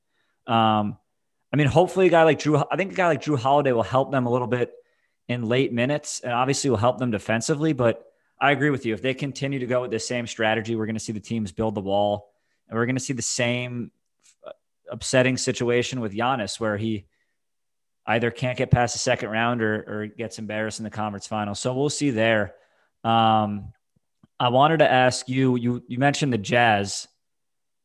Um, 0.47 0.99
I 1.53 1.57
mean, 1.57 1.67
hopefully, 1.67 2.07
a 2.07 2.11
guy 2.11 2.23
like 2.23 2.39
Jrue, 2.39 2.65
I 2.71 2.77
think 2.77 2.93
a 2.93 2.95
guy 2.95 3.09
like 3.09 3.23
Jrue 3.23 3.39
Holiday 3.39 3.73
will 3.73 3.83
help 3.83 4.13
them 4.13 4.27
a 4.27 4.31
little 4.31 4.47
bit 4.47 4.73
in 5.29 5.47
late 5.47 5.73
minutes 5.73 6.21
and 6.21 6.33
obviously 6.33 6.71
will 6.71 6.77
help 6.77 6.99
them 6.99 7.11
defensively. 7.11 7.73
But 7.73 8.05
I 8.41 8.53
agree 8.53 8.71
with 8.71 8.85
you. 8.85 8.95
If 8.95 9.03
they 9.03 9.15
continue 9.15 9.59
to 9.59 9.67
go 9.67 9.83
with 9.83 9.91
the 9.91 9.99
same 9.99 10.27
strategy, 10.27 10.77
we're 10.77 10.87
going 10.87 10.97
to 10.97 11.01
see 11.01 11.13
the 11.13 11.21
teams 11.21 11.53
build 11.53 11.75
the 11.75 11.81
wall 11.81 12.31
and 12.69 12.79
we're 12.79 12.87
going 12.87 12.97
to 12.97 13.03
see 13.03 13.13
the 13.13 13.23
same 13.23 13.91
upsetting 14.91 15.37
situation 15.37 16.01
with 16.01 16.13
Giannis 16.13 16.61
where 16.61 16.77
he 16.77 17.07
either 18.07 18.31
can't 18.31 18.59
get 18.59 18.71
past 18.71 18.95
the 18.95 18.99
second 18.99 19.31
round 19.31 19.63
or, 19.63 19.75
or 19.89 20.07
gets 20.07 20.39
embarrassed 20.39 20.79
in 20.79 20.85
the 20.85 20.91
conference 20.91 21.27
final. 21.27 21.55
So 21.55 21.73
we'll 21.73 21.89
see 21.89 22.11
there. 22.11 22.55
Um, 23.03 23.73
I 24.39 24.49
wanted 24.49 24.79
to 24.79 24.91
ask 24.91 25.29
you, 25.29 25.57
you, 25.57 25.83
you 25.89 25.99
mentioned 25.99 26.33
the 26.33 26.39
Jazz. 26.39 27.09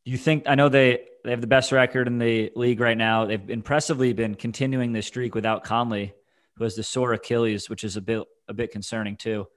Do 0.04 0.10
you 0.10 0.18
think, 0.18 0.44
I 0.46 0.56
know 0.56 0.68
they, 0.68 1.04
they 1.24 1.30
have 1.30 1.40
the 1.40 1.46
best 1.46 1.72
record 1.72 2.06
in 2.06 2.18
the 2.18 2.52
league 2.54 2.80
right 2.80 2.98
now. 2.98 3.24
They've 3.24 3.50
impressively 3.50 4.12
been 4.12 4.34
continuing 4.34 4.92
this 4.92 5.06
streak 5.06 5.34
without 5.34 5.64
Conley 5.64 6.12
who 6.60 6.64
has 6.64 6.76
the 6.76 6.82
sore 6.82 7.14
Achilles, 7.14 7.70
which 7.70 7.84
is 7.84 7.96
a 7.96 8.02
bit 8.02 8.22
a 8.46 8.52
bit 8.52 8.70
concerning 8.70 9.16
too. 9.16 9.48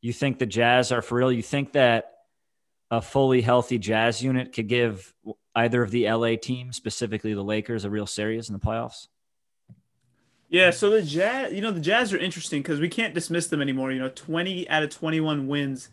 You 0.00 0.12
think 0.12 0.40
the 0.40 0.46
Jazz 0.46 0.90
are 0.90 1.00
for 1.00 1.18
real? 1.18 1.30
You 1.30 1.42
think 1.42 1.72
that 1.72 2.14
a 2.90 3.00
fully 3.00 3.42
healthy 3.42 3.78
Jazz 3.78 4.22
unit 4.24 4.52
could 4.52 4.66
give 4.66 5.14
either 5.54 5.82
of 5.82 5.92
the 5.92 6.10
LA 6.10 6.34
teams, 6.34 6.76
specifically 6.76 7.32
the 7.32 7.44
Lakers, 7.44 7.84
a 7.84 7.90
real 7.90 8.08
series 8.08 8.48
in 8.48 8.54
the 8.54 8.58
playoffs? 8.58 9.06
Yeah, 10.48 10.70
so 10.70 10.90
the 10.90 11.02
Jazz, 11.02 11.52
you 11.52 11.60
know, 11.60 11.70
the 11.70 11.80
Jazz 11.80 12.12
are 12.12 12.18
interesting 12.18 12.60
because 12.60 12.80
we 12.80 12.88
can't 12.88 13.14
dismiss 13.14 13.46
them 13.46 13.62
anymore. 13.62 13.92
You 13.92 14.00
know, 14.00 14.08
20 14.08 14.68
out 14.68 14.82
of 14.82 14.90
21 14.90 15.46
wins, 15.46 15.90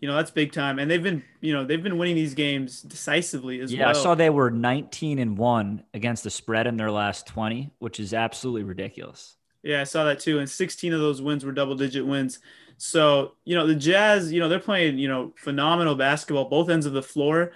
you 0.00 0.08
know, 0.08 0.16
that's 0.16 0.32
big 0.32 0.50
time. 0.50 0.80
And 0.80 0.90
they've 0.90 1.02
been, 1.02 1.22
you 1.40 1.52
know, 1.52 1.64
they've 1.64 1.82
been 1.82 1.96
winning 1.96 2.16
these 2.16 2.34
games 2.34 2.82
decisively 2.82 3.60
as 3.60 3.72
yeah, 3.72 3.84
well. 3.84 3.94
Yeah, 3.94 4.00
I 4.00 4.02
saw 4.02 4.16
they 4.16 4.30
were 4.30 4.50
19 4.50 5.20
and 5.20 5.38
1 5.38 5.84
against 5.94 6.24
the 6.24 6.30
spread 6.30 6.66
in 6.66 6.76
their 6.76 6.90
last 6.90 7.28
20, 7.28 7.70
which 7.78 8.00
is 8.00 8.12
absolutely 8.14 8.64
ridiculous. 8.64 9.36
Yeah, 9.62 9.80
I 9.80 9.84
saw 9.84 10.04
that 10.04 10.20
too. 10.20 10.38
And 10.38 10.48
16 10.48 10.92
of 10.92 11.00
those 11.00 11.20
wins 11.20 11.44
were 11.44 11.52
double 11.52 11.74
digit 11.74 12.06
wins. 12.06 12.38
So, 12.76 13.32
you 13.44 13.56
know, 13.56 13.66
the 13.66 13.74
Jazz, 13.74 14.32
you 14.32 14.40
know, 14.40 14.48
they're 14.48 14.60
playing, 14.60 14.98
you 14.98 15.08
know, 15.08 15.34
phenomenal 15.36 15.96
basketball, 15.96 16.44
both 16.48 16.70
ends 16.70 16.86
of 16.86 16.92
the 16.92 17.02
floor. 17.02 17.52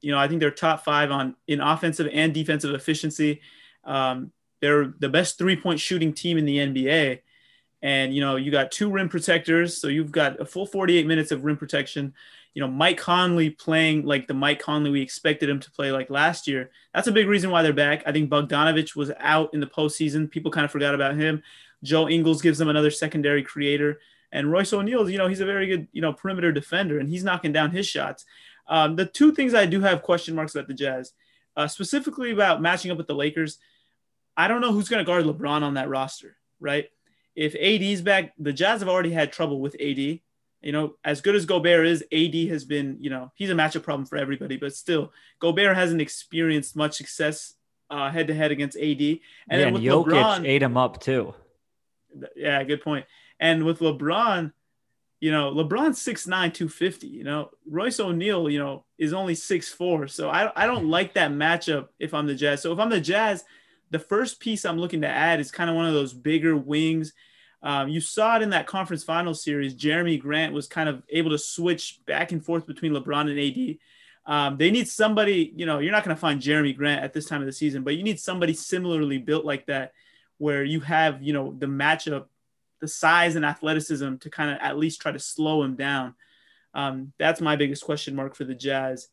You 0.00 0.10
know, 0.12 0.18
I 0.18 0.26
think 0.26 0.40
they're 0.40 0.50
top 0.50 0.84
five 0.84 1.10
on 1.10 1.36
in 1.46 1.60
offensive 1.60 2.08
and 2.12 2.34
defensive 2.34 2.74
efficiency. 2.74 3.40
Um, 3.84 4.32
they're 4.60 4.92
the 4.98 5.08
best 5.08 5.38
three 5.38 5.56
point 5.56 5.78
shooting 5.78 6.12
team 6.12 6.38
in 6.38 6.44
the 6.44 6.58
NBA. 6.58 7.20
And, 7.82 8.14
you 8.14 8.20
know, 8.20 8.36
you 8.36 8.50
got 8.50 8.72
two 8.72 8.90
rim 8.90 9.08
protectors. 9.08 9.76
So 9.76 9.88
you've 9.88 10.10
got 10.10 10.40
a 10.40 10.44
full 10.44 10.66
48 10.66 11.06
minutes 11.06 11.30
of 11.30 11.44
rim 11.44 11.56
protection 11.56 12.14
you 12.54 12.60
know, 12.60 12.68
Mike 12.68 12.98
Conley 12.98 13.50
playing 13.50 14.06
like 14.06 14.28
the 14.28 14.34
Mike 14.34 14.60
Conley 14.60 14.90
we 14.90 15.02
expected 15.02 15.50
him 15.50 15.58
to 15.58 15.70
play 15.72 15.90
like 15.90 16.08
last 16.08 16.46
year. 16.46 16.70
That's 16.94 17.08
a 17.08 17.12
big 17.12 17.26
reason 17.26 17.50
why 17.50 17.62
they're 17.62 17.72
back. 17.72 18.04
I 18.06 18.12
think 18.12 18.30
Bogdanovich 18.30 18.94
was 18.94 19.10
out 19.18 19.52
in 19.52 19.60
the 19.60 19.66
postseason. 19.66 20.30
People 20.30 20.52
kind 20.52 20.64
of 20.64 20.70
forgot 20.70 20.94
about 20.94 21.16
him. 21.16 21.42
Joe 21.82 22.08
Ingles 22.08 22.40
gives 22.40 22.58
them 22.58 22.68
another 22.68 22.92
secondary 22.92 23.42
creator. 23.42 24.00
And 24.30 24.50
Royce 24.50 24.72
O'Neale, 24.72 25.10
you 25.10 25.18
know, 25.18 25.26
he's 25.26 25.40
a 25.40 25.46
very 25.46 25.66
good, 25.66 25.88
you 25.92 26.00
know, 26.00 26.12
perimeter 26.12 26.52
defender 26.52 26.98
and 26.98 27.08
he's 27.08 27.24
knocking 27.24 27.52
down 27.52 27.72
his 27.72 27.86
shots. 27.86 28.24
Um, 28.68 28.96
the 28.96 29.04
two 29.04 29.32
things 29.32 29.52
I 29.52 29.66
do 29.66 29.80
have 29.80 30.02
question 30.02 30.34
marks 30.34 30.54
about 30.54 30.68
the 30.68 30.74
Jazz, 30.74 31.12
uh, 31.56 31.66
specifically 31.66 32.30
about 32.30 32.62
matching 32.62 32.90
up 32.90 32.98
with 32.98 33.08
the 33.08 33.14
Lakers, 33.14 33.58
I 34.36 34.48
don't 34.48 34.60
know 34.60 34.72
who's 34.72 34.88
going 34.88 35.04
to 35.04 35.06
guard 35.06 35.24
LeBron 35.24 35.62
on 35.62 35.74
that 35.74 35.88
roster, 35.88 36.36
right? 36.60 36.88
If 37.34 37.54
AD's 37.56 38.00
back, 38.00 38.32
the 38.38 38.52
Jazz 38.52 38.80
have 38.80 38.88
already 38.88 39.10
had 39.10 39.32
trouble 39.32 39.60
with 39.60 39.76
AD 39.80 40.20
You 40.64 40.72
know, 40.72 40.94
as 41.04 41.20
good 41.20 41.36
as 41.36 41.44
Gobert 41.44 41.86
is, 41.86 42.02
AD 42.10 42.34
has 42.48 42.64
been, 42.64 42.96
you 42.98 43.10
know, 43.10 43.30
he's 43.34 43.50
a 43.50 43.54
matchup 43.54 43.82
problem 43.82 44.06
for 44.06 44.16
everybody, 44.16 44.56
but 44.56 44.74
still, 44.74 45.12
Gobert 45.38 45.76
hasn't 45.76 46.00
experienced 46.00 46.74
much 46.74 46.96
success 46.96 47.54
head 47.90 48.28
to 48.28 48.34
head 48.34 48.50
against 48.50 48.76
AD. 48.76 48.82
And 48.82 48.98
yeah, 49.00 49.20
then 49.48 49.72
with 49.74 49.82
and 49.82 49.90
Jokic 49.90 50.12
LeBron, 50.12 50.48
ate 50.48 50.62
him 50.62 50.76
up 50.76 51.00
too. 51.00 51.34
Yeah, 52.36 52.62
good 52.64 52.82
point. 52.82 53.06
And 53.38 53.64
with 53.64 53.80
LeBron, 53.80 54.52
you 55.20 55.32
know, 55.32 55.52
LeBron's 55.52 56.04
6'9, 56.04 56.26
250. 56.28 57.06
You 57.06 57.24
know, 57.24 57.50
Royce 57.68 58.00
O'Neale, 58.00 58.48
you 58.50 58.58
know, 58.58 58.84
is 58.98 59.12
only 59.12 59.34
6'4. 59.34 60.10
So 60.10 60.30
I, 60.30 60.50
I 60.62 60.66
don't 60.66 60.88
like 60.88 61.14
that 61.14 61.30
matchup 61.30 61.88
if 61.98 62.14
I'm 62.14 62.26
the 62.26 62.34
Jazz. 62.34 62.62
So 62.62 62.72
if 62.72 62.78
I'm 62.78 62.90
the 62.90 63.00
Jazz, 63.00 63.44
the 63.90 63.98
first 63.98 64.40
piece 64.40 64.64
I'm 64.64 64.78
looking 64.78 65.02
to 65.02 65.08
add 65.08 65.40
is 65.40 65.50
kind 65.50 65.70
of 65.70 65.76
one 65.76 65.86
of 65.86 65.94
those 65.94 66.12
bigger 66.12 66.56
wings 66.56 67.12
um, 67.64 67.88
you 67.88 68.00
saw 68.00 68.36
it 68.36 68.42
in 68.42 68.50
that 68.50 68.66
conference 68.66 69.02
final 69.02 69.32
series. 69.32 69.74
Jerami 69.74 70.20
Grant 70.20 70.52
was 70.52 70.68
kind 70.68 70.86
of 70.86 71.02
able 71.08 71.30
to 71.30 71.38
switch 71.38 71.98
back 72.04 72.30
and 72.30 72.44
forth 72.44 72.66
between 72.66 72.92
LeBron 72.92 73.30
and 73.30 73.40
AD. 73.40 73.78
Um, 74.26 74.58
they 74.58 74.70
need 74.70 74.86
somebody, 74.86 75.52
you 75.56 75.64
know, 75.64 75.78
you're 75.78 75.92
not 75.92 76.04
going 76.04 76.14
to 76.14 76.20
find 76.20 76.40
Jerami 76.40 76.76
Grant 76.76 77.02
at 77.02 77.14
this 77.14 77.24
time 77.24 77.40
of 77.40 77.46
the 77.46 77.52
season, 77.52 77.82
but 77.82 77.96
you 77.96 78.02
need 78.02 78.20
somebody 78.20 78.52
similarly 78.52 79.16
built 79.16 79.46
like 79.46 79.66
that, 79.66 79.92
where 80.36 80.62
you 80.62 80.80
have, 80.80 81.22
you 81.22 81.32
know, 81.32 81.54
the 81.58 81.66
matchup, 81.66 82.26
the 82.80 82.88
size 82.88 83.34
and 83.34 83.46
athleticism 83.46 84.16
to 84.16 84.30
kind 84.30 84.50
of 84.50 84.58
at 84.60 84.76
least 84.76 85.00
try 85.00 85.12
to 85.12 85.18
slow 85.18 85.62
him 85.62 85.74
down. 85.74 86.14
Um, 86.74 87.12
that's 87.18 87.40
my 87.40 87.56
biggest 87.56 87.82
question 87.84 88.14
mark 88.14 88.36
for 88.36 88.44
the 88.44 88.54
Jazz. 88.54 89.08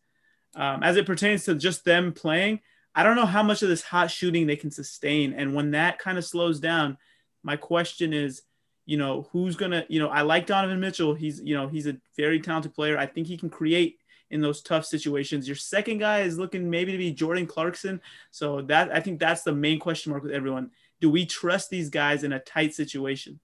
Um, 0.56 0.84
as 0.84 0.98
it 0.98 1.06
pertains 1.06 1.46
to 1.46 1.56
just 1.56 1.86
them 1.86 2.12
playing, 2.12 2.60
I 2.94 3.04
don't 3.04 3.16
know 3.16 3.26
how 3.26 3.44
much 3.44 3.64
of 3.64 3.70
this 3.70 3.84
hot 3.84 4.12
shooting 4.12 4.46
they 4.46 4.58
can 4.58 4.72
sustain. 4.72 5.34
And 5.34 5.56
when 5.56 5.72
that 5.72 6.00
kind 6.00 6.18
of 6.18 6.26
slows 6.26 6.60
down, 6.60 6.98
my 7.44 7.56
question 7.56 8.14
is, 8.14 8.42
you 8.86 8.98
know, 8.98 9.28
who's 9.32 9.56
gonna, 9.56 9.86
you 9.90 10.00
know, 10.00 10.10
I 10.10 10.22
like 10.22 10.48
Donovan 10.48 10.80
Mitchell. 10.80 11.14
He's, 11.14 11.42
you 11.42 11.56
know, 11.56 11.68
he's 11.68 11.88
a 11.88 11.98
very 12.18 12.40
talented 12.40 12.74
player. 12.74 12.98
I 12.98 13.06
think 13.06 13.28
he 13.28 13.38
can 13.38 13.50
create 13.50 13.98
in 14.30 14.42
those 14.42 14.62
tough 14.62 14.86
situations. 14.86 15.48
Your 15.48 15.56
second 15.56 16.00
guy 16.00 16.22
is 16.22 16.38
looking 16.38 16.70
maybe 16.70 16.92
to 16.92 16.98
be 16.98 17.12
Jordan 17.12 17.46
Clarkson. 17.46 18.02
So 18.32 18.62
that 18.64 18.94
I 18.94 19.00
think 19.00 19.20
that's 19.20 19.44
the 19.44 19.54
main 19.54 19.80
question 19.80 20.12
mark 20.12 20.24
with 20.24 20.32
everyone. 20.32 20.72
Do 21.00 21.10
we 21.10 21.26
trust 21.26 21.70
these 21.70 21.90
guys 21.90 22.24
in 22.24 22.34
a 22.34 22.40
tight 22.40 22.74
situation? 22.74 23.40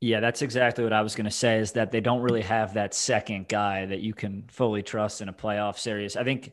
Yeah, 0.00 0.20
that's 0.20 0.42
exactly 0.42 0.84
what 0.84 0.92
I 0.92 1.02
was 1.02 1.14
going 1.14 1.24
to 1.24 1.30
say 1.30 1.58
is 1.58 1.72
that 1.72 1.90
they 1.90 2.00
don't 2.00 2.20
really 2.20 2.42
have 2.42 2.74
that 2.74 2.92
second 2.92 3.48
guy 3.48 3.86
that 3.86 4.00
you 4.00 4.12
can 4.12 4.44
fully 4.48 4.82
trust 4.82 5.22
in 5.22 5.28
a 5.28 5.32
playoff 5.32 5.78
series. 5.78 6.16
I 6.16 6.24
think 6.24 6.52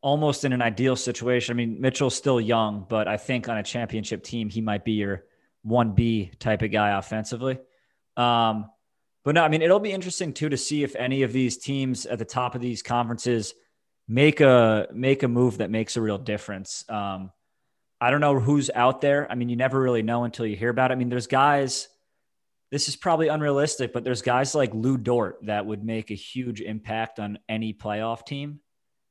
almost 0.00 0.44
in 0.44 0.52
an 0.52 0.62
ideal 0.62 0.96
situation. 0.96 1.52
I 1.52 1.56
mean, 1.56 1.80
Mitchell's 1.80 2.14
still 2.14 2.40
young, 2.40 2.86
but 2.88 3.08
I 3.08 3.16
think 3.16 3.48
on 3.48 3.58
a 3.58 3.62
championship 3.62 4.22
team, 4.22 4.48
he 4.48 4.60
might 4.60 4.84
be 4.84 4.92
your 4.92 5.24
1B 5.68 6.38
type 6.38 6.62
of 6.62 6.72
guy 6.72 6.96
offensively. 6.96 7.58
Um, 8.16 8.70
but 9.24 9.34
no, 9.34 9.44
I 9.44 9.48
mean, 9.48 9.62
it'll 9.62 9.80
be 9.80 9.92
interesting 9.92 10.32
too 10.32 10.48
to 10.48 10.56
see 10.56 10.82
if 10.82 10.96
any 10.96 11.22
of 11.22 11.32
these 11.32 11.58
teams 11.58 12.06
at 12.06 12.18
the 12.18 12.24
top 12.24 12.54
of 12.54 12.60
these 12.60 12.82
conferences 12.82 13.54
make 14.08 14.40
a 14.40 14.88
make 14.92 15.22
a 15.22 15.28
move 15.28 15.58
that 15.58 15.70
makes 15.70 15.96
a 15.96 16.00
real 16.00 16.18
difference. 16.18 16.84
Um, 16.88 17.30
I 18.00 18.10
don't 18.10 18.20
know 18.20 18.38
who's 18.38 18.70
out 18.74 19.00
there. 19.00 19.30
I 19.30 19.34
mean, 19.34 19.48
you 19.48 19.56
never 19.56 19.80
really 19.80 20.02
know 20.02 20.24
until 20.24 20.46
you 20.46 20.56
hear 20.56 20.70
about 20.70 20.90
it. 20.90 20.94
I 20.94 20.96
mean, 20.96 21.08
there's 21.08 21.26
guys. 21.26 21.88
This 22.70 22.88
is 22.88 22.96
probably 22.96 23.28
unrealistic, 23.28 23.94
but 23.94 24.04
there's 24.04 24.20
guys 24.20 24.54
like 24.54 24.74
Lu 24.74 24.98
Dort 24.98 25.38
that 25.46 25.64
would 25.64 25.82
make 25.82 26.10
a 26.10 26.14
huge 26.14 26.60
impact 26.60 27.18
on 27.18 27.38
any 27.48 27.72
playoff 27.72 28.26
team. 28.26 28.60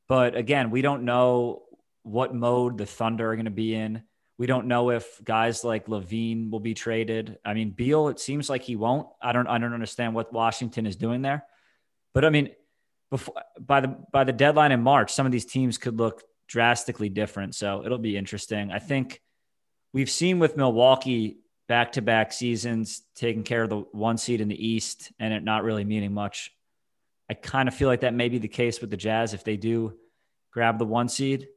But 0.07 0.35
again, 0.35 0.69
we 0.69 0.81
don't 0.81 1.03
know 1.03 1.63
what 2.03 2.35
mode 2.35 2.77
the 2.77 2.85
Thunder 2.85 3.31
are 3.31 3.35
going 3.35 3.45
to 3.45 3.51
be 3.51 3.73
in. 3.73 4.03
We 4.37 4.45
don't 4.45 4.67
know 4.67 4.91
if 4.91 5.23
guys 5.23 5.63
like 5.63 5.87
LaVine 5.87 6.51
will 6.51 6.59
be 6.59 6.73
traded. 6.73 7.39
I 7.43 7.53
mean, 7.53 7.71
Beal, 7.71 8.07
it 8.09 8.19
seems 8.19 8.49
like 8.49 8.61
he 8.61 8.75
won't. 8.75 9.07
I 9.21 9.31
don't 9.31 9.47
I 9.47 9.57
don't 9.57 9.73
understand 9.73 10.13
what 10.13 10.31
Washington 10.31 10.85
is 10.85 10.95
doing 10.95 11.21
there. 11.21 11.43
But 12.13 12.23
I 12.23 12.29
mean, 12.29 12.51
before 13.09 13.35
by 13.59 13.81
the 13.81 13.87
by 13.87 14.23
the 14.23 14.33
deadline 14.33 14.71
in 14.71 14.81
March, 14.81 15.11
some 15.11 15.25
of 15.25 15.31
these 15.31 15.45
teams 15.45 15.77
could 15.77 15.97
look 15.97 16.23
drastically 16.47 17.09
different. 17.09 17.55
So 17.55 17.83
it'll 17.85 17.97
be 17.97 18.15
interesting. 18.15 18.71
I 18.71 18.79
think 18.79 19.21
we've 19.91 20.09
seen 20.09 20.39
with 20.39 20.55
Milwaukee 20.55 21.39
back 21.67 21.93
to 21.93 22.01
back 22.01 22.31
seasons 22.31 23.01
taking 23.15 23.43
care 23.43 23.63
of 23.63 23.69
the 23.69 23.77
one 23.91 24.17
seed 24.17 24.39
in 24.39 24.47
the 24.47 24.67
East 24.67 25.11
and 25.19 25.33
it 25.33 25.43
not 25.43 25.63
really 25.63 25.83
meaning 25.83 26.13
much. 26.13 26.51
I 27.29 27.33
kind 27.33 27.67
of 27.67 27.75
feel 27.75 27.89
like 27.89 28.01
that 28.01 28.13
may 28.13 28.29
be 28.29 28.37
the 28.37 28.47
case 28.47 28.79
with 28.79 28.89
the 28.89 28.97
Jazz 28.97 29.33
if 29.33 29.43
they 29.43 29.57
do 29.57 29.97
grab 30.51 30.79
the 30.79 30.85
one 30.85 31.09
seed. 31.09 31.49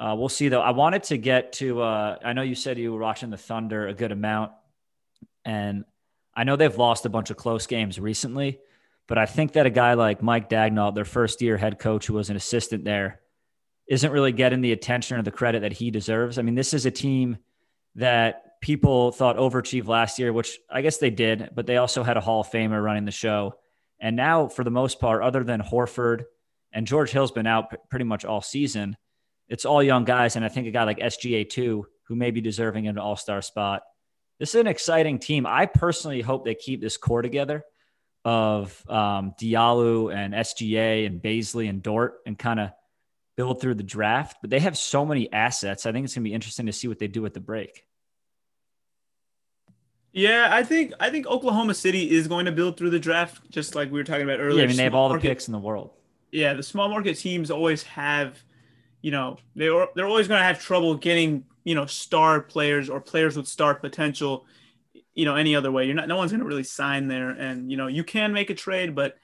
Uh, 0.00 0.14
we'll 0.16 0.30
see 0.30 0.48
though. 0.48 0.62
I 0.62 0.70
wanted 0.70 1.02
to 1.04 1.18
get 1.18 1.52
to. 1.54 1.82
Uh, 1.82 2.16
I 2.24 2.32
know 2.32 2.40
you 2.40 2.54
said 2.54 2.78
you 2.78 2.90
were 2.92 3.00
watching 3.00 3.28
the 3.28 3.36
Thunder 3.36 3.86
a 3.86 3.92
good 3.92 4.12
amount, 4.12 4.52
and 5.44 5.84
I 6.34 6.44
know 6.44 6.56
they've 6.56 6.76
lost 6.76 7.04
a 7.04 7.10
bunch 7.10 7.28
of 7.28 7.36
close 7.36 7.66
games 7.66 8.00
recently. 8.00 8.60
But 9.06 9.18
I 9.18 9.26
think 9.26 9.52
that 9.52 9.66
a 9.66 9.70
guy 9.70 9.94
like 9.94 10.22
Mike 10.22 10.48
Daigneault, 10.48 10.94
their 10.94 11.04
first 11.04 11.42
year 11.42 11.58
head 11.58 11.78
coach, 11.78 12.06
who 12.06 12.14
was 12.14 12.30
an 12.30 12.36
assistant 12.36 12.84
there, 12.84 13.20
isn't 13.88 14.12
really 14.12 14.32
getting 14.32 14.62
the 14.62 14.72
attention 14.72 15.18
or 15.18 15.22
the 15.22 15.32
credit 15.32 15.62
that 15.62 15.72
he 15.72 15.90
deserves. 15.90 16.38
I 16.38 16.42
mean, 16.42 16.54
this 16.54 16.72
is 16.72 16.86
a 16.86 16.90
team 16.90 17.36
that 17.96 18.60
people 18.62 19.10
thought 19.10 19.36
overachieved 19.36 19.88
last 19.88 20.18
year, 20.18 20.32
which 20.32 20.58
I 20.70 20.80
guess 20.80 20.98
they 20.98 21.10
did, 21.10 21.50
but 21.54 21.66
they 21.66 21.76
also 21.76 22.04
had 22.04 22.16
a 22.16 22.20
Hall 22.20 22.40
of 22.40 22.50
Famer 22.50 22.82
running 22.82 23.04
the 23.04 23.10
show. 23.10 23.56
And 23.98 24.16
now, 24.16 24.46
for 24.46 24.64
the 24.64 24.70
most 24.70 25.00
part, 25.00 25.22
other 25.22 25.44
than 25.44 25.60
Horford 25.60 26.24
and 26.72 26.86
George 26.86 27.10
Hill's 27.10 27.32
been 27.32 27.48
out 27.48 27.74
pretty 27.90 28.04
much 28.04 28.24
all 28.24 28.40
season 28.40 28.96
it's 29.50 29.66
all 29.66 29.82
young 29.82 30.04
guys. 30.04 30.36
And 30.36 30.44
I 30.44 30.48
think 30.48 30.66
a 30.68 30.70
guy 30.70 30.84
like 30.84 30.98
SGA2, 30.98 31.82
who 32.04 32.16
may 32.16 32.30
be 32.30 32.40
deserving 32.40 32.88
an 32.88 32.96
all 32.96 33.16
star 33.16 33.42
spot. 33.42 33.82
This 34.38 34.54
is 34.54 34.60
an 34.60 34.66
exciting 34.66 35.18
team. 35.18 35.44
I 35.44 35.66
personally 35.66 36.22
hope 36.22 36.44
they 36.44 36.54
keep 36.54 36.80
this 36.80 36.96
core 36.96 37.20
together 37.20 37.62
of 38.24 38.82
um, 38.88 39.34
Diallo 39.38 40.14
and 40.14 40.32
SGA 40.32 41.06
and 41.06 41.20
Bazley 41.20 41.68
and 41.68 41.82
Dort 41.82 42.14
and 42.24 42.38
kind 42.38 42.58
of 42.58 42.70
build 43.36 43.60
through 43.60 43.74
the 43.74 43.82
draft. 43.82 44.38
But 44.40 44.50
they 44.50 44.60
have 44.60 44.78
so 44.78 45.04
many 45.04 45.30
assets. 45.30 45.84
I 45.84 45.92
think 45.92 46.04
it's 46.04 46.14
going 46.14 46.24
to 46.24 46.30
be 46.30 46.34
interesting 46.34 46.66
to 46.66 46.72
see 46.72 46.88
what 46.88 46.98
they 46.98 47.08
do 47.08 47.20
with 47.20 47.34
the 47.34 47.40
break. 47.40 47.84
Yeah, 50.12 50.48
I 50.50 50.64
think 50.64 50.92
I 50.98 51.10
think 51.10 51.26
Oklahoma 51.26 51.74
City 51.74 52.10
is 52.10 52.26
going 52.26 52.46
to 52.46 52.52
build 52.52 52.76
through 52.76 52.90
the 52.90 52.98
draft, 52.98 53.48
just 53.50 53.76
like 53.76 53.92
we 53.92 53.98
were 54.00 54.04
talking 54.04 54.24
about 54.24 54.40
earlier. 54.40 54.58
Yeah, 54.58 54.64
I 54.64 54.66
mean 54.66 54.76
they 54.76 54.84
have 54.84 54.94
all 54.94 55.08
market, 55.08 55.22
the 55.22 55.28
picks 55.28 55.46
in 55.46 55.52
the 55.52 55.60
world. 55.60 55.92
Yeah, 56.32 56.54
the 56.54 56.64
small 56.64 56.88
market 56.88 57.16
teams 57.16 57.48
always 57.50 57.84
have 57.84 58.42
you 59.02 59.10
know 59.10 59.38
they 59.56 59.68
are 59.68 59.88
they're 59.94 60.06
always 60.06 60.28
going 60.28 60.40
to 60.40 60.44
have 60.44 60.60
trouble 60.60 60.94
getting 60.94 61.44
you 61.64 61.74
know 61.74 61.86
star 61.86 62.40
players 62.40 62.90
or 62.90 63.00
players 63.00 63.36
with 63.36 63.46
star 63.46 63.74
potential 63.74 64.46
you 65.14 65.24
know 65.24 65.36
any 65.36 65.54
other 65.54 65.70
way. 65.70 65.86
You're 65.86 65.94
not 65.94 66.08
no 66.08 66.16
one's 66.16 66.32
going 66.32 66.40
to 66.40 66.46
really 66.46 66.64
sign 66.64 67.08
there. 67.08 67.30
And 67.30 67.70
you 67.70 67.76
know 67.76 67.86
you 67.86 68.04
can 68.04 68.32
make 68.32 68.50
a 68.50 68.54
trade 68.54 68.94
but 68.94 69.16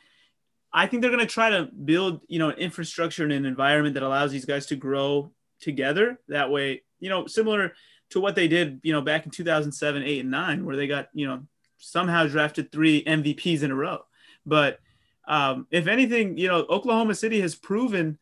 i 0.72 0.86
think 0.86 1.00
they're 1.00 1.10
going 1.10 1.26
to 1.26 1.32
try 1.32 1.48
to 1.50 1.68
build 1.84 2.20
you 2.28 2.38
know 2.38 2.50
infrastructure 2.50 3.22
and 3.22 3.32
an 3.32 3.46
environment 3.46 3.94
that 3.94 4.02
allows 4.02 4.32
these 4.32 4.44
guys 4.44 4.66
to 4.66 4.76
grow 4.76 5.32
together. 5.60 6.18
That 6.28 6.50
way 6.50 6.82
you 7.00 7.08
know 7.08 7.26
similar 7.26 7.74
to 8.10 8.20
what 8.20 8.34
they 8.34 8.48
did 8.48 8.80
you 8.82 8.92
know 8.92 9.00
back 9.00 9.24
in 9.24 9.30
2007 9.30 10.02
8 10.02 10.20
and 10.20 10.30
9 10.30 10.64
where 10.64 10.76
they 10.76 10.86
got 10.86 11.08
you 11.12 11.26
know 11.26 11.42
somehow 11.78 12.26
drafted 12.26 12.72
three 12.72 13.04
mvps 13.04 13.62
in 13.62 13.70
a 13.70 13.74
row. 13.74 14.00
But 14.44 14.80
um, 15.28 15.66
if 15.70 15.86
anything 15.86 16.38
you 16.38 16.48
know 16.48 16.66
oklahoma 16.68 17.14
city 17.14 17.40
has 17.40 17.54
proven 17.54 18.18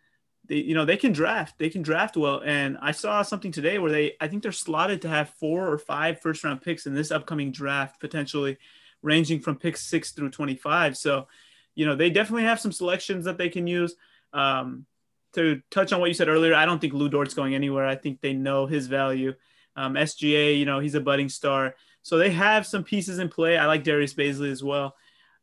they 0.47 0.57
you 0.57 0.75
know 0.75 0.85
they 0.85 0.97
can 0.97 1.13
draft 1.13 1.59
they 1.59 1.71
can 1.71 1.83
draft 1.83 2.17
well. 2.17 2.43
And 2.45 2.79
i 2.81 2.93
saw 2.93 3.23
something 3.23 3.53
today 3.53 3.79
where 3.79 3.91
they 3.91 4.13
i 4.21 4.29
think 4.29 4.43
they're 4.43 4.53
slotted 4.53 5.03
to 5.03 5.09
have 5.09 5.31
four 5.31 5.69
or 5.69 5.79
five 5.79 6.21
first 6.21 6.45
round 6.45 6.63
picks 6.63 6.87
in 6.87 6.95
this 6.95 7.11
upcoming 7.11 7.51
draft 7.51 8.01
potentially 8.01 8.59
ranging 9.03 9.41
from 9.41 9.57
picks 9.57 9.83
6 9.83 10.13
through 10.13 10.31
25 10.31 10.97
so 10.97 11.27
you 11.75 11.87
know 11.87 11.97
they 11.97 12.11
definitely 12.11 12.45
have 12.45 12.61
some 12.61 12.73
selections 12.73 13.25
that 13.25 13.39
they 13.39 13.49
can 13.49 13.67
use. 13.67 13.95
Um, 14.33 14.87
to 15.35 15.61
touch 15.71 15.93
on 15.93 15.99
what 15.99 16.09
you 16.09 16.15
said 16.15 16.29
earlier 16.29 16.55
i 16.55 16.65
don't 16.65 16.81
think 16.81 16.93
Lu 16.93 17.09
Dort's 17.09 17.35
going 17.35 17.55
anywhere. 17.55 17.87
I 17.87 17.97
think 17.97 18.21
they 18.21 18.33
know 18.33 18.67
his 18.67 18.87
value. 18.87 19.35
Um, 19.77 19.95
sga 19.95 20.57
you 20.59 20.65
know 20.65 20.79
he's 20.81 20.95
a 20.95 21.01
budding 21.01 21.29
star. 21.29 21.75
So 22.03 22.19
they 22.19 22.31
have 22.31 22.67
some 22.67 22.85
pieces 22.85 23.19
in 23.19 23.29
play. 23.31 23.57
I 23.57 23.67
like 23.67 23.83
darius 23.83 24.13
Bazley 24.13 24.51
as 24.51 24.63
well. 24.63 24.95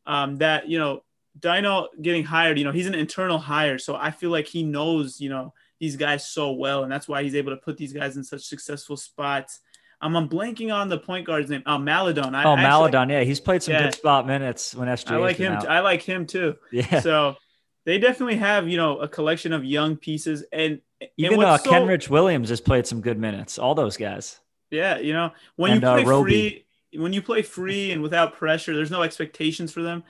Um, 0.06 0.36
that 0.36 0.68
you 0.68 0.78
know 0.78 1.02
Dino 1.38 1.88
getting 2.00 2.24
hired, 2.24 2.58
you 2.58 2.64
know, 2.64 2.72
he's 2.72 2.86
an 2.86 2.94
internal 2.94 3.38
hire. 3.38 3.78
So 3.78 3.96
I 3.96 4.10
feel 4.10 4.30
like 4.30 4.46
he 4.46 4.62
knows, 4.62 5.20
you 5.20 5.30
know, 5.30 5.54
these 5.80 5.96
guys 5.96 6.28
so 6.28 6.52
well. 6.52 6.82
And 6.82 6.92
that's 6.92 7.08
why 7.08 7.22
he's 7.22 7.34
able 7.34 7.52
to 7.52 7.56
put 7.56 7.76
these 7.76 7.92
guys 7.92 8.16
in 8.16 8.24
such 8.24 8.42
successful 8.42 8.96
spots. 8.96 9.60
Um, 10.00 10.16
I'm 10.16 10.28
blanking 10.28 10.74
on 10.74 10.88
the 10.88 10.98
point 10.98 11.26
guard's 11.26 11.48
name. 11.48 11.62
Oh, 11.64 11.78
Maledon. 11.78 12.34
I, 12.34 12.44
oh, 12.44 12.56
Maledon. 12.56 13.08
yeah. 13.08 13.22
He's 13.22 13.40
played 13.40 13.62
some 13.62 13.74
yeah. 13.74 13.84
good 13.84 13.94
spot 13.94 14.26
minutes 14.26 14.74
when 14.74 14.88
SJ. 14.88 15.12
I 15.12 15.16
like 15.16 15.36
him. 15.36 15.52
Out. 15.52 15.68
I 15.68 15.80
like 15.80 16.02
him 16.02 16.26
too. 16.26 16.56
Yeah. 16.70 17.00
So 17.00 17.36
they 17.84 17.98
definitely 17.98 18.36
have, 18.36 18.68
you 18.68 18.76
know, 18.76 18.98
a 18.98 19.08
collection 19.08 19.52
of 19.52 19.64
young 19.64 19.96
pieces. 19.96 20.44
And 20.52 20.80
even 21.16 21.34
and 21.34 21.44
uh, 21.44 21.58
so, 21.58 21.70
Kenrich 21.70 22.08
Williams 22.08 22.48
has 22.50 22.60
played 22.60 22.86
some 22.86 23.00
good 23.00 23.18
minutes. 23.18 23.58
All 23.58 23.74
those 23.74 23.96
guys. 23.96 24.40
Yeah. 24.70 24.98
You 24.98 25.12
know, 25.12 25.32
when 25.56 25.72
and, 25.72 25.82
you 25.82 25.88
uh, 25.88 25.94
play 25.94 26.04
uh, 26.04 26.22
free, 26.22 26.66
when 26.94 27.12
you 27.12 27.22
play 27.22 27.42
free 27.42 27.92
and 27.92 28.02
without 28.02 28.34
pressure, 28.34 28.74
there's 28.74 28.90
no 28.90 29.02
expectations 29.02 29.72
for 29.72 29.82
them 29.82 30.04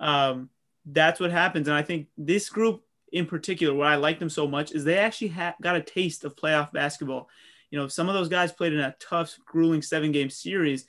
um, 0.00 0.50
that's 0.84 1.20
what 1.20 1.30
happens. 1.30 1.68
And 1.68 1.76
I 1.76 1.82
think 1.82 2.08
this 2.16 2.48
group 2.48 2.82
in 3.12 3.26
particular, 3.26 3.74
why 3.74 3.92
I 3.92 3.96
like 3.96 4.18
them 4.18 4.30
so 4.30 4.46
much 4.46 4.72
is 4.72 4.84
they 4.84 4.98
actually 4.98 5.28
ha- 5.28 5.56
got 5.60 5.76
a 5.76 5.82
taste 5.82 6.24
of 6.24 6.36
playoff 6.36 6.72
basketball. 6.72 7.28
You 7.70 7.78
know, 7.78 7.88
some 7.88 8.08
of 8.08 8.14
those 8.14 8.28
guys 8.28 8.52
played 8.52 8.72
in 8.72 8.80
a 8.80 8.94
tough, 9.00 9.36
grueling 9.46 9.82
seven 9.82 10.12
game 10.12 10.30
series. 10.30 10.86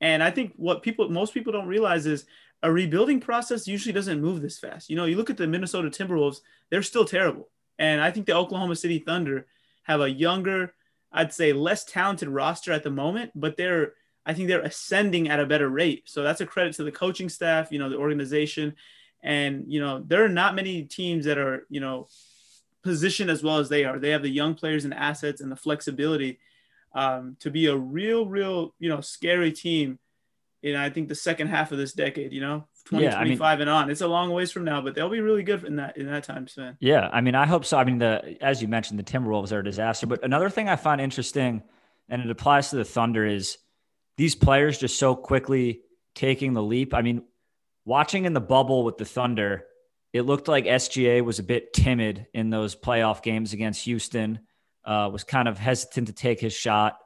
And 0.00 0.22
I 0.22 0.30
think 0.30 0.52
what 0.56 0.82
people, 0.82 1.08
most 1.08 1.34
people 1.34 1.52
don't 1.52 1.68
realize 1.68 2.06
is 2.06 2.26
a 2.62 2.72
rebuilding 2.72 3.20
process 3.20 3.68
usually 3.68 3.92
doesn't 3.92 4.20
move 4.20 4.42
this 4.42 4.58
fast. 4.58 4.90
You 4.90 4.96
know, 4.96 5.04
you 5.04 5.16
look 5.16 5.30
at 5.30 5.36
the 5.36 5.46
Minnesota 5.46 5.88
Timberwolves, 5.88 6.40
they're 6.70 6.82
still 6.82 7.04
terrible. 7.04 7.48
And 7.78 8.00
I 8.00 8.10
think 8.10 8.26
the 8.26 8.36
Oklahoma 8.36 8.76
City 8.76 8.98
Thunder 8.98 9.46
have 9.82 10.00
a 10.00 10.10
younger, 10.10 10.74
I'd 11.12 11.32
say 11.32 11.52
less 11.52 11.84
talented 11.84 12.28
roster 12.28 12.72
at 12.72 12.82
the 12.82 12.90
moment, 12.90 13.32
but 13.34 13.56
they're 13.56 13.94
I 14.26 14.34
think 14.34 14.48
they're 14.48 14.60
ascending 14.60 15.28
at 15.28 15.40
a 15.40 15.46
better 15.46 15.68
rate. 15.68 16.02
So 16.06 16.22
that's 16.22 16.40
a 16.40 16.46
credit 16.46 16.74
to 16.74 16.84
the 16.84 16.92
coaching 16.92 17.28
staff, 17.28 17.70
you 17.70 17.78
know, 17.78 17.88
the 17.88 17.96
organization. 17.96 18.74
And, 19.22 19.64
you 19.68 19.80
know, 19.80 20.02
there 20.04 20.24
are 20.24 20.28
not 20.28 20.54
many 20.54 20.82
teams 20.82 21.24
that 21.24 21.38
are, 21.38 21.64
you 21.70 21.80
know, 21.80 22.08
positioned 22.82 23.30
as 23.30 23.42
well 23.42 23.58
as 23.58 23.68
they 23.68 23.84
are. 23.84 23.98
They 23.98 24.10
have 24.10 24.22
the 24.22 24.28
young 24.28 24.54
players 24.54 24.84
and 24.84 24.92
assets 24.92 25.40
and 25.40 25.50
the 25.50 25.56
flexibility 25.56 26.40
um, 26.94 27.36
to 27.40 27.50
be 27.50 27.66
a 27.66 27.76
real, 27.76 28.26
real, 28.26 28.74
you 28.78 28.88
know, 28.88 29.00
scary 29.00 29.52
team 29.52 29.98
in 30.62 30.74
I 30.74 30.90
think 30.90 31.08
the 31.08 31.14
second 31.14 31.48
half 31.48 31.70
of 31.70 31.78
this 31.78 31.92
decade, 31.92 32.32
you 32.32 32.40
know, 32.40 32.66
2025 32.86 33.00
yeah, 33.02 33.18
I 33.18 33.52
mean, 33.54 33.60
and 33.62 33.70
on. 33.70 33.90
It's 33.90 34.00
a 34.00 34.08
long 34.08 34.30
ways 34.30 34.50
from 34.50 34.64
now, 34.64 34.80
but 34.80 34.94
they'll 34.94 35.08
be 35.08 35.20
really 35.20 35.42
good 35.42 35.64
in 35.64 35.76
that 35.76 35.96
in 35.96 36.06
that 36.06 36.24
time 36.24 36.48
span. 36.48 36.76
Yeah, 36.80 37.08
I 37.12 37.20
mean, 37.20 37.34
I 37.34 37.46
hope 37.46 37.64
so. 37.64 37.78
I 37.78 37.84
mean, 37.84 37.98
the 37.98 38.36
as 38.40 38.62
you 38.62 38.68
mentioned, 38.68 38.98
the 38.98 39.04
Timberwolves 39.04 39.52
are 39.52 39.60
a 39.60 39.64
disaster. 39.64 40.06
But 40.06 40.24
another 40.24 40.50
thing 40.50 40.68
I 40.68 40.76
find 40.76 41.00
interesting, 41.00 41.62
and 42.08 42.22
it 42.22 42.30
applies 42.30 42.70
to 42.70 42.76
the 42.76 42.84
Thunder, 42.84 43.26
is 43.26 43.58
these 44.16 44.34
players 44.34 44.78
just 44.78 44.98
so 44.98 45.14
quickly 45.14 45.82
taking 46.14 46.52
the 46.52 46.62
leap. 46.62 46.94
I 46.94 47.02
mean, 47.02 47.22
watching 47.84 48.24
in 48.24 48.32
the 48.32 48.40
bubble 48.40 48.84
with 48.84 48.96
the 48.96 49.04
Thunder, 49.04 49.64
it 50.12 50.22
looked 50.22 50.48
like 50.48 50.64
SGA 50.64 51.22
was 51.22 51.38
a 51.38 51.42
bit 51.42 51.72
timid 51.72 52.26
in 52.32 52.50
those 52.50 52.74
playoff 52.74 53.22
games 53.22 53.52
against 53.52 53.84
Houston. 53.84 54.40
Uh, 54.84 55.10
was 55.12 55.24
kind 55.24 55.48
of 55.48 55.58
hesitant 55.58 56.06
to 56.06 56.12
take 56.12 56.40
his 56.40 56.52
shot. 56.52 56.98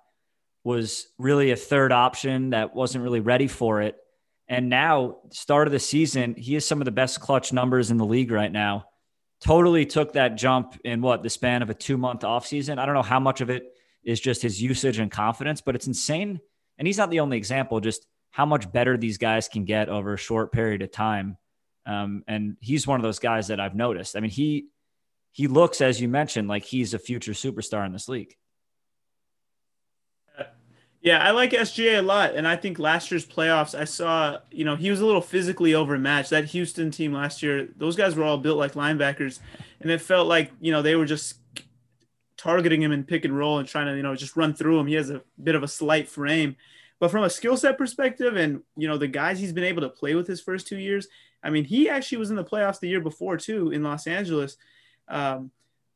Was 0.65 1.07
really 1.19 1.51
a 1.51 1.57
third 1.57 1.93
option 1.93 2.51
that 2.51 2.75
wasn't 2.75 3.03
really 3.03 3.21
ready 3.21 3.49
for 3.49 3.81
it 3.81 3.97
and 4.51 4.69
now, 4.69 5.19
start 5.31 5.69
of 5.69 5.73
the 5.73 5.79
season, 5.79 6.35
he 6.35 6.55
has 6.55 6.67
some 6.67 6.81
of 6.81 6.85
the 6.85 6.91
best 6.91 7.21
clutch 7.21 7.53
numbers 7.53 7.93
in 7.93 7.99
the 7.99 8.05
league 8.05 8.33
right 8.33 8.51
now. 8.51 8.87
Totally 9.41 9.87
took 9.87 10.15
that 10.15 10.35
jump 10.35 10.77
in 10.85 11.03
what 11.03 11.23
the 11.23 11.31
span 11.31 11.63
of 11.63 11.71
a 11.71 11.75
two 11.75 11.97
month 11.97 12.23
offseason. 12.23 12.77
I 12.77 12.85
don't 12.85 12.97
know 12.97 13.03
how 13.03 13.21
much 13.21 13.41
of 13.41 13.49
it 13.49 13.63
is 14.03 14.19
just 14.19 14.43
his 14.43 14.61
usage 14.61 14.99
and 14.99 15.09
confidence, 15.09 15.61
but 15.61 15.77
it's 15.77 15.87
insane. 15.87 16.41
And 16.81 16.87
he's 16.87 16.97
not 16.97 17.11
the 17.11 17.21
only 17.21 17.37
example, 17.37 17.79
just 17.79 18.07
how 18.31 18.47
much 18.47 18.73
better 18.73 18.97
these 18.97 19.19
guys 19.19 19.49
can 19.49 19.67
get 19.67 19.91
over 19.91 20.15
a 20.15 20.19
short 20.19 20.51
period 20.51 20.81
of 20.81 20.91
time. 20.91 21.37
Um, 21.85 22.25
and 22.27 22.57
he's 22.61 22.87
one 22.87 22.99
of 22.99 23.03
those 23.03 23.19
guys 23.19 23.49
that 23.49 23.61
I've 23.61 23.75
noticed. 23.75 24.17
I 24.17 24.21
mean, 24.21 24.31
he 24.31 24.69
he 25.33 25.47
looks, 25.47 25.83
as 25.83 26.01
you 26.01 26.09
mentioned, 26.09 26.49
like 26.49 26.65
he's 26.65 26.95
a 26.95 26.99
future 26.99 27.33
superstar 27.33 27.85
in 27.85 27.93
this 27.93 28.09
league. 28.09 28.35
Yeah, 31.03 31.23
I 31.23 31.31
like 31.31 31.53
SGA 31.53 31.99
a 31.99 32.03
lot, 32.03 32.35
and 32.35 32.47
I 32.47 32.57
think 32.57 32.79
last 32.79 33.11
year's 33.11 33.25
playoffs, 33.25 33.79
I 33.79 33.85
saw 33.85 34.39
you 34.51 34.65
know 34.65 34.77
he 34.77 34.91
was 34.91 35.01
a 35.01 35.07
little 35.07 35.21
physically 35.21 35.75
overmatched. 35.75 36.31
That 36.31 36.47
Houston 36.47 36.91
team 36.91 37.13
last 37.13 37.43
year, 37.43 37.69
those 37.77 37.97
guys 37.97 38.15
were 38.15 38.25
all 38.25 38.39
built 38.39 38.59
like 38.59 38.73
linebackers, 38.73 39.39
and 39.81 39.91
it 39.91 40.01
felt 40.01 40.29
like 40.29 40.51
you 40.61 40.73
know 40.73 40.81
they 40.81 40.97
were 40.97 41.07
just 41.07 41.40
targeting 42.41 42.81
him 42.81 42.91
in 42.91 43.05
pick 43.05 43.27
and 43.27 43.37
roll 43.37 43.59
and 43.59 43.69
trying 43.69 43.87
to 43.87 43.95
you 43.95 44.03
know 44.03 44.17
just 44.17 44.37
run 44.37 44.55
through 44.55 44.79
him. 44.79 44.87
He 44.87 44.95
has 44.95 45.11
a 45.11 45.23
bit 45.43 45.55
of 45.55 45.63
a 45.63 45.69
slight 45.69 46.09
frame, 46.09 46.57
but 46.99 47.11
from 47.11 47.23
a 47.23 47.31
skill 47.31 47.57
set 47.57 47.77
perspective, 47.77 48.37
and 48.37 48.63
you 48.77 48.89
know 48.89 48.97
the 48.97 49.09
guys 49.09 49.39
he's 49.39 49.53
been 49.53 49.65
able 49.65 49.83
to 49.83 49.91
play 49.91 50.15
with 50.15 50.27
his 50.27 50.41
first 50.41 50.67
two 50.67 50.79
years, 50.79 51.07
I 51.45 51.51
mean 51.51 51.65
he 51.65 51.91
actually 51.91 52.19
was 52.19 52.31
in 52.31 52.37
the 52.37 52.45
playoffs 52.45 52.81
the 52.81 52.89
year 52.89 53.01
before 53.01 53.37
too 53.37 53.71
in 53.73 53.83
Los 53.83 54.07
Angeles. 54.07 54.57
Um, 55.09 55.51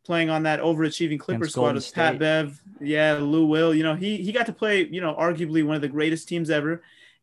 playing 0.05 0.29
on 0.29 0.43
that 0.43 0.61
overachieving 0.61 1.19
Clippers 1.19 1.53
squad 1.53 1.77
with 1.77 1.95
Pat 1.95 2.19
Bev, 2.19 2.61
yeah, 2.79 3.15
Lou 3.15 3.47
Will. 3.47 3.75
You 3.75 3.83
know, 3.83 3.95
he 3.95 4.19
he 4.19 4.31
got 4.33 4.47
to 4.47 4.53
play, 4.53 4.87
you 4.87 5.01
know, 5.01 5.15
arguably 5.15 5.65
one 5.65 5.77
of 5.77 5.83
the 5.83 5.89
greatest 5.89 6.29
teams 6.29 6.51
ever, 6.51 6.83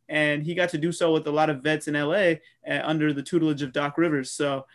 and 0.10 0.42
he 0.42 0.56
got 0.56 0.70
to 0.70 0.80
do 0.80 0.92
so 0.92 1.14
with 1.14 1.28
a 1.28 1.32
lot 1.32 1.52
of 1.52 1.62
vets 1.62 1.88
in 1.88 1.94
LA 1.94 2.38
uh, 2.68 2.82
under 2.84 3.14
the 3.14 3.22
tutelage 3.22 3.62
of 3.62 3.72
Doc 3.72 3.98
Rivers. 3.98 4.32
So. 4.32 4.66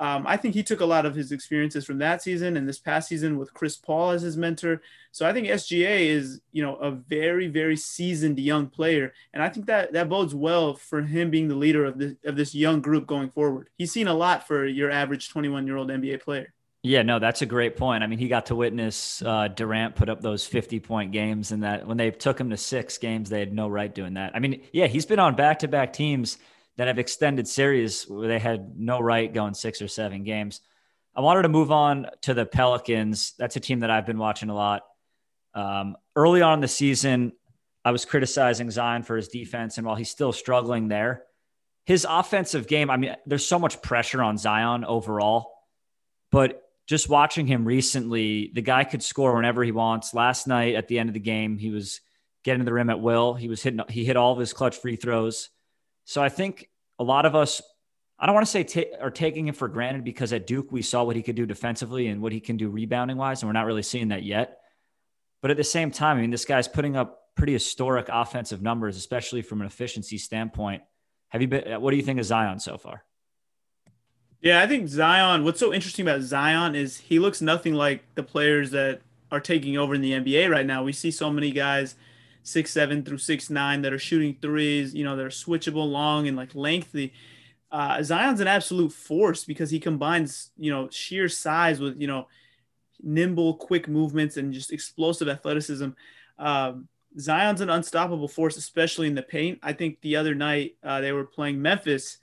Um, 0.00 0.26
I 0.26 0.38
think 0.38 0.54
he 0.54 0.62
took 0.62 0.80
a 0.80 0.86
lot 0.86 1.04
of 1.04 1.14
his 1.14 1.30
experiences 1.30 1.84
from 1.84 1.98
that 1.98 2.22
season 2.22 2.56
and 2.56 2.66
this 2.66 2.78
past 2.78 3.06
season 3.06 3.38
with 3.38 3.52
Chris 3.52 3.76
Paul 3.76 4.12
as 4.12 4.22
his 4.22 4.34
mentor. 4.34 4.80
So 5.12 5.26
I 5.26 5.34
think 5.34 5.46
SGA 5.46 6.06
is, 6.06 6.40
you 6.52 6.62
know, 6.62 6.76
a 6.76 6.90
very, 6.90 7.48
very 7.48 7.76
seasoned 7.76 8.40
young 8.40 8.68
player, 8.68 9.12
and 9.34 9.42
I 9.42 9.50
think 9.50 9.66
that 9.66 9.92
that 9.92 10.08
bodes 10.08 10.34
well 10.34 10.74
for 10.74 11.02
him 11.02 11.30
being 11.30 11.48
the 11.48 11.54
leader 11.54 11.84
of 11.84 11.98
this 11.98 12.14
of 12.24 12.36
this 12.36 12.54
young 12.54 12.80
group 12.80 13.06
going 13.06 13.28
forward. 13.28 13.68
He's 13.76 13.92
seen 13.92 14.08
a 14.08 14.14
lot 14.14 14.46
for 14.46 14.64
your 14.64 14.90
average 14.90 15.28
21 15.28 15.66
year 15.66 15.76
old 15.76 15.90
NBA 15.90 16.22
player. 16.22 16.54
Yeah, 16.82 17.02
no, 17.02 17.18
that's 17.18 17.42
a 17.42 17.46
great 17.46 17.76
point. 17.76 18.02
I 18.02 18.06
mean, 18.06 18.18
he 18.18 18.28
got 18.28 18.46
to 18.46 18.54
witness 18.54 19.20
uh, 19.20 19.48
Durant 19.48 19.96
put 19.96 20.08
up 20.08 20.22
those 20.22 20.46
50 20.46 20.80
point 20.80 21.12
games, 21.12 21.52
and 21.52 21.62
that 21.62 21.86
when 21.86 21.98
they 21.98 22.10
took 22.10 22.40
him 22.40 22.48
to 22.50 22.56
six 22.56 22.96
games, 22.96 23.28
they 23.28 23.40
had 23.40 23.52
no 23.52 23.68
right 23.68 23.94
doing 23.94 24.14
that. 24.14 24.34
I 24.34 24.38
mean, 24.38 24.62
yeah, 24.72 24.86
he's 24.86 25.04
been 25.04 25.18
on 25.18 25.34
back 25.34 25.58
to 25.58 25.68
back 25.68 25.92
teams 25.92 26.38
that 26.80 26.88
have 26.88 26.98
extended 26.98 27.46
series 27.46 28.04
where 28.04 28.26
they 28.26 28.38
had 28.38 28.74
no 28.74 29.00
right 29.00 29.34
going 29.34 29.52
six 29.52 29.82
or 29.82 29.86
seven 29.86 30.24
games. 30.24 30.62
I 31.14 31.20
wanted 31.20 31.42
to 31.42 31.50
move 31.50 31.70
on 31.70 32.06
to 32.22 32.32
the 32.32 32.46
Pelicans. 32.46 33.34
That's 33.36 33.54
a 33.56 33.60
team 33.60 33.80
that 33.80 33.90
I've 33.90 34.06
been 34.06 34.16
watching 34.16 34.48
a 34.48 34.54
lot. 34.54 34.84
Um, 35.52 35.94
early 36.16 36.40
on 36.40 36.54
in 36.54 36.60
the 36.62 36.68
season, 36.68 37.32
I 37.84 37.90
was 37.90 38.06
criticizing 38.06 38.70
Zion 38.70 39.02
for 39.02 39.18
his 39.18 39.28
defense, 39.28 39.76
and 39.76 39.86
while 39.86 39.94
he's 39.94 40.08
still 40.08 40.32
struggling 40.32 40.88
there, 40.88 41.24
his 41.84 42.06
offensive 42.08 42.66
game, 42.66 42.88
I 42.88 42.96
mean, 42.96 43.14
there's 43.26 43.44
so 43.44 43.58
much 43.58 43.82
pressure 43.82 44.22
on 44.22 44.38
Zion 44.38 44.86
overall, 44.86 45.52
but 46.32 46.62
just 46.86 47.10
watching 47.10 47.46
him 47.46 47.66
recently, 47.66 48.52
the 48.54 48.62
guy 48.62 48.84
could 48.84 49.02
score 49.02 49.36
whenever 49.36 49.62
he 49.62 49.72
wants. 49.72 50.14
Last 50.14 50.46
night 50.46 50.76
at 50.76 50.88
the 50.88 50.98
end 50.98 51.10
of 51.10 51.14
the 51.14 51.20
game, 51.20 51.58
he 51.58 51.68
was 51.68 52.00
getting 52.42 52.60
to 52.60 52.64
the 52.64 52.72
rim 52.72 52.88
at 52.88 53.02
will. 53.02 53.34
He 53.34 53.48
was 53.48 53.62
hitting, 53.62 53.82
he 53.90 54.06
hit 54.06 54.16
all 54.16 54.32
of 54.32 54.38
his 54.38 54.54
clutch 54.54 54.78
free 54.78 54.96
throws. 54.96 55.50
So 56.06 56.22
I 56.22 56.30
think 56.30 56.69
a 57.00 57.02
lot 57.02 57.24
of 57.24 57.34
us, 57.34 57.62
I 58.18 58.26
don't 58.26 58.34
want 58.34 58.46
to 58.46 58.52
say 58.52 58.62
t- 58.62 58.92
are 59.00 59.10
taking 59.10 59.48
him 59.48 59.54
for 59.54 59.66
granted 59.66 60.04
because 60.04 60.34
at 60.34 60.46
Duke 60.46 60.70
we 60.70 60.82
saw 60.82 61.02
what 61.02 61.16
he 61.16 61.22
could 61.22 61.34
do 61.34 61.46
defensively 61.46 62.08
and 62.08 62.20
what 62.20 62.30
he 62.30 62.40
can 62.40 62.58
do 62.58 62.68
rebounding 62.68 63.16
wise, 63.16 63.42
and 63.42 63.48
we're 63.48 63.54
not 63.54 63.64
really 63.64 63.82
seeing 63.82 64.08
that 64.08 64.22
yet. 64.22 64.58
But 65.40 65.50
at 65.50 65.56
the 65.56 65.64
same 65.64 65.90
time, 65.90 66.18
I 66.18 66.20
mean, 66.20 66.30
this 66.30 66.44
guy's 66.44 66.68
putting 66.68 66.96
up 66.96 67.34
pretty 67.34 67.54
historic 67.54 68.10
offensive 68.12 68.60
numbers, 68.60 68.98
especially 68.98 69.40
from 69.40 69.62
an 69.62 69.66
efficiency 69.66 70.18
standpoint. 70.18 70.82
Have 71.30 71.40
you 71.40 71.48
been? 71.48 71.72
Uh, 71.72 71.80
what 71.80 71.92
do 71.92 71.96
you 71.96 72.02
think 72.02 72.20
of 72.20 72.26
Zion 72.26 72.60
so 72.60 72.76
far? 72.76 73.02
Yeah, 74.42 74.60
I 74.60 74.66
think 74.66 74.88
Zion. 74.88 75.42
What's 75.42 75.58
so 75.58 75.72
interesting 75.72 76.06
about 76.06 76.20
Zion 76.20 76.74
is 76.74 76.98
he 76.98 77.18
looks 77.18 77.40
nothing 77.40 77.72
like 77.72 78.04
the 78.14 78.22
players 78.22 78.72
that 78.72 79.00
are 79.32 79.40
taking 79.40 79.78
over 79.78 79.94
in 79.94 80.02
the 80.02 80.12
NBA 80.12 80.50
right 80.50 80.66
now. 80.66 80.84
We 80.84 80.92
see 80.92 81.10
so 81.10 81.30
many 81.30 81.50
guys 81.50 81.94
six 82.42 82.70
seven 82.70 83.02
through 83.02 83.18
six 83.18 83.50
nine 83.50 83.82
that 83.82 83.92
are 83.92 83.98
shooting 83.98 84.36
threes. 84.40 84.94
You 84.94 85.04
know, 85.04 85.16
they're 85.16 85.28
switchable, 85.28 85.90
long 85.90 86.28
and 86.28 86.36
like 86.36 86.54
lengthy. 86.54 87.12
Uh, 87.70 88.02
Zion's 88.02 88.40
an 88.40 88.48
absolute 88.48 88.92
force 88.92 89.44
because 89.44 89.70
he 89.70 89.78
combines 89.78 90.50
you 90.56 90.70
know 90.70 90.88
sheer 90.90 91.28
size 91.28 91.80
with 91.80 92.00
you 92.00 92.06
know 92.06 92.26
nimble, 93.02 93.54
quick 93.54 93.88
movements 93.88 94.36
and 94.36 94.52
just 94.52 94.72
explosive 94.72 95.28
athleticism. 95.28 95.90
Um, 96.38 96.88
Zion's 97.18 97.60
an 97.60 97.70
unstoppable 97.70 98.28
force, 98.28 98.56
especially 98.56 99.06
in 99.06 99.14
the 99.14 99.22
paint. 99.22 99.58
I 99.62 99.72
think 99.72 100.00
the 100.00 100.16
other 100.16 100.34
night 100.34 100.76
uh, 100.82 101.00
they 101.00 101.12
were 101.12 101.24
playing 101.24 101.60
Memphis 101.60 102.18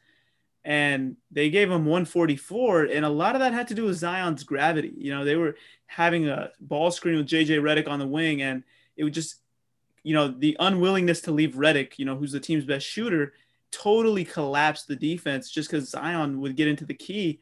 and 0.68 1.16
they 1.32 1.50
gave 1.50 1.70
him 1.72 1.86
144 1.86 2.84
and 2.86 3.06
a 3.06 3.10
lot 3.10 3.36
of 3.36 3.40
that 3.40 3.54
had 3.54 3.70
to 3.70 3.74
do 3.74 3.86
with 3.86 3.96
zion's 3.96 4.44
gravity 4.44 4.94
you 4.98 5.10
know 5.16 5.24
they 5.24 5.38
were 5.38 5.56
having 5.86 6.28
a 6.28 6.52
ball 6.60 6.92
screen 6.92 7.16
with 7.16 7.26
jj 7.26 7.58
Redick 7.62 7.88
on 7.88 8.00
the 8.00 8.08
wing 8.08 8.42
and 8.42 8.64
it 8.98 9.06
would 9.06 9.14
just 9.14 9.38
you 10.08 10.14
know 10.14 10.30
the 10.30 10.56
unwillingness 10.60 11.22
to 11.22 11.32
leave 11.32 11.56
Redick, 11.56 11.94
you 11.98 12.06
know 12.06 12.16
who's 12.16 12.32
the 12.32 12.40
team's 12.40 12.66
best 12.66 12.86
shooter 12.86 13.34
totally 13.72 14.24
collapsed 14.24 14.88
the 14.88 14.96
defense 14.96 15.50
just 15.50 15.70
because 15.70 15.90
zion 15.90 16.40
would 16.40 16.56
get 16.56 16.70
into 16.70 16.86
the 16.86 16.94
key 16.94 17.40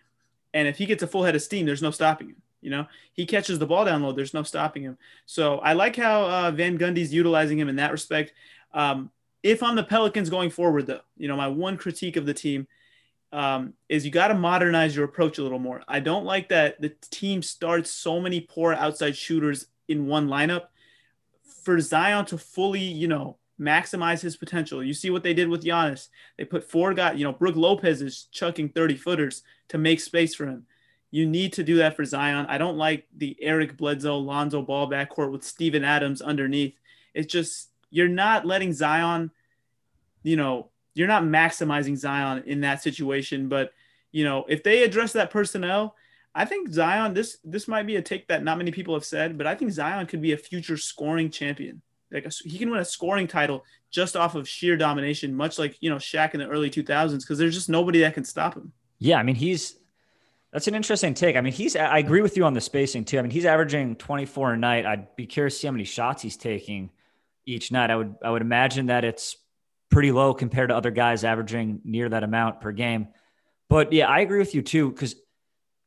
and 0.55 0.68
if 0.68 0.78
he 0.78 0.88
gets 0.88 1.03
a 1.03 1.07
full 1.07 1.24
head 1.24 1.36
of 1.36 1.41
steam 1.41 1.68
there's 1.68 1.84
no 1.84 1.91
stopping 1.91 2.30
him 2.30 2.41
you 2.61 2.72
know 2.72 2.88
he 3.13 3.28
catches 3.28 3.59
the 3.59 3.66
ball 3.68 3.86
down 3.86 4.01
low 4.01 4.11
there's 4.11 4.34
no 4.34 4.41
stopping 4.41 4.82
him 4.82 4.97
so 5.28 5.59
i 5.59 5.74
like 5.74 5.95
how 5.95 6.24
uh, 6.24 6.49
van 6.49 6.80
gundy's 6.80 7.13
utilizing 7.13 7.59
him 7.59 7.70
in 7.70 7.76
that 7.76 7.91
respect 7.91 8.34
um, 8.74 9.11
if 9.43 9.61
i'm 9.61 9.76
the 9.76 9.84
pelicans 9.84 10.32
going 10.32 10.49
forward 10.49 10.88
though 10.88 11.01
you 11.16 11.28
know 11.28 11.38
my 11.38 11.47
one 11.47 11.78
critique 11.78 12.18
of 12.18 12.26
the 12.26 12.34
team 12.34 12.66
um, 13.32 13.74
is 13.89 14.05
you 14.05 14.11
got 14.11 14.30
to 14.30 14.34
modernize 14.34 14.95
your 14.95 15.03
approach 15.03 15.39
a 15.39 15.43
little 15.43 15.59
more. 15.59 15.84
I 15.89 15.99
don't 15.99 16.24
like 16.24 16.47
that 16.49 16.80
the 16.80 16.93
team 17.11 17.41
starts 17.41 17.91
so 17.91 18.22
many 18.22 18.39
poor 18.39 18.74
outside 18.74 19.18
shooters 19.18 19.68
in 19.89 20.07
one 20.07 20.30
lineup. 20.30 20.68
For 21.66 21.80
Zion 21.82 22.26
to 22.28 22.38
fully, 22.38 22.80
you 22.80 23.07
know, 23.07 23.38
maximize 23.59 24.22
his 24.22 24.38
potential, 24.38 24.84
you 24.84 24.93
see 24.93 25.09
what 25.09 25.24
they 25.24 25.34
did 25.34 25.49
with 25.49 25.63
Giannis. 25.63 26.07
They 26.38 26.45
put 26.45 26.70
four 26.70 26.93
guys, 26.93 27.18
you 27.18 27.26
know, 27.26 27.34
Brook 27.34 27.55
Lopez 27.55 28.01
is 28.01 28.28
chucking 28.32 28.70
30 28.70 28.95
footers 28.95 29.43
to 29.70 29.78
make 29.78 29.99
space 29.99 30.34
for 30.36 30.45
him. 30.45 30.66
You 31.11 31.26
need 31.26 31.53
to 31.53 31.63
do 31.63 31.78
that 31.78 31.95
for 31.95 32.05
Zion. 32.05 32.45
I 32.47 32.57
don't 32.57 32.78
like 32.78 33.07
the 33.18 33.36
Eric 33.41 33.78
Bledsoe, 33.78 34.18
Lonzo 34.18 34.61
ball 34.61 34.89
backcourt 34.89 35.32
with 35.32 35.43
Steven 35.43 35.84
Adams 35.84 36.22
underneath. 36.22 36.78
It's 37.13 37.32
just, 37.32 37.70
you're 37.89 38.07
not 38.07 38.45
letting 38.45 38.72
Zion, 38.72 39.32
you 40.24 40.38
know, 40.38 40.70
you're 40.93 41.07
not 41.07 41.24
maximizing 41.24 41.97
Zion 41.97 42.43
in 42.45 42.61
that 42.61 42.82
situation. 42.82 43.49
But 43.49 43.74
you 44.11 44.24
know, 44.24 44.45
if 44.47 44.63
they 44.63 44.84
address 44.84 45.11
that 45.13 45.30
personnel, 45.30 45.95
I 46.36 46.44
think 46.44 46.70
Zion. 46.72 47.14
This 47.14 47.38
this 47.46 47.68
might 47.68 47.88
be 47.88 47.96
a 47.96 48.02
take 48.02 48.28
that 48.28 48.44
not 48.44 48.58
many 48.58 48.70
people 48.70 48.94
have 48.94 49.06
said, 49.06 49.38
but 49.38 49.48
I 49.48 49.56
think 49.56 49.72
Zion 49.72 50.06
could 50.06 50.22
be 50.22 50.34
a 50.34 50.38
future 50.38 50.76
scoring 50.76 51.32
champion. 51.32 51.82
like 52.12 52.26
a, 52.26 52.32
he 52.44 52.58
can 52.58 52.70
win 52.70 52.82
a 52.82 52.86
scoring 52.86 53.26
title 53.26 53.64
just 53.90 54.18
off 54.18 54.36
of 54.36 54.48
sheer 54.48 54.76
domination, 54.76 55.34
much 55.34 55.58
like 55.58 55.78
you 55.80 55.90
know 55.90 55.96
Shaq 55.96 56.34
in 56.34 56.42
the 56.42 56.48
early 56.48 56.70
2000s, 56.70 57.20
because 57.20 57.38
there's 57.38 57.56
just 57.56 57.70
nobody 57.70 58.02
that 58.02 58.14
can 58.14 58.26
stop 58.26 58.54
him. 58.56 58.74
Yeah, 59.00 59.18
I 59.18 59.24
mean 59.24 59.36
he's 59.36 59.78
that's 60.52 60.68
an 60.68 60.76
interesting 60.76 61.14
take. 61.14 61.38
I 61.38 61.42
mean 61.42 61.54
he's 61.54 61.78
I 61.78 62.00
agree 62.00 62.22
with 62.22 62.36
you 62.36 62.44
on 62.44 62.54
the 62.54 62.62
spacing 62.62 63.06
too. 63.06 63.18
I 63.18 63.22
mean 63.22 63.32
he's 63.32 63.46
averaging 63.46 63.96
24 63.96 64.54
a 64.54 64.58
night. 64.58 64.86
I'd 64.86 65.16
be 65.16 65.26
curious 65.26 65.54
to 65.56 65.60
see 65.62 65.68
how 65.68 65.72
many 65.72 65.86
shots 65.86 66.22
he's 66.22 66.36
taking 66.36 66.92
each 67.46 67.72
night. 67.72 67.90
I 67.90 67.96
would 67.96 68.16
I 68.22 68.30
would 68.30 68.42
imagine 68.42 68.88
that 68.88 69.06
it's 69.06 69.38
pretty 69.90 70.12
low 70.12 70.34
compared 70.34 70.68
to 70.68 70.76
other 70.76 70.92
guys 70.92 71.24
averaging 71.24 71.80
near 71.86 72.10
that 72.10 72.24
amount 72.24 72.60
per 72.60 72.74
game. 72.74 73.08
But 73.70 73.94
yeah, 73.94 74.10
I 74.10 74.20
agree 74.20 74.40
with 74.40 74.54
you 74.54 74.62
too 74.62 74.92
because 74.92 75.16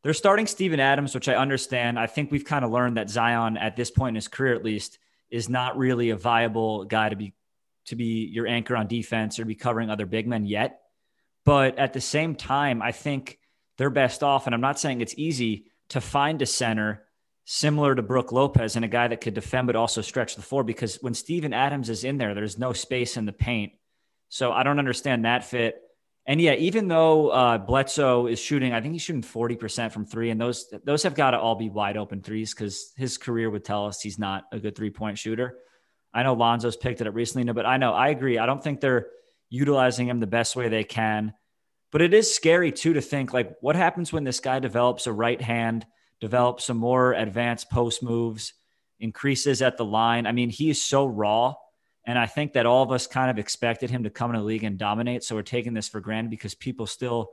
they're 0.03 0.15
starting 0.15 0.47
Steven 0.47 0.81
Adams, 0.81 1.15
which 1.15 1.29
I 1.29 1.35
understand. 1.35 1.99
I 1.99 2.07
think 2.07 2.31
we've 2.31 2.45
kind 2.45 2.65
of 2.65 2.71
learned 2.71 2.97
that 2.97 3.11
Zion, 3.11 3.57
at 3.57 3.77
this 3.77 3.91
point 3.91 4.11
in 4.11 4.15
his 4.17 4.29
career 4.29 4.55
at 4.55 4.65
least, 4.65 4.99
is 5.31 5.49
not 5.49 5.77
really 5.77 6.11
a 6.11 6.17
viable 6.17 6.85
guy 6.85 7.09
to 7.09 7.17
be 7.17 7.35
to 7.87 7.97
be 7.97 8.29
your 8.31 8.47
anchor 8.47 8.77
on 8.77 8.87
defense 8.87 9.39
or 9.39 9.47
be 9.47 9.55
covering 9.55 9.89
other 9.89 10.05
big 10.05 10.27
men 10.27 10.45
yet. 10.45 10.81
But 11.47 11.79
at 11.79 11.95
the 11.95 12.03
same 12.03 12.35
time, 12.35 12.83
I 12.83 12.93
think 12.93 13.39
they're 13.79 13.89
best 13.89 14.23
off, 14.23 14.47
and 14.47 14.55
I'm 14.55 14.61
not 14.61 14.79
saying 14.79 15.01
it's 15.01 15.15
easy 15.17 15.71
to 15.91 16.01
find 16.01 16.43
a 16.43 16.47
center 16.47 17.05
similar 17.47 17.95
to 17.95 18.03
Brook 18.03 18.31
Lopez 18.31 18.77
and 18.77 18.85
a 18.85 18.89
guy 18.89 19.09
that 19.09 19.23
could 19.23 19.33
defend 19.33 19.67
but 19.67 19.77
also 19.77 20.03
stretch 20.03 20.37
the 20.37 20.43
floor 20.43 20.63
because 20.63 20.97
when 20.97 21.15
Steven 21.15 21.55
Adams 21.55 21.89
is 21.89 22.05
in 22.05 22.19
there, 22.19 22.35
there's 22.35 22.59
no 22.59 22.75
space 22.75 23.17
in 23.17 23.25
the 23.25 23.33
paint. 23.33 23.73
So 24.29 24.53
I 24.53 24.63
don't 24.63 24.79
understand 24.79 25.25
that 25.25 25.45
fit. 25.45 25.81
And 26.29 26.43
yeah, 26.43 26.53
even 26.53 26.89
though 26.89 27.31
uh, 27.31 27.57
Bledsoe 27.57 28.27
is 28.27 28.39
shooting, 28.39 28.75
I 28.75 28.83
think 28.83 28.93
he's 28.93 29.01
shooting 29.01 29.23
40% 29.23 29.91
from 29.91 30.05
three, 30.05 30.29
and 30.29 30.39
those 30.39 30.71
those 30.85 31.03
have 31.05 31.15
got 31.15 31.31
to 31.31 31.41
all 31.41 31.55
be 31.55 31.71
wide 31.71 31.97
open 31.97 32.21
threes 32.21 32.53
because 32.53 32.93
his 32.99 33.17
career 33.17 33.49
would 33.49 33.65
tell 33.65 33.87
us 33.87 34.03
he's 34.03 34.19
not 34.19 34.45
a 34.53 34.59
good 34.59 34.77
three 34.77 34.91
point 34.91 35.17
shooter. 35.17 35.57
I 36.13 36.23
know 36.23 36.35
Lonzo's 36.35 36.77
picked 36.77 37.01
it 37.01 37.07
up 37.07 37.15
recently, 37.15 37.51
but 37.51 37.65
I 37.65 37.79
know 37.79 37.95
I 37.95 38.09
agree. 38.09 38.39
I 38.39 38.45
don't 38.45 38.63
think 38.63 38.81
they're 38.81 39.07
utilizing 39.49 40.07
him 40.07 40.21
the 40.21 40.27
best 40.27 40.55
way 40.55 40.69
they 40.69 40.85
can. 40.85 41.33
But 41.91 42.03
it 42.03 42.13
is 42.13 42.35
scary 42.35 42.73
too 42.73 42.93
to 42.93 43.01
think 43.01 43.33
like 43.33 43.57
what 43.63 43.75
happens 43.75 44.13
when 44.13 44.25
this 44.25 44.41
guy 44.41 44.59
develops 44.59 45.07
a 45.07 45.13
right 45.15 45.41
hand, 45.41 45.87
develops 46.21 46.67
some 46.67 46.77
more 46.77 47.15
advanced 47.15 47.71
post 47.71 48.03
moves, 48.03 48.53
increases 49.01 49.63
at 49.63 49.79
the 49.79 49.85
line. 49.87 50.27
I 50.27 50.33
mean, 50.33 50.51
he 50.51 50.69
is 50.69 50.85
so 50.85 51.07
raw 51.07 51.55
and 52.09 52.19
I 52.19 52.25
think 52.25 52.55
that 52.55 52.65
all 52.65 52.83
of 52.83 52.91
us 52.91 53.07
kind 53.07 53.31
of 53.31 53.39
expected 53.39 53.91
him 53.91 54.05
to 54.05 54.11
come 54.11 54.31
in 54.31 54.37
the 54.39 54.43
league 54.43 54.65
and 54.65 54.79
dominate. 54.79 55.23
So 55.23 55.35
we're 55.35 55.43
taking 55.43 55.75
this 55.75 55.89
for 55.89 56.01
granted 56.01 56.31
because 56.31 56.55
people 56.55 56.87
still 56.87 57.33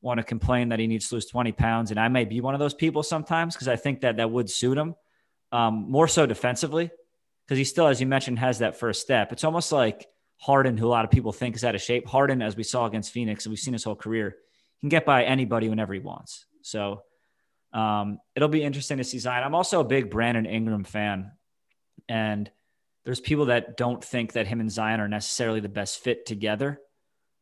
want 0.00 0.18
to 0.18 0.24
complain 0.24 0.70
that 0.70 0.80
he 0.80 0.88
needs 0.88 1.08
to 1.08 1.14
lose 1.14 1.26
20 1.26 1.52
pounds. 1.52 1.92
And 1.92 2.00
I 2.00 2.08
may 2.08 2.24
be 2.24 2.40
one 2.40 2.52
of 2.52 2.58
those 2.58 2.74
people 2.74 3.04
sometimes 3.04 3.54
because 3.54 3.68
I 3.68 3.76
think 3.76 4.00
that 4.00 4.16
that 4.16 4.28
would 4.28 4.50
suit 4.50 4.76
him 4.76 4.96
um, 5.52 5.88
more 5.88 6.08
so 6.08 6.26
defensively 6.26 6.90
because 7.46 7.56
he 7.56 7.62
still, 7.62 7.86
as 7.86 8.00
you 8.00 8.08
mentioned, 8.08 8.40
has 8.40 8.58
that 8.58 8.76
first 8.76 9.00
step. 9.00 9.30
It's 9.30 9.44
almost 9.44 9.70
like 9.70 10.08
Harden, 10.38 10.76
who 10.76 10.88
a 10.88 10.90
lot 10.90 11.04
of 11.04 11.12
people 11.12 11.30
think 11.30 11.54
is 11.54 11.62
out 11.62 11.76
of 11.76 11.80
shape. 11.80 12.08
Harden, 12.08 12.42
as 12.42 12.56
we 12.56 12.64
saw 12.64 12.84
against 12.84 13.12
Phoenix 13.12 13.46
and 13.46 13.52
we've 13.52 13.60
seen 13.60 13.74
his 13.74 13.84
whole 13.84 13.94
career, 13.94 14.38
can 14.80 14.88
get 14.88 15.06
by 15.06 15.22
anybody 15.22 15.68
whenever 15.68 15.94
he 15.94 16.00
wants. 16.00 16.46
So 16.62 17.02
um, 17.72 18.18
it'll 18.34 18.48
be 18.48 18.64
interesting 18.64 18.98
to 18.98 19.04
see 19.04 19.20
Zion. 19.20 19.44
I'm 19.44 19.54
also 19.54 19.78
a 19.78 19.84
big 19.84 20.10
Brandon 20.10 20.46
Ingram 20.46 20.82
fan. 20.82 21.30
And 22.08 22.50
there's 23.06 23.20
people 23.20 23.46
that 23.46 23.76
don't 23.76 24.04
think 24.04 24.32
that 24.32 24.48
him 24.48 24.58
and 24.58 24.70
Zion 24.70 24.98
are 24.98 25.06
necessarily 25.06 25.60
the 25.60 25.68
best 25.68 26.00
fit 26.00 26.26
together. 26.26 26.80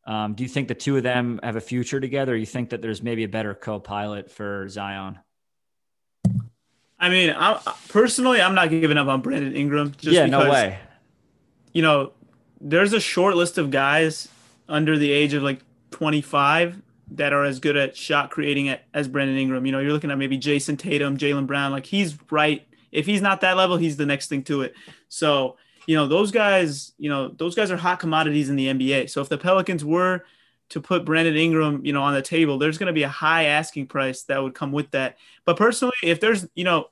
Um, 0.06 0.34
do 0.34 0.42
you 0.42 0.48
think 0.48 0.68
the 0.68 0.74
two 0.74 0.98
of 0.98 1.02
them 1.02 1.40
have 1.42 1.56
a 1.56 1.60
future 1.60 2.00
together? 2.00 2.34
Or 2.34 2.36
you 2.36 2.44
think 2.44 2.70
that 2.70 2.82
there's 2.82 3.02
maybe 3.02 3.24
a 3.24 3.28
better 3.28 3.54
co-pilot 3.54 4.30
for 4.30 4.68
Zion? 4.68 5.18
I 7.00 7.08
mean, 7.08 7.30
I, 7.30 7.58
personally, 7.88 8.42
I'm 8.42 8.54
not 8.54 8.68
giving 8.68 8.98
up 8.98 9.08
on 9.08 9.22
Brandon 9.22 9.56
Ingram. 9.56 9.92
Just 9.92 10.14
yeah, 10.14 10.26
because, 10.26 10.44
no 10.44 10.50
way. 10.50 10.78
You 11.72 11.80
know, 11.80 12.12
there's 12.60 12.92
a 12.92 13.00
short 13.00 13.34
list 13.34 13.56
of 13.56 13.70
guys 13.70 14.28
under 14.68 14.98
the 14.98 15.10
age 15.10 15.32
of 15.32 15.42
like 15.42 15.62
25 15.92 16.82
that 17.12 17.32
are 17.32 17.44
as 17.44 17.58
good 17.58 17.78
at 17.78 17.96
shot 17.96 18.30
creating 18.30 18.76
as 18.92 19.08
Brandon 19.08 19.38
Ingram. 19.38 19.64
You 19.64 19.72
know, 19.72 19.78
you're 19.78 19.92
looking 19.92 20.10
at 20.10 20.18
maybe 20.18 20.36
Jayson 20.36 20.76
Tatum, 20.76 21.16
Jaylen 21.16 21.46
Brown. 21.46 21.72
Like 21.72 21.86
he's 21.86 22.18
right 22.30 22.66
if 22.94 23.06
he's 23.06 23.20
not 23.20 23.40
that 23.42 23.56
level, 23.56 23.76
he's 23.76 23.96
the 23.96 24.06
next 24.06 24.28
thing 24.28 24.44
to 24.44 24.62
it. 24.62 24.74
So, 25.14 25.56
you 25.86 25.96
know, 25.96 26.06
those 26.06 26.30
guys, 26.30 26.92
you 26.98 27.08
know, 27.08 27.28
those 27.28 27.54
guys 27.54 27.70
are 27.70 27.76
hot 27.76 28.00
commodities 28.00 28.48
in 28.48 28.56
the 28.56 28.66
NBA. 28.66 29.10
So 29.10 29.20
if 29.20 29.28
the 29.28 29.38
Pelicans 29.38 29.84
were 29.84 30.24
to 30.70 30.80
put 30.80 31.04
Brandon 31.04 31.36
Ingram, 31.36 31.84
you 31.84 31.92
know, 31.92 32.02
on 32.02 32.14
the 32.14 32.22
table, 32.22 32.58
there's 32.58 32.78
going 32.78 32.88
to 32.88 32.92
be 32.92 33.02
a 33.02 33.08
high 33.08 33.44
asking 33.44 33.86
price 33.86 34.22
that 34.24 34.42
would 34.42 34.54
come 34.54 34.72
with 34.72 34.90
that. 34.92 35.18
But 35.44 35.56
personally, 35.56 35.94
if 36.02 36.20
there's, 36.20 36.46
you 36.54 36.64
know, 36.64 36.88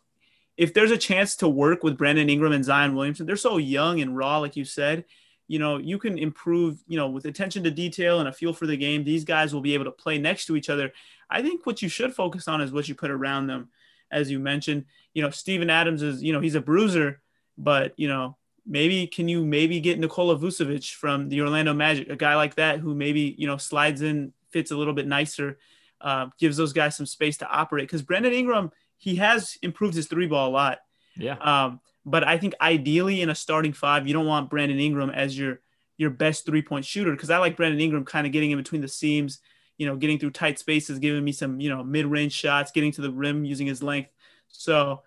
if 0.57 0.75
there's 0.75 0.91
a 0.91 0.99
chance 0.99 1.37
to 1.37 1.49
work 1.49 1.83
with 1.83 1.97
Brandon 1.97 2.29
Ingram 2.29 2.53
and 2.53 2.65
Zion 2.65 2.95
Williamson, 2.95 3.27
they're 3.27 3.37
so 3.37 3.57
young 3.57 4.01
and 4.01 4.17
raw, 4.17 4.39
like 4.39 4.57
you 4.57 4.65
said. 4.65 5.05
You 5.49 5.59
know, 5.59 5.79
you 5.79 5.99
can 5.99 6.19
improve, 6.19 6.83
you 6.87 6.97
know, 6.97 7.09
with 7.09 7.25
attention 7.25 7.65
to 7.65 7.71
detail 7.71 8.21
and 8.21 8.29
a 8.29 8.33
feel 8.33 8.53
for 8.53 8.67
the 8.67 8.77
game. 8.77 9.05
These 9.05 9.25
guys 9.25 9.53
will 9.53 9.61
be 9.61 9.75
able 9.75 9.87
to 9.87 9.91
play 9.91 10.19
next 10.19 10.47
to 10.47 10.57
each 10.57 10.71
other. 10.71 10.93
I 11.29 11.43
think 11.43 11.67
what 11.67 11.83
you 11.83 11.89
should 11.89 12.15
focus 12.15 12.49
on 12.49 12.61
is 12.61 12.73
what 12.73 12.89
you 12.89 12.95
put 12.95 13.11
around 13.11 13.49
them 13.49 13.71
as 14.11 14.31
you 14.31 14.39
mentioned. 14.39 14.85
You 15.15 15.23
know, 15.23 15.31
Steven 15.31 15.71
Adams 15.71 16.03
is, 16.03 16.23
you 16.23 16.33
know, 16.33 16.41
he's 16.41 16.55
a 16.55 16.61
bruiser, 16.61 17.21
but, 17.59 17.95
you 17.97 18.09
know, 18.09 18.37
maybe 18.67 19.07
can 19.07 19.29
you 19.29 19.45
maybe 19.45 19.81
get 19.81 19.99
Nikola 19.99 20.39
Vucevic 20.39 20.95
from 20.95 21.29
the 21.29 21.41
Orlando 21.41 21.75
Magic, 21.75 22.09
a 22.09 22.17
guy 22.17 22.37
like 22.37 22.55
that 22.57 22.79
who 22.79 22.95
maybe, 22.95 23.35
you 23.39 23.47
know, 23.47 23.57
slides 23.57 24.03
in, 24.03 24.33
fits 24.51 24.71
a 24.71 24.77
little 24.77 24.95
bit 24.95 25.07
nicer, 25.07 25.59
uh, 26.01 26.27
gives 26.39 26.57
those 26.57 26.73
guys 26.73 26.97
some 26.97 27.07
space 27.07 27.39
to 27.39 27.49
operate. 27.49 27.89
Because 27.89 28.03
Brandon 28.03 28.33
Ingram, 28.33 28.71
he 28.99 29.17
has 29.17 29.57
improved 29.63 29.95
his 29.95 30.07
three 30.07 30.27
ball 30.27 30.49
a 30.49 30.53
lot. 30.53 30.79
Yeah. 31.17 31.37
Um, 31.41 31.81
but 32.05 32.25
I 32.25 32.39
think 32.39 32.55
ideally 32.61 33.23
in 33.23 33.31
a 33.31 33.35
starting 33.35 33.73
five, 33.73 34.07
you 34.07 34.13
don't 34.13 34.27
want 34.27 34.51
Brandon 34.51 34.79
Ingram 34.79 35.11
as 35.11 35.37
your 35.39 35.61
your 35.99 36.11
best 36.11 36.45
three 36.45 36.63
point 36.63 36.85
shooter 36.85 37.13
because 37.13 37.31
I 37.31 37.39
like 37.39 37.57
Brandon 37.57 37.81
Ingram 37.81 38.05
kind 38.05 38.27
of 38.27 38.33
getting 38.33 38.51
in 38.51 38.59
between 38.59 38.81
the 38.81 38.89
seams, 38.89 39.41
you 39.79 39.87
know, 39.87 39.97
getting 39.97 40.19
through 40.19 40.31
tight 40.31 40.59
spaces, 40.59 40.99
giving 40.99 41.23
me 41.25 41.33
some, 41.33 41.61
you 41.61 41.69
know, 41.69 41.85
mid 41.85 42.07
range 42.07 42.33
shots, 42.33 42.73
getting 42.73 42.93
to 42.93 43.03
the 43.03 43.11
rim 43.11 43.45
using 43.45 43.67
his 43.67 43.83
length. 43.83 44.11
So, 44.49 45.03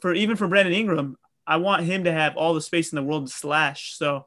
for 0.00 0.14
even 0.14 0.36
for 0.36 0.46
Brandon 0.46 0.74
Ingram, 0.74 1.18
I 1.46 1.56
want 1.56 1.84
him 1.84 2.04
to 2.04 2.12
have 2.12 2.36
all 2.36 2.54
the 2.54 2.60
space 2.60 2.92
in 2.92 2.96
the 2.96 3.02
world 3.02 3.26
to 3.26 3.32
slash. 3.32 3.94
So, 3.94 4.26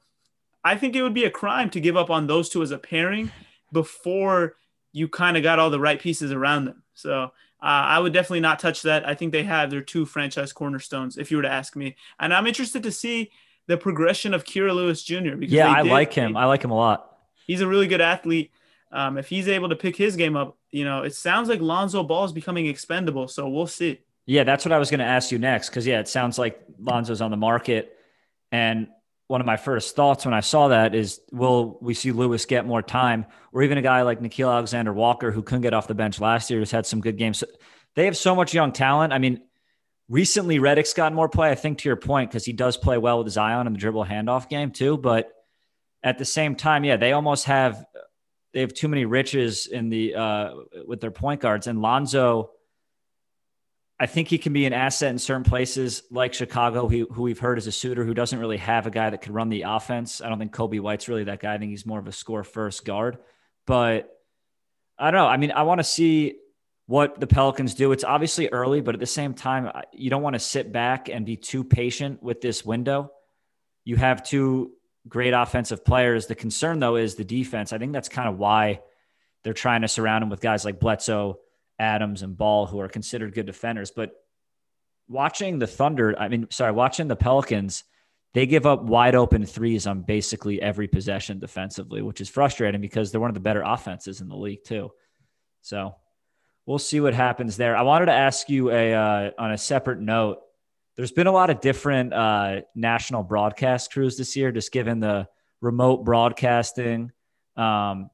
I 0.63 0.75
think 0.75 0.95
it 0.95 1.03
would 1.03 1.13
be 1.13 1.25
a 1.25 1.31
crime 1.31 1.69
to 1.71 1.79
give 1.79 1.95
up 1.95 2.09
on 2.09 2.27
those 2.27 2.49
two 2.49 2.61
as 2.61 2.71
a 2.71 2.77
pairing 2.77 3.31
before 3.71 4.55
you 4.91 5.07
kind 5.07 5.37
of 5.37 5.43
got 5.43 5.59
all 5.59 5.69
the 5.69 5.79
right 5.79 5.99
pieces 5.99 6.31
around 6.31 6.65
them. 6.65 6.83
So, 6.93 7.31
uh, 7.61 7.65
I 7.65 7.99
would 7.99 8.13
definitely 8.13 8.39
not 8.39 8.59
touch 8.59 8.83
that. 8.83 9.07
I 9.07 9.13
think 9.15 9.31
they 9.33 9.43
have 9.43 9.69
their 9.69 9.81
two 9.81 10.05
franchise 10.05 10.53
cornerstones, 10.53 11.17
if 11.17 11.29
you 11.29 11.37
were 11.37 11.43
to 11.43 11.51
ask 11.51 11.75
me. 11.75 11.95
And 12.19 12.33
I'm 12.33 12.47
interested 12.47 12.83
to 12.83 12.91
see 12.91 13.31
the 13.67 13.77
progression 13.77 14.33
of 14.33 14.45
Kira 14.45 14.73
Lewis 14.73 15.03
Jr. 15.03 15.35
Because 15.35 15.53
yeah, 15.53 15.69
I 15.69 15.83
did, 15.83 15.91
like 15.91 16.13
him. 16.13 16.37
I 16.37 16.45
like 16.45 16.63
him 16.63 16.71
a 16.71 16.75
lot. 16.75 17.17
He's 17.45 17.61
a 17.61 17.67
really 17.67 17.87
good 17.87 18.01
athlete. 18.01 18.51
Um, 18.91 19.17
if 19.17 19.27
he's 19.27 19.47
able 19.47 19.69
to 19.69 19.75
pick 19.75 19.95
his 19.95 20.15
game 20.15 20.35
up, 20.35 20.57
you 20.71 20.85
know, 20.85 21.03
it 21.03 21.13
sounds 21.13 21.49
like 21.49 21.59
Lonzo 21.59 22.01
Ball 22.03 22.25
is 22.25 22.31
becoming 22.31 22.65
expendable. 22.65 23.27
So 23.27 23.47
we'll 23.49 23.67
see. 23.67 23.99
Yeah, 24.29 24.43
that's 24.43 24.63
what 24.63 24.71
I 24.71 24.77
was 24.77 24.91
going 24.91 24.99
to 24.99 25.07
ask 25.07 25.31
you 25.31 25.39
next. 25.39 25.69
Cause 25.71 25.87
yeah, 25.87 25.99
it 25.99 26.07
sounds 26.07 26.37
like 26.37 26.61
Lonzo's 26.79 27.19
on 27.19 27.31
the 27.31 27.37
market. 27.37 27.97
And 28.51 28.87
one 29.25 29.41
of 29.41 29.47
my 29.47 29.57
first 29.57 29.95
thoughts 29.95 30.23
when 30.23 30.35
I 30.35 30.41
saw 30.41 30.67
that 30.67 30.93
is, 30.93 31.19
will 31.31 31.79
we 31.81 31.95
see 31.95 32.11
Lewis 32.11 32.45
get 32.45 32.63
more 32.63 32.83
time, 32.83 33.25
or 33.51 33.63
even 33.63 33.79
a 33.79 33.81
guy 33.81 34.03
like 34.03 34.19
Nickeil 34.19 34.53
Alexander 34.53 34.93
Walker 34.93 35.31
who 35.31 35.41
couldn't 35.41 35.63
get 35.63 35.73
off 35.73 35.87
the 35.87 35.95
bench 35.95 36.21
last 36.21 36.51
year, 36.51 36.59
who's 36.59 36.69
had 36.69 36.85
some 36.85 37.01
good 37.01 37.17
games. 37.17 37.43
They 37.95 38.05
have 38.05 38.15
so 38.15 38.35
much 38.35 38.53
young 38.53 38.71
talent. 38.71 39.13
I 39.13 39.17
mean, 39.17 39.41
recently 40.09 40.59
Redick's 40.59 40.93
gotten 40.93 41.15
more 41.15 41.27
play. 41.27 41.49
I 41.49 41.55
think 41.55 41.79
to 41.79 41.89
your 41.89 41.95
point 41.95 42.29
because 42.29 42.45
he 42.45 42.53
does 42.53 42.77
play 42.77 42.99
well 42.99 43.23
with 43.23 43.33
Zion 43.33 43.65
in 43.65 43.73
the 43.73 43.79
dribble 43.79 44.05
handoff 44.05 44.47
game 44.47 44.69
too. 44.69 44.95
But 44.95 45.31
at 46.03 46.19
the 46.19 46.25
same 46.25 46.55
time, 46.55 46.83
yeah, 46.83 46.97
they 46.97 47.13
almost 47.13 47.45
have 47.45 47.83
they 48.53 48.59
have 48.59 48.75
too 48.75 48.89
many 48.89 49.05
riches 49.05 49.65
in 49.65 49.89
the 49.89 50.13
uh, 50.13 50.51
with 50.85 51.01
their 51.01 51.09
point 51.09 51.41
guards. 51.41 51.65
And 51.65 51.81
Lonzo, 51.81 52.51
I 53.99 54.05
think 54.05 54.29
he 54.29 54.37
can 54.37 54.53
be 54.53 54.65
an 54.65 54.71
asset 54.71 55.11
in 55.11 55.19
certain 55.19 55.43
places 55.43 56.03
like 56.09 56.33
Chicago, 56.33 56.87
who, 56.87 57.05
who 57.11 57.23
we've 57.23 57.39
heard 57.39 57.57
is 57.57 57.67
a 57.67 57.71
suitor 57.71 58.05
who 58.05 58.13
doesn't 58.13 58.39
really 58.39 58.57
have 58.57 58.87
a 58.87 58.91
guy 58.91 59.09
that 59.09 59.21
could 59.21 59.33
run 59.33 59.49
the 59.49 59.63
offense. 59.63 60.21
I 60.21 60.29
don't 60.29 60.39
think 60.39 60.53
Coby 60.53 60.79
White's 60.79 61.09
really 61.09 61.25
that 61.25 61.41
guy. 61.41 61.53
I 61.53 61.57
think 61.57 61.71
he's 61.71 61.85
more 61.85 61.99
of 61.99 62.07
a 62.07 62.13
score 62.13 62.45
first 62.45 62.85
guard. 62.85 63.17
But 63.67 64.09
I 64.97 65.11
don't 65.11 65.19
know. 65.19 65.27
I 65.27 65.35
mean, 65.35 65.51
I 65.51 65.63
want 65.63 65.79
to 65.79 65.83
see 65.83 66.35
what 66.85 67.19
the 67.19 67.27
Pelicans 67.27 67.75
do. 67.75 67.91
It's 67.91 68.05
obviously 68.05 68.47
early, 68.47 68.79
but 68.81 68.95
at 68.95 68.99
the 68.99 69.05
same 69.05 69.33
time, 69.33 69.69
you 69.91 70.09
don't 70.09 70.23
want 70.23 70.33
to 70.33 70.39
sit 70.39 70.71
back 70.71 71.09
and 71.09 71.25
be 71.25 71.35
too 71.35 71.63
patient 71.63 72.23
with 72.23 72.39
this 72.39 72.65
window. 72.65 73.11
You 73.83 73.97
have 73.97 74.23
two 74.23 74.71
great 75.07 75.33
offensive 75.33 75.83
players. 75.83 76.27
The 76.27 76.35
concern, 76.35 76.79
though, 76.79 76.95
is 76.95 77.15
the 77.15 77.25
defense. 77.25 77.73
I 77.73 77.77
think 77.77 77.91
that's 77.91 78.09
kind 78.09 78.29
of 78.29 78.37
why 78.37 78.81
they're 79.43 79.53
trying 79.53 79.81
to 79.81 79.87
surround 79.87 80.23
him 80.23 80.29
with 80.29 80.41
guys 80.41 80.65
like 80.65 80.79
Bledsoe, 80.79 81.39
Adams, 81.79 82.21
and 82.21 82.37
Ball, 82.37 82.65
who 82.65 82.79
are 82.79 82.89
considered 82.89 83.33
good 83.33 83.45
defenders. 83.45 83.91
But 83.91 84.11
watching 85.07 85.59
the 85.59 85.67
Thunder, 85.67 86.15
I 86.19 86.27
mean, 86.27 86.47
sorry, 86.51 86.71
watching 86.71 87.07
the 87.07 87.15
Pelicans, 87.15 87.83
they 88.33 88.45
give 88.45 88.65
up 88.65 88.83
wide 88.83 89.15
open 89.15 89.45
threes 89.45 89.87
on 89.87 90.01
basically 90.01 90.61
every 90.61 90.87
possession 90.87 91.39
defensively, 91.39 92.01
which 92.01 92.21
is 92.21 92.29
frustrating 92.29 92.81
because 92.81 93.11
they're 93.11 93.21
one 93.21 93.31
of 93.31 93.35
the 93.35 93.39
better 93.39 93.63
offenses 93.63 94.21
in 94.21 94.27
the 94.27 94.35
league, 94.35 94.63
too. 94.63 94.91
So 95.61 95.95
we'll 96.65 96.79
see 96.79 96.99
what 96.99 97.13
happens 97.13 97.57
there. 97.57 97.75
I 97.75 97.81
wanted 97.81 98.07
to 98.07 98.13
ask 98.13 98.49
you 98.49 98.69
a 98.71 98.93
uh, 98.93 99.31
on 99.39 99.51
a 99.51 99.57
separate 99.57 99.99
note 99.99 100.39
there's 100.99 101.13
been 101.13 101.27
a 101.27 101.31
lot 101.31 101.49
of 101.49 101.61
different 101.61 102.11
uh, 102.11 102.59
national 102.75 103.23
broadcast 103.23 103.93
crews 103.93 104.17
this 104.17 104.35
year, 104.35 104.51
just 104.51 104.69
given 104.73 104.99
the 104.99 105.29
remote 105.61 106.03
broadcasting 106.03 107.13
um, 107.55 108.09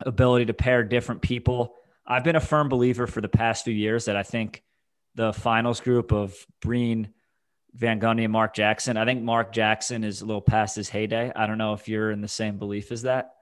ability 0.00 0.46
to 0.46 0.52
pair 0.52 0.82
different 0.82 1.22
people. 1.22 1.76
I've 2.06 2.24
been 2.24 2.36
a 2.36 2.40
firm 2.40 2.68
believer 2.68 3.06
for 3.06 3.20
the 3.20 3.28
past 3.28 3.64
few 3.64 3.74
years 3.74 4.04
that 4.04 4.16
I 4.16 4.22
think 4.22 4.62
the 5.14 5.32
finals 5.32 5.80
group 5.80 6.12
of 6.12 6.34
Breen, 6.60 7.08
Van 7.74 8.00
Gundy, 8.00 8.24
and 8.24 8.32
Mark 8.32 8.54
Jackson. 8.54 8.96
I 8.96 9.04
think 9.04 9.22
Mark 9.22 9.52
Jackson 9.52 10.04
is 10.04 10.20
a 10.20 10.26
little 10.26 10.42
past 10.42 10.76
his 10.76 10.88
heyday. 10.88 11.32
I 11.34 11.46
don't 11.46 11.58
know 11.58 11.72
if 11.72 11.88
you're 11.88 12.10
in 12.10 12.20
the 12.20 12.28
same 12.28 12.58
belief 12.58 12.92
as 12.92 13.02
that. 13.02 13.34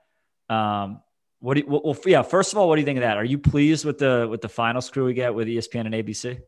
Um, 0.48 1.00
what 1.40 1.54
do 1.54 1.60
you, 1.60 1.66
well, 1.66 1.96
yeah. 2.06 2.22
First 2.22 2.52
of 2.52 2.58
all, 2.58 2.68
what 2.68 2.76
do 2.76 2.80
you 2.80 2.86
think 2.86 2.96
of 2.98 3.02
that? 3.02 3.18
Are 3.18 3.24
you 3.24 3.36
pleased 3.36 3.84
with 3.84 3.98
the 3.98 4.26
with 4.30 4.40
the 4.40 4.48
finals 4.48 4.88
crew 4.88 5.04
we 5.04 5.12
get 5.14 5.34
with 5.34 5.46
ESPN 5.46 5.84
and 5.84 5.94
ABC? 5.94 6.40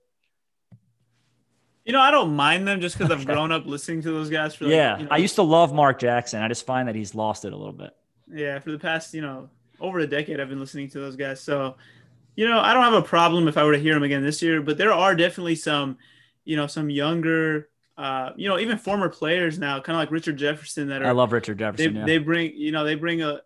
You 1.85 1.93
know, 1.93 2.01
I 2.01 2.11
don't 2.11 2.35
mind 2.35 2.67
them 2.67 2.81
just 2.81 2.99
because 2.99 3.13
I've 3.13 3.27
grown 3.27 3.53
up 3.53 3.67
listening 3.67 4.03
to 4.03 4.11
those 4.11 4.31
guys. 4.31 4.55
For 4.55 4.65
like, 4.65 4.73
yeah, 4.73 4.99
you 4.99 5.05
know, 5.05 5.11
I 5.11 5.19
used 5.19 5.35
to 5.35 5.43
love 5.43 5.73
Mark 5.73 5.99
Jackson. 5.99 6.43
I 6.43 6.49
just 6.49 6.65
find 6.65 6.89
that 6.89 6.95
he's 6.95 7.15
lost 7.15 7.45
it 7.45 7.53
a 7.53 7.57
little 7.57 7.75
bit. 7.75 7.95
Yeah, 8.33 8.59
for 8.59 8.73
the 8.73 8.79
past 8.79 9.13
you 9.13 9.21
know 9.21 9.51
over 9.81 9.99
a 9.99 10.07
decade, 10.07 10.41
I've 10.41 10.49
been 10.49 10.61
listening 10.61 10.89
to 10.91 10.99
those 10.99 11.15
guys. 11.15 11.41
So, 11.41 11.77
you 12.37 12.49
know, 12.49 12.61
I 12.61 12.73
don't 12.73 12.85
have 12.85 12.93
a 12.93 13.03
problem 13.03 13.49
if 13.49 13.57
I 13.57 13.65
were 13.65 13.73
to 13.73 13.79
hear 13.79 13.95
them 13.95 14.03
again 14.03 14.23
this 14.23 14.43
year. 14.43 14.63
But 14.63 14.79
there 14.79 14.93
are 14.93 15.15
definitely 15.15 15.57
some, 15.57 15.99
you 16.45 16.57
know, 16.57 16.67
some 16.67 16.89
younger, 16.89 17.69
uh, 17.99 18.31
you 18.37 18.49
know, 18.49 18.59
even 18.59 18.79
former 18.79 19.09
players 19.09 19.59
now, 19.59 19.81
kind 19.81 19.97
of 19.97 20.01
like 20.01 20.11
Richard 20.11 20.37
Jefferson. 20.37 20.89
That 20.89 21.03
are 21.03 21.09
I 21.09 21.13
love 21.13 21.33
Richard 21.33 21.59
Jefferson. 21.59 21.95
They, 21.95 22.01
yeah. 22.01 22.07
they 22.07 22.19
bring 22.19 22.53
you 22.55 22.71
know 22.71 22.85
they 22.85 22.95
bring 22.95 23.23
a 23.23 23.41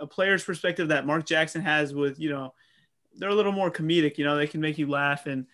a 0.00 0.06
player's 0.06 0.44
perspective 0.44 0.88
that 0.88 1.06
Mark 1.06 1.24
Jackson 1.24 1.62
has 1.62 1.94
with 1.94 2.20
you 2.20 2.30
know 2.30 2.52
they're 3.16 3.30
a 3.30 3.34
little 3.34 3.52
more 3.52 3.70
comedic. 3.70 4.18
You 4.18 4.24
know, 4.24 4.36
they 4.36 4.46
can 4.46 4.60
make 4.60 4.78
you 4.78 4.88
laugh 4.88 5.26
and 5.26 5.46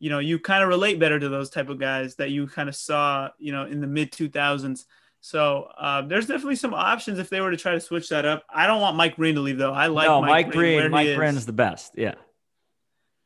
you 0.00 0.08
know, 0.08 0.18
you 0.18 0.38
kind 0.38 0.62
of 0.62 0.70
relate 0.70 0.98
better 0.98 1.20
to 1.20 1.28
those 1.28 1.50
type 1.50 1.68
of 1.68 1.78
guys 1.78 2.16
that 2.16 2.30
you 2.30 2.46
kind 2.46 2.68
of 2.68 2.74
saw, 2.74 3.28
you 3.38 3.52
know, 3.52 3.66
in 3.66 3.80
the 3.80 3.86
mid 3.86 4.10
2000s. 4.10 4.86
So 5.20 5.68
uh, 5.78 6.02
there's 6.02 6.26
definitely 6.26 6.56
some 6.56 6.72
options 6.72 7.18
if 7.18 7.28
they 7.28 7.40
were 7.40 7.50
to 7.50 7.56
try 7.56 7.72
to 7.72 7.80
switch 7.80 8.08
that 8.08 8.24
up. 8.24 8.44
I 8.48 8.66
don't 8.66 8.80
want 8.80 8.96
Mike 8.96 9.16
Breen 9.16 9.34
to 9.34 9.40
leave 9.40 9.58
though. 9.58 9.72
I 9.72 9.88
like 9.88 10.06
no, 10.06 10.20
Mike, 10.20 10.30
Mike 10.30 10.52
Breen. 10.52 10.78
Breen 10.80 10.90
Mike 10.90 11.16
Breen's 11.16 11.46
the 11.46 11.52
best. 11.52 11.92
Yeah. 11.96 12.14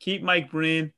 Keep 0.01 0.23
Mike 0.23 0.51
Breen. 0.51 0.93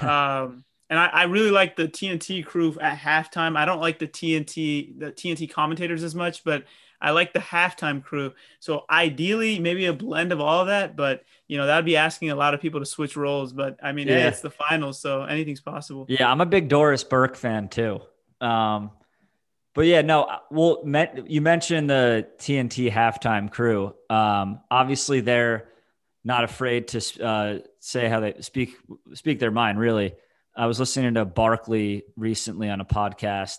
Um, 0.00 0.64
and 0.88 0.98
I, 0.98 1.06
I, 1.06 1.22
really 1.24 1.50
like 1.50 1.74
the 1.74 1.88
TNT 1.88 2.44
crew 2.44 2.76
at 2.80 2.96
halftime. 2.96 3.56
I 3.56 3.64
don't 3.64 3.80
like 3.80 3.98
the 3.98 4.06
TNT 4.06 4.98
the 4.98 5.10
TNT 5.10 5.50
commentators 5.50 6.04
as 6.04 6.14
much, 6.14 6.44
but 6.44 6.64
I 7.00 7.10
like 7.10 7.32
the 7.32 7.40
halftime 7.40 8.02
crew. 8.02 8.32
So 8.60 8.84
ideally, 8.88 9.58
maybe 9.58 9.86
a 9.86 9.92
blend 9.92 10.32
of 10.32 10.40
all 10.40 10.60
of 10.60 10.68
that, 10.68 10.96
but 10.96 11.24
you 11.48 11.58
know, 11.58 11.66
that'd 11.66 11.84
be 11.84 11.96
asking 11.96 12.30
a 12.30 12.36
lot 12.36 12.54
of 12.54 12.60
people 12.60 12.78
to 12.78 12.86
switch 12.86 13.16
roles. 13.16 13.52
But 13.52 13.76
I 13.82 13.92
mean, 13.92 14.06
yeah. 14.06 14.20
hey, 14.20 14.28
it's 14.28 14.40
the 14.40 14.50
finals, 14.50 15.00
so 15.00 15.24
anything's 15.24 15.60
possible. 15.60 16.06
Yeah, 16.08 16.30
I'm 16.30 16.40
a 16.40 16.46
big 16.46 16.68
Doris 16.68 17.02
Burke 17.02 17.36
fan 17.36 17.68
too. 17.68 18.00
Um, 18.40 18.92
but 19.74 19.86
yeah, 19.86 20.02
no, 20.02 20.28
well, 20.50 20.82
you 21.26 21.40
mentioned 21.40 21.88
the 21.88 22.28
TNT 22.38 22.90
halftime 22.90 23.50
crew. 23.50 23.94
Um, 24.10 24.60
obviously, 24.70 25.20
they're 25.20 25.68
not 26.24 26.44
afraid 26.44 26.88
to 26.88 27.24
uh, 27.24 27.58
say 27.80 28.08
how 28.08 28.20
they 28.20 28.34
speak 28.40 28.76
speak 29.14 29.38
their 29.38 29.50
mind. 29.50 29.78
Really, 29.78 30.14
I 30.54 30.66
was 30.66 30.78
listening 30.78 31.14
to 31.14 31.24
Barkley 31.24 32.04
recently 32.16 32.68
on 32.68 32.80
a 32.80 32.84
podcast, 32.84 33.58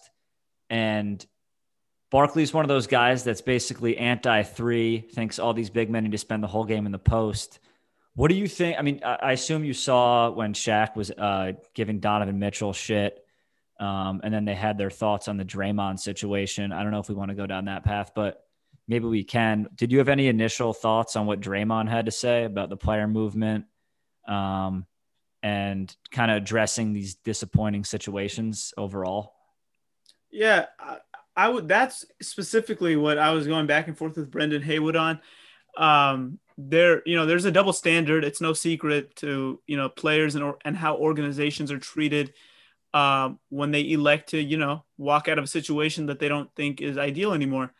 and 0.69 1.25
Barkley's 2.11 2.53
one 2.53 2.63
of 2.63 2.69
those 2.69 2.85
guys 2.85 3.23
that's 3.23 3.41
basically 3.41 3.97
anti 3.97 4.43
three, 4.43 4.99
thinks 4.99 5.39
all 5.39 5.55
these 5.55 5.71
big 5.71 5.89
men 5.89 6.03
need 6.03 6.11
to 6.11 6.19
spend 6.19 6.43
the 6.43 6.47
whole 6.47 6.63
game 6.63 6.85
in 6.85 6.91
the 6.91 6.99
post. 6.99 7.59
What 8.13 8.29
do 8.29 8.35
you 8.35 8.47
think? 8.47 8.77
I 8.77 8.83
mean, 8.83 9.01
I 9.03 9.31
assume 9.31 9.63
you 9.63 9.73
saw 9.73 10.29
when 10.29 10.53
Shaq 10.53 10.95
was 10.95 11.09
uh, 11.09 11.53
giving 11.73 11.99
Donovan 11.99 12.37
Mitchell 12.37 12.71
shit, 12.71 13.22
um, 13.79 14.21
and 14.23 14.33
then 14.33 14.45
they 14.45 14.55
had 14.55 14.77
their 14.77 14.89
thoughts 14.89 15.27
on 15.27 15.37
the 15.37 15.45
Draymond 15.45 15.99
situation. 15.99 16.71
I 16.71 16.83
don't 16.83 16.91
know 16.91 16.99
if 16.99 17.09
we 17.09 17.15
want 17.15 17.29
to 17.29 17.35
go 17.35 17.47
down 17.47 17.65
that 17.65 17.83
path, 17.83 18.11
but 18.15 18.43
maybe 18.87 19.05
we 19.05 19.23
can. 19.23 19.67
Did 19.75 19.91
you 19.91 19.97
have 19.97 20.09
any 20.09 20.27
initial 20.27 20.73
thoughts 20.73 21.15
on 21.15 21.25
what 21.25 21.41
Draymond 21.41 21.89
had 21.89 22.05
to 22.05 22.11
say 22.11 22.43
about 22.45 22.69
the 22.69 22.77
player 22.77 23.07
movement 23.07 23.65
um, 24.27 24.85
and 25.41 25.95
kind 26.11 26.31
of 26.31 26.37
addressing 26.37 26.93
these 26.93 27.15
disappointing 27.15 27.83
situations 27.83 28.73
overall? 28.77 29.33
Yeah, 30.31 30.67
I 31.35 31.49
would. 31.49 31.67
That's 31.67 32.05
specifically 32.21 32.95
what 32.95 33.17
I 33.17 33.31
was 33.31 33.47
going 33.47 33.67
back 33.67 33.87
and 33.87 33.97
forth 33.97 34.17
with 34.17 34.31
Brendan 34.31 34.61
Haywood 34.61 34.95
on. 34.95 35.19
Um, 35.77 36.39
there, 36.57 37.01
you 37.05 37.15
know, 37.15 37.25
there's 37.25 37.45
a 37.45 37.51
double 37.51 37.73
standard. 37.73 38.23
It's 38.23 38.41
no 38.41 38.53
secret 38.53 39.15
to 39.17 39.59
you 39.65 39.77
know 39.77 39.89
players 39.89 40.35
and 40.35 40.53
and 40.63 40.77
how 40.77 40.97
organizations 40.97 41.71
are 41.71 41.79
treated 41.79 42.33
um, 42.93 43.39
when 43.49 43.71
they 43.71 43.91
elect 43.91 44.29
to 44.29 44.41
you 44.41 44.57
know 44.57 44.83
walk 44.97 45.27
out 45.27 45.37
of 45.37 45.43
a 45.43 45.47
situation 45.47 46.07
that 46.07 46.19
they 46.19 46.27
don't 46.27 46.53
think 46.55 46.81
is 46.81 46.97
ideal 46.97 47.33
anymore. 47.33 47.73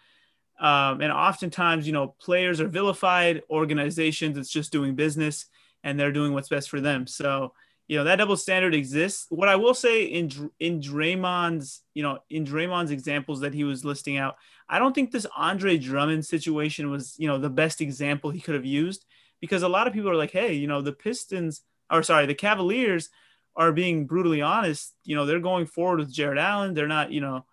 Um, 0.59 1.01
and 1.01 1.11
oftentimes, 1.11 1.88
you 1.88 1.93
know, 1.93 2.16
players 2.20 2.61
are 2.61 2.68
vilified. 2.68 3.41
Organizations, 3.49 4.38
it's 4.38 4.51
just 4.51 4.72
doing 4.72 4.95
business, 4.95 5.47
and 5.84 5.99
they're 5.99 6.11
doing 6.11 6.34
what's 6.34 6.49
best 6.49 6.70
for 6.70 6.80
them. 6.80 7.07
So 7.07 7.53
you 7.88 7.97
know 7.97 8.05
that 8.05 8.16
double 8.16 8.38
standard 8.38 8.74
exists. 8.74 9.28
What 9.30 9.49
I 9.49 9.55
will 9.55 9.74
say 9.74 10.05
in 10.05 10.49
in 10.59 10.80
Draymond's 10.80 11.82
you 11.93 12.03
know 12.03 12.20
in 12.30 12.45
Draymond's 12.45 12.91
examples 12.91 13.41
that 13.41 13.53
he 13.53 13.64
was 13.64 13.84
listing 13.84 14.18
out, 14.18 14.38
I 14.70 14.80
don't 14.80 14.93
think 14.93 15.11
this 15.11 15.28
Andre 15.36 15.78
Drummond 15.78 16.26
situation 16.26 16.89
was 16.89 17.16
you 17.18 17.28
know 17.28 17.38
the 17.38 17.49
best 17.49 17.82
example 17.82 18.30
he 18.30 18.39
could 18.39 18.55
have 18.55 18.66
used 18.66 19.05
because 19.41 19.64
a 19.64 19.68
lot 19.68 19.88
of 19.88 19.93
people 19.93 20.09
are 20.09 20.16
like, 20.16 20.32
hey, 20.32 20.53
you 20.53 20.68
know 20.68 20.82
the 20.82 20.93
Pistons 20.93 21.61
or 21.91 22.03
sorry 22.03 22.26
the 22.26 22.34
Cavaliers 22.34 23.09
are 23.56 23.72
being 23.72 24.06
brutally 24.08 24.41
honest. 24.41 24.93
You 25.04 25.16
know 25.16 25.26
they're 25.26 25.39
going 25.39 25.66
forward 25.66 25.99
with 25.99 26.14
Jarrett 26.14 26.39
Allen. 26.39 26.74
They're 26.74 26.88
not 26.88 27.12
you 27.12 27.22
know 27.22 27.45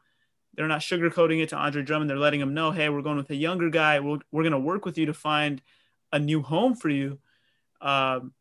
they're 0.54 0.68
not 0.68 0.80
sugarcoating 0.80 1.42
it 1.42 1.48
to 1.50 1.56
Andre 1.56 1.82
Drummond. 1.82 2.10
They're 2.10 2.18
letting 2.18 2.40
him 2.40 2.54
know, 2.54 2.70
hey, 2.70 2.88
we're 2.88 3.02
going 3.02 3.16
with 3.16 3.30
a 3.30 3.36
younger 3.36 3.70
guy. 3.70 4.00
We're, 4.00 4.18
we're 4.32 4.42
going 4.42 4.52
to 4.52 4.58
work 4.58 4.84
with 4.84 4.98
you 4.98 5.06
to 5.06 5.14
find 5.14 5.62
a 6.12 6.18
new 6.18 6.42
home 6.42 6.74
for 6.74 6.88
you. 6.88 7.18
Um, 7.80 8.32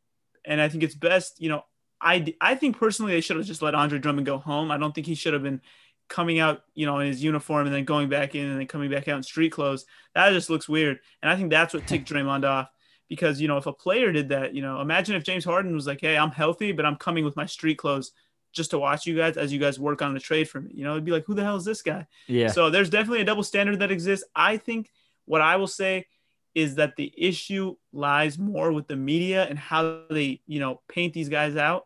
and 0.44 0.60
I 0.60 0.70
think 0.70 0.84
it's 0.84 0.96
best, 0.96 1.40
you 1.40 1.50
know, 1.50 1.64
I, 2.02 2.34
I 2.42 2.56
think 2.56 2.78
personally 2.78 3.14
they 3.14 3.22
should 3.22 3.38
have 3.38 3.46
just 3.46 3.62
let 3.62 3.76
Andre 3.76 4.00
Drummond 4.00 4.26
go 4.26 4.38
home. 4.38 4.72
I 4.72 4.78
don't 4.78 4.94
think 4.94 5.08
he 5.08 5.16
should 5.16 5.34
have 5.34 5.44
been 5.44 5.62
coming 6.08 6.40
out, 6.40 6.64
you 6.74 6.86
know, 6.86 7.00
in 7.00 7.08
his 7.08 7.24
uniform 7.24 7.68
and 7.68 7.76
then 7.76 7.86
going 7.86 8.10
back 8.10 8.36
in 8.36 8.48
and 8.48 8.60
then 8.60 8.68
coming 8.68 8.90
back 8.90 9.08
out 9.08 9.18
in 9.18 9.24
street 9.24 9.52
clothes. 9.52 9.86
That 10.16 10.32
just 10.32 10.50
looks 10.50 10.68
weird. 10.68 11.00
And 11.22 11.32
I 11.32 11.36
think 11.36 11.52
that's 11.52 11.74
what 11.74 11.88
ticked 11.88 12.10
Draymond 12.10 12.44
off 12.44 12.70
because, 13.10 13.42
you 13.42 13.48
know, 13.48 13.58
if 13.58 13.66
a 13.66 13.74
player 13.74 14.12
did 14.12 14.30
that, 14.30 14.56
you 14.56 14.62
know, 14.62 14.80
imagine 14.80 15.16
if 15.16 15.24
James 15.24 15.44
Harden 15.44 15.76
was 15.76 15.88
like, 15.88 16.02
Hey, 16.02 16.18
I'm 16.18 16.32
healthy, 16.32 16.72
but 16.72 16.86
I'm 16.86 16.96
coming 16.96 17.26
with 17.26 17.36
my 17.36 17.46
street 17.46 17.78
clothes 17.78 18.12
just 18.54 18.72
to 18.72 18.80
watch 18.80 19.06
you 19.06 19.16
guys 19.16 19.38
as 19.38 19.52
you 19.52 19.60
guys 19.60 19.80
work 19.80 20.02
on 20.02 20.14
the 20.14 20.20
trade 20.20 20.50
for 20.50 20.62
me. 20.62 20.72
You 20.74 20.84
know, 20.84 20.94
it'd 20.94 21.06
be 21.06 21.12
like, 21.12 21.26
who 21.26 21.36
the 21.36 21.44
hell 21.44 21.56
is 21.56 21.66
this 21.66 21.82
guy? 21.82 22.08
Yeah. 22.28 22.48
So 22.48 22.70
there's 22.70 22.90
definitely 22.90 23.22
a 23.22 23.26
double 23.26 23.44
standard 23.44 23.80
that 23.80 23.92
exists. 23.92 24.26
I 24.36 24.58
think 24.58 24.92
what 25.26 25.42
I 25.42 25.58
will 25.58 25.68
say 25.68 26.08
is 26.56 26.76
that 26.76 26.96
the 26.96 27.14
issue 27.16 27.76
lies 27.94 28.40
more 28.40 28.72
with 28.72 28.88
the 28.88 28.96
media 28.96 29.46
and 29.46 29.60
how 29.60 30.02
they, 30.10 30.42
you 30.48 30.60
know, 30.60 30.82
paint 30.88 31.14
these 31.14 31.30
guys 31.30 31.56
out 31.56 31.86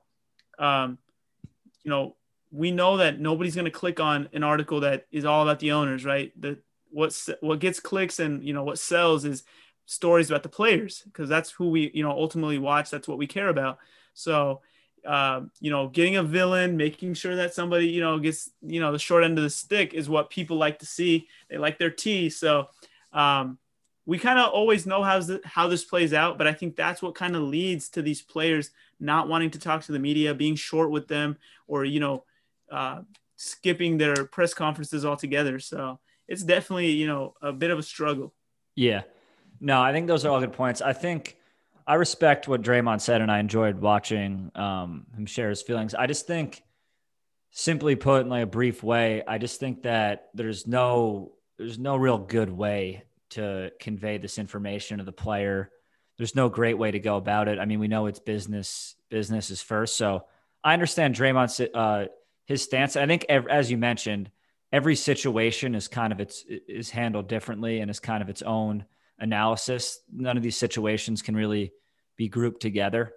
um, 0.60 0.98
you 1.84 1.90
know, 1.90 2.16
we 2.52 2.72
know 2.72 2.98
that 2.98 3.20
nobody's 3.20 3.56
going 3.56 3.66
to 3.66 3.72
click 3.72 4.00
on 4.00 4.30
an 4.34 4.44
article 4.44 4.82
that 4.82 5.08
is 5.12 5.26
all 5.26 5.44
about 5.44 5.60
the 5.60 5.72
owners, 5.72 6.06
right? 6.06 6.32
The 6.40 6.60
what's 6.92 7.30
what 7.42 7.60
gets 7.60 7.80
clicks 7.80 8.20
and 8.20 8.44
you 8.44 8.54
know 8.54 8.64
what 8.64 8.78
sells 8.78 9.26
is 9.26 9.44
stories 9.86 10.30
about 10.30 10.44
the 10.44 10.50
players 10.50 11.04
because 11.06 11.30
that's 11.30 11.52
who 11.52 11.70
we 11.70 11.92
you 11.94 12.04
know 12.04 12.12
ultimately 12.12 12.58
watch. 12.58 12.90
That's 12.90 13.08
what 13.08 13.18
we 13.18 13.28
care 13.28 13.50
about. 13.50 13.80
So, 14.14 14.62
uh, 15.06 15.42
you 15.60 15.72
know, 15.72 15.88
getting 15.88 16.16
a 16.18 16.24
villain, 16.24 16.78
making 16.78 17.16
sure 17.16 17.36
that 17.36 17.54
somebody 17.54 17.88
you 17.88 18.02
know 18.02 18.20
gets 18.20 18.50
you 18.62 18.80
know 18.80 18.92
the 18.92 19.00
short 19.00 19.24
end 19.24 19.38
of 19.38 19.44
the 19.44 19.50
stick 19.50 19.94
is 19.94 20.10
what 20.10 20.30
people 20.30 20.58
like 20.58 20.80
to 20.80 20.86
see. 20.86 21.28
They 21.50 21.58
like 21.58 21.78
their 21.78 21.92
tea. 21.92 22.30
So, 22.30 22.68
um, 23.12 23.58
we 24.06 24.18
kind 24.18 24.40
of 24.40 24.52
always 24.52 24.86
know 24.86 25.02
how's 25.02 25.28
the, 25.28 25.42
how 25.46 25.68
this 25.68 25.86
plays 25.86 26.14
out, 26.14 26.38
but 26.38 26.48
I 26.48 26.54
think 26.54 26.76
that's 26.76 27.02
what 27.02 27.16
kind 27.16 27.36
of 27.36 27.44
leads 27.44 27.88
to 27.90 28.02
these 28.02 28.22
players 28.22 28.72
not 29.00 29.28
wanting 29.30 29.52
to 29.52 29.60
talk 29.60 29.84
to 29.84 29.92
the 29.92 30.00
media, 30.00 30.34
being 30.34 30.56
short 30.56 30.92
with 30.92 31.08
them, 31.08 31.38
or 31.68 31.86
you 31.86 32.00
know, 32.00 32.24
uh, 32.72 33.02
skipping 33.36 33.98
their 33.98 34.26
press 34.26 34.54
conferences 34.54 35.06
altogether. 35.06 35.60
So 35.60 36.00
it's 36.28 36.44
definitely 36.44 36.92
you 36.92 37.08
know 37.08 37.34
a 37.42 37.52
bit 37.54 37.72
of 37.72 37.80
a 37.80 37.84
struggle. 37.84 38.34
Yeah, 38.76 39.04
no, 39.64 39.82
I 39.82 39.94
think 39.94 40.08
those 40.08 40.26
are 40.26 40.30
all 40.30 40.42
good 40.42 40.52
points. 40.52 40.82
I 40.82 40.92
think 40.92 41.38
I 41.88 41.96
respect 41.96 42.50
what 42.50 42.62
Draymond 42.62 43.00
said, 43.00 43.22
and 43.22 43.32
I 43.32 43.40
enjoyed 43.40 43.80
watching 43.80 44.52
um, 44.56 45.06
him 45.16 45.26
share 45.26 45.50
his 45.50 45.62
feelings. 45.62 45.96
I 45.96 46.06
just 46.06 46.28
think, 46.28 46.62
simply 47.52 47.96
put, 47.96 48.24
in 48.24 48.30
like 48.30 48.44
a 48.44 48.48
brief 48.48 48.84
way, 48.84 49.24
I 49.26 49.38
just 49.38 49.62
think 49.62 49.84
that 49.84 50.30
there's 50.34 50.68
no 50.68 51.32
there's 51.58 51.80
no 51.80 51.96
real 51.96 52.18
good 52.18 52.50
way 52.50 53.04
to 53.30 53.72
convey 53.80 54.18
this 54.18 54.38
information 54.38 54.98
to 54.98 55.06
the 55.06 55.14
player. 55.14 55.72
There's 56.18 56.36
no 56.36 56.50
great 56.50 56.78
way 56.78 56.92
to 56.92 57.00
go 57.00 57.16
about 57.16 57.48
it. 57.48 57.58
I 57.58 57.66
mean, 57.66 57.80
we 57.80 57.88
know 57.88 58.08
it's 58.08 58.20
business. 58.20 58.96
Business 59.10 59.50
is 59.50 59.62
first. 59.62 59.96
So 59.96 60.26
I 60.62 60.74
understand 60.74 61.16
Draymond's 61.16 61.62
uh, 61.74 62.08
his 62.46 62.64
stance. 62.64 62.98
I 62.98 63.08
think, 63.08 63.26
as 63.30 63.72
you 63.72 63.78
mentioned, 63.78 64.30
every 64.74 64.98
situation 64.98 65.74
is 65.74 65.88
kind 65.88 66.12
of 66.12 66.20
its 66.20 66.44
is 66.50 66.90
handled 66.90 67.30
differently 67.30 67.80
and 67.80 67.90
is 67.90 68.02
kind 68.02 68.22
of 68.22 68.28
its 68.28 68.42
own 68.42 68.84
analysis. 69.24 70.00
None 70.12 70.38
of 70.38 70.44
these 70.44 70.58
situations 70.58 71.22
can 71.22 71.36
really 71.36 71.72
be 72.18 72.28
grouped 72.28 72.62
together. 72.62 73.14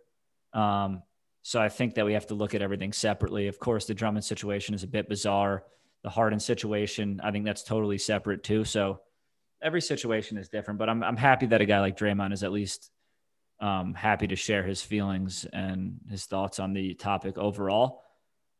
Um, 0.54 1.02
So 1.42 1.60
I 1.60 1.68
think 1.68 1.94
that 1.94 2.06
we 2.06 2.14
have 2.14 2.26
to 2.28 2.34
look 2.34 2.54
at 2.54 2.62
everything 2.62 2.92
separately. 2.92 3.46
Of 3.46 3.58
course, 3.58 3.86
the 3.86 3.94
Drummond 3.94 4.24
situation 4.24 4.74
is 4.74 4.82
a 4.82 4.88
bit 4.88 5.08
bizarre. 5.08 5.64
The 6.02 6.10
Harden 6.10 6.40
situation, 6.40 7.20
I 7.22 7.30
think 7.30 7.44
that's 7.44 7.62
totally 7.62 7.98
separate 7.98 8.42
too. 8.42 8.64
So 8.64 9.00
every 9.62 9.80
situation 9.80 10.38
is 10.38 10.48
different, 10.48 10.78
but 10.78 10.88
I'm, 10.88 11.02
I'm 11.02 11.16
happy 11.16 11.46
that 11.46 11.60
a 11.60 11.66
guy 11.66 11.80
like 11.80 11.96
Draymond 11.96 12.32
is 12.32 12.42
at 12.42 12.52
least 12.52 12.90
um, 13.60 13.94
happy 13.94 14.26
to 14.26 14.36
share 14.36 14.64
his 14.64 14.82
feelings 14.82 15.46
and 15.52 15.98
his 16.10 16.26
thoughts 16.26 16.58
on 16.58 16.72
the 16.72 16.94
topic 16.94 17.38
overall. 17.38 18.02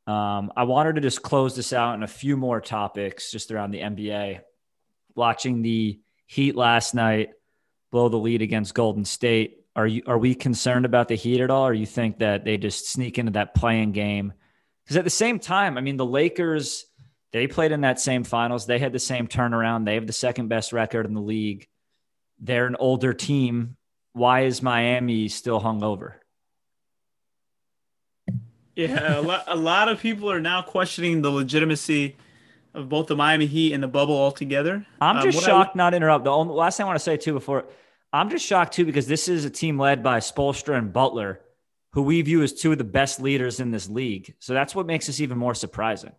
Um, 0.06 0.52
I 0.56 0.64
wanted 0.64 0.94
to 0.94 1.00
just 1.00 1.22
close 1.22 1.56
this 1.56 1.72
out 1.72 1.94
in 1.94 2.02
a 2.02 2.08
few 2.08 2.36
more 2.36 2.60
topics 2.60 3.32
just 3.32 3.50
around 3.50 3.72
the 3.72 3.80
NBA. 3.80 4.40
Watching 5.14 5.62
the 5.62 6.00
Heat 6.26 6.56
last 6.56 6.94
night 6.94 7.30
blow 7.96 8.10
the 8.10 8.18
lead 8.18 8.42
against 8.42 8.74
Golden 8.74 9.06
State. 9.06 9.64
Are 9.74 9.86
you 9.86 10.02
are 10.06 10.18
we 10.18 10.34
concerned 10.34 10.84
about 10.84 11.08
the 11.08 11.14
Heat 11.14 11.40
at 11.40 11.50
all, 11.50 11.66
or 11.66 11.72
you 11.72 11.86
think 11.86 12.18
that 12.18 12.44
they 12.44 12.58
just 12.58 12.90
sneak 12.90 13.18
into 13.18 13.32
that 13.32 13.54
playing 13.54 13.92
game? 13.92 14.34
Because 14.84 14.98
at 14.98 15.04
the 15.04 15.08
same 15.08 15.38
time, 15.38 15.78
I 15.78 15.80
mean, 15.80 15.96
the 15.96 16.04
Lakers 16.04 16.84
they 17.32 17.46
played 17.46 17.72
in 17.72 17.80
that 17.80 17.98
same 17.98 18.22
finals. 18.22 18.66
They 18.66 18.78
had 18.78 18.92
the 18.92 18.98
same 18.98 19.26
turnaround. 19.26 19.86
They 19.86 19.94
have 19.94 20.06
the 20.06 20.12
second 20.12 20.48
best 20.48 20.74
record 20.74 21.06
in 21.06 21.14
the 21.14 21.22
league. 21.22 21.68
They're 22.38 22.66
an 22.66 22.76
older 22.78 23.14
team. 23.14 23.78
Why 24.12 24.40
is 24.42 24.60
Miami 24.60 25.28
still 25.28 25.58
hung 25.58 25.82
over? 25.82 26.20
Yeah, 28.74 29.20
a 29.20 29.22
lot, 29.22 29.44
a 29.46 29.56
lot 29.56 29.88
of 29.88 30.00
people 30.00 30.30
are 30.30 30.40
now 30.40 30.60
questioning 30.60 31.22
the 31.22 31.30
legitimacy 31.30 32.16
of 32.74 32.90
both 32.90 33.06
the 33.06 33.16
Miami 33.16 33.46
Heat 33.46 33.72
and 33.72 33.82
the 33.82 33.88
bubble 33.88 34.18
altogether. 34.18 34.86
I'm 35.00 35.16
um, 35.16 35.22
just 35.22 35.38
um, 35.38 35.44
shocked, 35.44 35.70
I, 35.76 35.78
not 35.78 35.94
interrupt. 35.94 36.24
The 36.24 36.30
only, 36.30 36.52
last 36.52 36.76
thing 36.76 36.84
I 36.84 36.88
want 36.88 36.98
to 36.98 37.02
say 37.02 37.16
too 37.16 37.32
before 37.32 37.64
I'm 38.16 38.30
just 38.30 38.46
shocked 38.46 38.74
too 38.74 38.84
because 38.84 39.06
this 39.06 39.28
is 39.28 39.44
a 39.44 39.50
team 39.50 39.78
led 39.78 40.02
by 40.02 40.20
Spoelstra 40.20 40.76
and 40.76 40.92
Butler, 40.92 41.40
who 41.92 42.02
we 42.02 42.22
view 42.22 42.42
as 42.42 42.52
two 42.52 42.72
of 42.72 42.78
the 42.78 42.84
best 42.84 43.20
leaders 43.20 43.60
in 43.60 43.70
this 43.70 43.88
league. 43.88 44.34
So 44.38 44.54
that's 44.54 44.74
what 44.74 44.86
makes 44.86 45.06
this 45.06 45.20
even 45.20 45.38
more 45.38 45.54
surprising. 45.54 46.12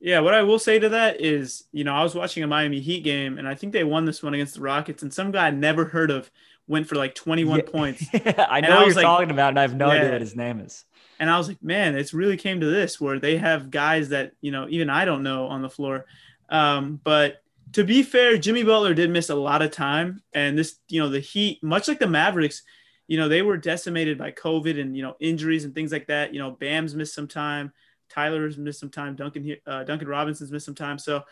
Yeah, 0.00 0.20
what 0.20 0.32
I 0.32 0.42
will 0.42 0.58
say 0.58 0.78
to 0.78 0.88
that 0.90 1.20
is, 1.20 1.64
you 1.72 1.84
know, 1.84 1.94
I 1.94 2.02
was 2.02 2.14
watching 2.14 2.42
a 2.42 2.46
Miami 2.46 2.80
Heat 2.80 3.04
game 3.04 3.38
and 3.38 3.46
I 3.46 3.54
think 3.54 3.72
they 3.74 3.84
won 3.84 4.06
this 4.06 4.22
one 4.22 4.32
against 4.32 4.54
the 4.54 4.62
Rockets, 4.62 5.02
and 5.02 5.12
some 5.12 5.30
guy 5.30 5.48
I 5.48 5.50
never 5.50 5.84
heard 5.84 6.10
of 6.10 6.30
went 6.66 6.86
for 6.86 6.94
like 6.94 7.14
21 7.14 7.58
yeah. 7.58 7.64
points. 7.70 8.04
I 8.14 8.60
know 8.60 8.76
what 8.76 8.86
you're 8.86 8.94
like, 8.94 9.04
talking 9.04 9.30
about, 9.30 9.50
and 9.50 9.58
I 9.58 9.62
have 9.62 9.74
no 9.74 9.88
yeah. 9.88 10.00
idea 10.00 10.12
what 10.12 10.20
his 10.20 10.36
name 10.36 10.60
is. 10.60 10.84
And 11.18 11.28
I 11.28 11.36
was 11.36 11.48
like, 11.48 11.62
man, 11.62 11.96
it's 11.96 12.14
really 12.14 12.38
came 12.38 12.60
to 12.60 12.66
this 12.66 12.98
where 12.98 13.18
they 13.18 13.36
have 13.36 13.70
guys 13.70 14.08
that, 14.10 14.32
you 14.40 14.52
know, 14.52 14.66
even 14.70 14.88
I 14.88 15.04
don't 15.04 15.22
know 15.22 15.48
on 15.48 15.60
the 15.60 15.68
floor. 15.68 16.06
Um, 16.48 16.98
but 17.02 17.42
to 17.72 17.84
be 17.84 18.02
fair, 18.02 18.36
Jimmy 18.36 18.62
Butler 18.62 18.94
did 18.94 19.10
miss 19.10 19.30
a 19.30 19.34
lot 19.34 19.62
of 19.62 19.70
time. 19.70 20.22
And 20.32 20.58
this, 20.58 20.78
you 20.88 21.00
know, 21.00 21.08
the 21.08 21.20
Heat, 21.20 21.62
much 21.62 21.88
like 21.88 21.98
the 21.98 22.06
Mavericks, 22.06 22.62
you 23.06 23.16
know, 23.16 23.28
they 23.28 23.42
were 23.42 23.56
decimated 23.56 24.18
by 24.18 24.32
COVID 24.32 24.80
and, 24.80 24.96
you 24.96 25.02
know, 25.02 25.16
injuries 25.20 25.64
and 25.64 25.74
things 25.74 25.92
like 25.92 26.06
that. 26.06 26.32
You 26.32 26.40
know, 26.40 26.52
Bam's 26.52 26.94
missed 26.94 27.14
some 27.14 27.28
time. 27.28 27.72
Tyler's 28.08 28.58
missed 28.58 28.80
some 28.80 28.90
time. 28.90 29.16
Duncan, 29.16 29.56
uh, 29.66 29.84
Duncan 29.84 30.08
Robinson's 30.08 30.52
missed 30.52 30.66
some 30.66 30.74
time. 30.74 30.98
So 30.98 31.22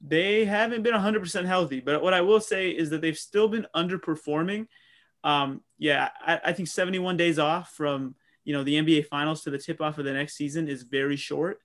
they 0.00 0.44
haven't 0.44 0.82
been 0.82 0.94
100% 0.94 1.44
healthy. 1.44 1.80
But 1.80 2.02
what 2.02 2.14
I 2.14 2.20
will 2.20 2.40
say 2.40 2.70
is 2.70 2.90
that 2.90 3.00
they've 3.00 3.16
still 3.16 3.48
been 3.48 3.66
underperforming. 3.74 4.66
Um, 5.24 5.62
yeah, 5.78 6.10
I, 6.20 6.40
I 6.46 6.52
think 6.52 6.68
71 6.68 7.16
days 7.16 7.38
off 7.38 7.72
from 7.72 8.14
you 8.44 8.52
know 8.52 8.64
the 8.64 8.74
NBA 8.74 9.06
Finals 9.06 9.42
to 9.42 9.50
the 9.50 9.58
tip 9.58 9.80
off 9.80 9.98
of 9.98 10.04
the 10.04 10.12
next 10.12 10.34
season 10.34 10.68
is 10.68 10.82
very 10.82 11.16
short. 11.16 11.60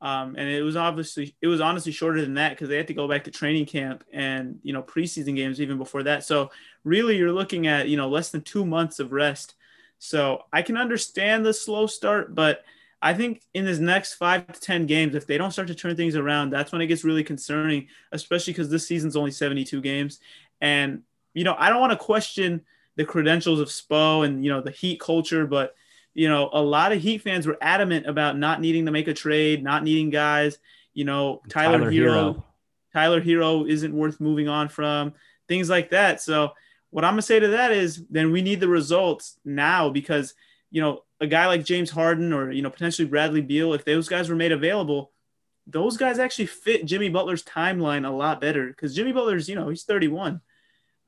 Um, 0.00 0.36
and 0.36 0.48
it 0.48 0.62
was 0.62 0.76
obviously 0.76 1.34
it 1.40 1.46
was 1.46 1.60
honestly 1.60 1.90
shorter 1.90 2.20
than 2.20 2.34
that 2.34 2.50
because 2.50 2.68
they 2.68 2.76
had 2.76 2.88
to 2.88 2.94
go 2.94 3.08
back 3.08 3.24
to 3.24 3.30
training 3.30 3.64
camp 3.64 4.04
and 4.12 4.58
you 4.62 4.72
know 4.72 4.82
preseason 4.82 5.34
games 5.36 5.60
even 5.60 5.78
before 5.78 6.02
that. 6.02 6.24
So 6.24 6.50
really, 6.84 7.16
you're 7.16 7.32
looking 7.32 7.66
at 7.66 7.88
you 7.88 7.96
know 7.96 8.08
less 8.08 8.30
than 8.30 8.42
two 8.42 8.66
months 8.66 8.98
of 8.98 9.12
rest. 9.12 9.54
So 9.98 10.42
I 10.52 10.60
can 10.60 10.76
understand 10.76 11.46
the 11.46 11.54
slow 11.54 11.86
start, 11.86 12.34
but 12.34 12.62
I 13.00 13.14
think 13.14 13.42
in 13.54 13.64
this 13.64 13.78
next 13.78 14.14
five 14.14 14.46
to 14.52 14.60
ten 14.60 14.86
games, 14.86 15.14
if 15.14 15.26
they 15.26 15.38
don't 15.38 15.50
start 15.50 15.68
to 15.68 15.74
turn 15.74 15.96
things 15.96 16.16
around, 16.16 16.50
that's 16.50 16.72
when 16.72 16.82
it 16.82 16.86
gets 16.86 17.04
really 17.04 17.24
concerning, 17.24 17.88
especially 18.12 18.52
because 18.52 18.68
this 18.68 18.86
season's 18.86 19.16
only 19.16 19.30
72 19.30 19.80
games. 19.80 20.20
And 20.60 21.02
you 21.32 21.44
know, 21.44 21.54
I 21.58 21.70
don't 21.70 21.80
want 21.80 21.92
to 21.92 21.98
question 21.98 22.62
the 22.96 23.04
credentials 23.04 23.60
of 23.60 23.68
Spo 23.68 24.26
and 24.26 24.44
you 24.44 24.50
know 24.50 24.60
the 24.60 24.70
Heat 24.70 25.00
culture, 25.00 25.46
but 25.46 25.74
you 26.16 26.30
know, 26.30 26.48
a 26.50 26.62
lot 26.62 26.92
of 26.92 27.02
Heat 27.02 27.18
fans 27.18 27.46
were 27.46 27.58
adamant 27.60 28.06
about 28.06 28.38
not 28.38 28.58
needing 28.58 28.86
to 28.86 28.90
make 28.90 29.06
a 29.06 29.12
trade, 29.12 29.62
not 29.62 29.84
needing 29.84 30.08
guys. 30.08 30.58
You 30.94 31.04
know, 31.04 31.42
Tyler, 31.50 31.78
Tyler 31.78 31.92
Herro, 31.92 32.34
Herro. 32.34 32.44
Tyler 32.94 33.20
Herro 33.20 33.68
isn't 33.68 33.94
worth 33.94 34.18
moving 34.18 34.48
on 34.48 34.70
from, 34.70 35.12
things 35.46 35.68
like 35.68 35.90
that. 35.90 36.22
So, 36.22 36.52
what 36.88 37.04
I'm 37.04 37.12
gonna 37.12 37.22
say 37.22 37.38
to 37.38 37.48
that 37.48 37.70
is, 37.70 38.02
then 38.08 38.32
we 38.32 38.40
need 38.40 38.60
the 38.60 38.68
results 38.68 39.38
now 39.44 39.90
because 39.90 40.32
you 40.70 40.80
know 40.80 41.02
a 41.20 41.26
guy 41.26 41.48
like 41.48 41.66
James 41.66 41.90
Harden 41.90 42.32
or 42.32 42.50
you 42.50 42.62
know 42.62 42.70
potentially 42.70 43.06
Bradley 43.06 43.42
Beal, 43.42 43.74
if 43.74 43.84
those 43.84 44.08
guys 44.08 44.30
were 44.30 44.36
made 44.36 44.52
available, 44.52 45.12
those 45.66 45.98
guys 45.98 46.18
actually 46.18 46.46
fit 46.46 46.86
Jimmy 46.86 47.10
Butler's 47.10 47.44
timeline 47.44 48.06
a 48.06 48.10
lot 48.10 48.40
better 48.40 48.68
because 48.68 48.96
Jimmy 48.96 49.12
Butler's 49.12 49.50
you 49.50 49.54
know 49.54 49.68
he's 49.68 49.84
31. 49.84 50.40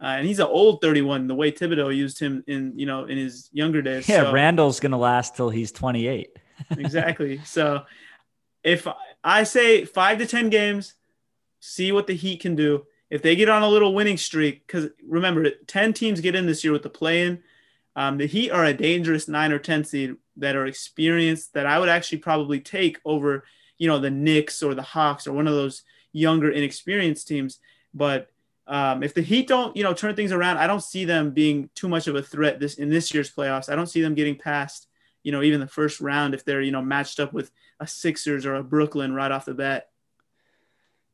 Uh, 0.00 0.14
and 0.18 0.26
he's 0.26 0.38
an 0.38 0.46
old 0.46 0.80
31 0.80 1.26
the 1.26 1.34
way 1.34 1.50
Thibodeau 1.50 1.94
used 1.94 2.20
him 2.20 2.44
in 2.46 2.72
you 2.76 2.86
know 2.86 3.04
in 3.06 3.18
his 3.18 3.50
younger 3.52 3.82
days. 3.82 4.08
Yeah, 4.08 4.24
so, 4.24 4.32
Randle's 4.32 4.80
gonna 4.80 4.98
last 4.98 5.34
till 5.34 5.50
he's 5.50 5.72
28. 5.72 6.36
exactly. 6.70 7.40
So 7.44 7.82
if 8.62 8.86
I 9.24 9.44
say 9.44 9.84
five 9.84 10.18
to 10.18 10.26
10 10.26 10.50
games, 10.50 10.94
see 11.60 11.92
what 11.92 12.06
the 12.06 12.14
Heat 12.14 12.40
can 12.40 12.54
do. 12.54 12.86
If 13.10 13.22
they 13.22 13.36
get 13.36 13.48
on 13.48 13.62
a 13.62 13.68
little 13.68 13.94
winning 13.94 14.18
streak, 14.18 14.66
because 14.66 14.90
remember, 15.06 15.48
10 15.50 15.92
teams 15.94 16.20
get 16.20 16.34
in 16.34 16.46
this 16.46 16.62
year 16.62 16.72
with 16.72 16.82
the 16.82 16.90
play 16.90 17.22
in. 17.22 17.42
Um, 17.96 18.18
the 18.18 18.26
Heat 18.26 18.50
are 18.50 18.64
a 18.64 18.74
dangerous 18.74 19.28
nine 19.28 19.50
or 19.50 19.58
10 19.58 19.84
seed 19.84 20.16
that 20.36 20.56
are 20.56 20.66
experienced 20.66 21.54
that 21.54 21.66
I 21.66 21.78
would 21.78 21.88
actually 21.88 22.18
probably 22.18 22.60
take 22.60 22.98
over, 23.04 23.44
you 23.78 23.88
know, 23.88 23.98
the 23.98 24.10
Knicks 24.10 24.62
or 24.62 24.74
the 24.74 24.82
Hawks 24.82 25.26
or 25.26 25.32
one 25.32 25.48
of 25.48 25.54
those 25.54 25.82
younger, 26.12 26.50
inexperienced 26.50 27.26
teams. 27.26 27.58
But 27.94 28.30
um, 28.68 29.02
if 29.02 29.14
the 29.14 29.22
Heat 29.22 29.48
don't, 29.48 29.74
you 29.76 29.82
know, 29.82 29.94
turn 29.94 30.14
things 30.14 30.30
around, 30.30 30.58
I 30.58 30.66
don't 30.66 30.82
see 30.82 31.06
them 31.06 31.30
being 31.30 31.70
too 31.74 31.88
much 31.88 32.06
of 32.06 32.14
a 32.14 32.22
threat 32.22 32.60
this 32.60 32.74
in 32.74 32.90
this 32.90 33.12
year's 33.14 33.32
playoffs. 33.32 33.72
I 33.72 33.76
don't 33.76 33.86
see 33.86 34.02
them 34.02 34.14
getting 34.14 34.36
past, 34.36 34.86
you 35.22 35.32
know, 35.32 35.42
even 35.42 35.60
the 35.60 35.66
first 35.66 36.00
round 36.00 36.34
if 36.34 36.44
they're, 36.44 36.60
you 36.60 36.70
know, 36.70 36.82
matched 36.82 37.18
up 37.18 37.32
with 37.32 37.50
a 37.80 37.86
Sixers 37.86 38.44
or 38.44 38.54
a 38.54 38.62
Brooklyn 38.62 39.14
right 39.14 39.32
off 39.32 39.46
the 39.46 39.54
bat. 39.54 39.88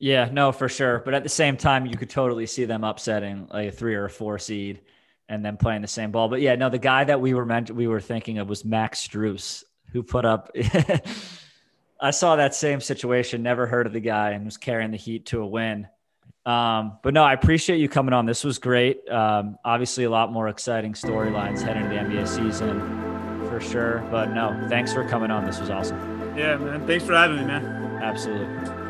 Yeah, 0.00 0.28
no, 0.32 0.50
for 0.50 0.68
sure. 0.68 1.00
But 1.04 1.14
at 1.14 1.22
the 1.22 1.28
same 1.28 1.56
time, 1.56 1.86
you 1.86 1.96
could 1.96 2.10
totally 2.10 2.46
see 2.46 2.64
them 2.64 2.82
upsetting 2.82 3.46
like 3.52 3.68
a 3.68 3.72
three 3.72 3.94
or 3.94 4.06
a 4.06 4.10
four 4.10 4.40
seed 4.40 4.80
and 5.28 5.44
then 5.44 5.56
playing 5.56 5.82
the 5.82 5.88
same 5.88 6.10
ball. 6.10 6.28
But 6.28 6.40
yeah, 6.40 6.56
no, 6.56 6.68
the 6.68 6.78
guy 6.78 7.04
that 7.04 7.20
we 7.20 7.34
were 7.34 7.46
meant 7.46 7.70
we 7.70 7.86
were 7.86 8.00
thinking 8.00 8.38
of 8.38 8.48
was 8.48 8.64
Max 8.64 9.06
Strus, 9.06 9.62
who 9.92 10.02
put 10.02 10.24
up. 10.24 10.50
I 12.00 12.10
saw 12.10 12.36
that 12.36 12.54
same 12.54 12.80
situation. 12.80 13.44
Never 13.44 13.66
heard 13.66 13.86
of 13.86 13.92
the 13.92 14.00
guy 14.00 14.32
and 14.32 14.44
was 14.44 14.56
carrying 14.56 14.90
the 14.90 14.96
Heat 14.96 15.26
to 15.26 15.40
a 15.40 15.46
win. 15.46 15.86
Um, 16.46 16.98
but 17.02 17.14
no, 17.14 17.22
I 17.24 17.32
appreciate 17.32 17.78
you 17.78 17.88
coming 17.88 18.12
on. 18.12 18.26
This 18.26 18.44
was 18.44 18.58
great. 18.58 19.08
Um, 19.08 19.58
obviously, 19.64 20.04
a 20.04 20.10
lot 20.10 20.30
more 20.32 20.48
exciting 20.48 20.92
storylines 20.92 21.62
heading 21.62 21.84
into 21.84 21.94
the 21.96 22.02
NBA 22.02 22.28
season 22.28 22.80
for 23.48 23.60
sure. 23.60 24.06
But 24.10 24.32
no, 24.32 24.66
thanks 24.68 24.92
for 24.92 25.08
coming 25.08 25.30
on. 25.30 25.44
This 25.44 25.58
was 25.58 25.70
awesome. 25.70 25.98
Yeah, 26.36 26.56
man. 26.56 26.86
Thanks 26.86 27.04
for 27.04 27.14
having 27.14 27.38
me, 27.38 27.44
man. 27.44 27.64
Absolutely. 28.02 28.83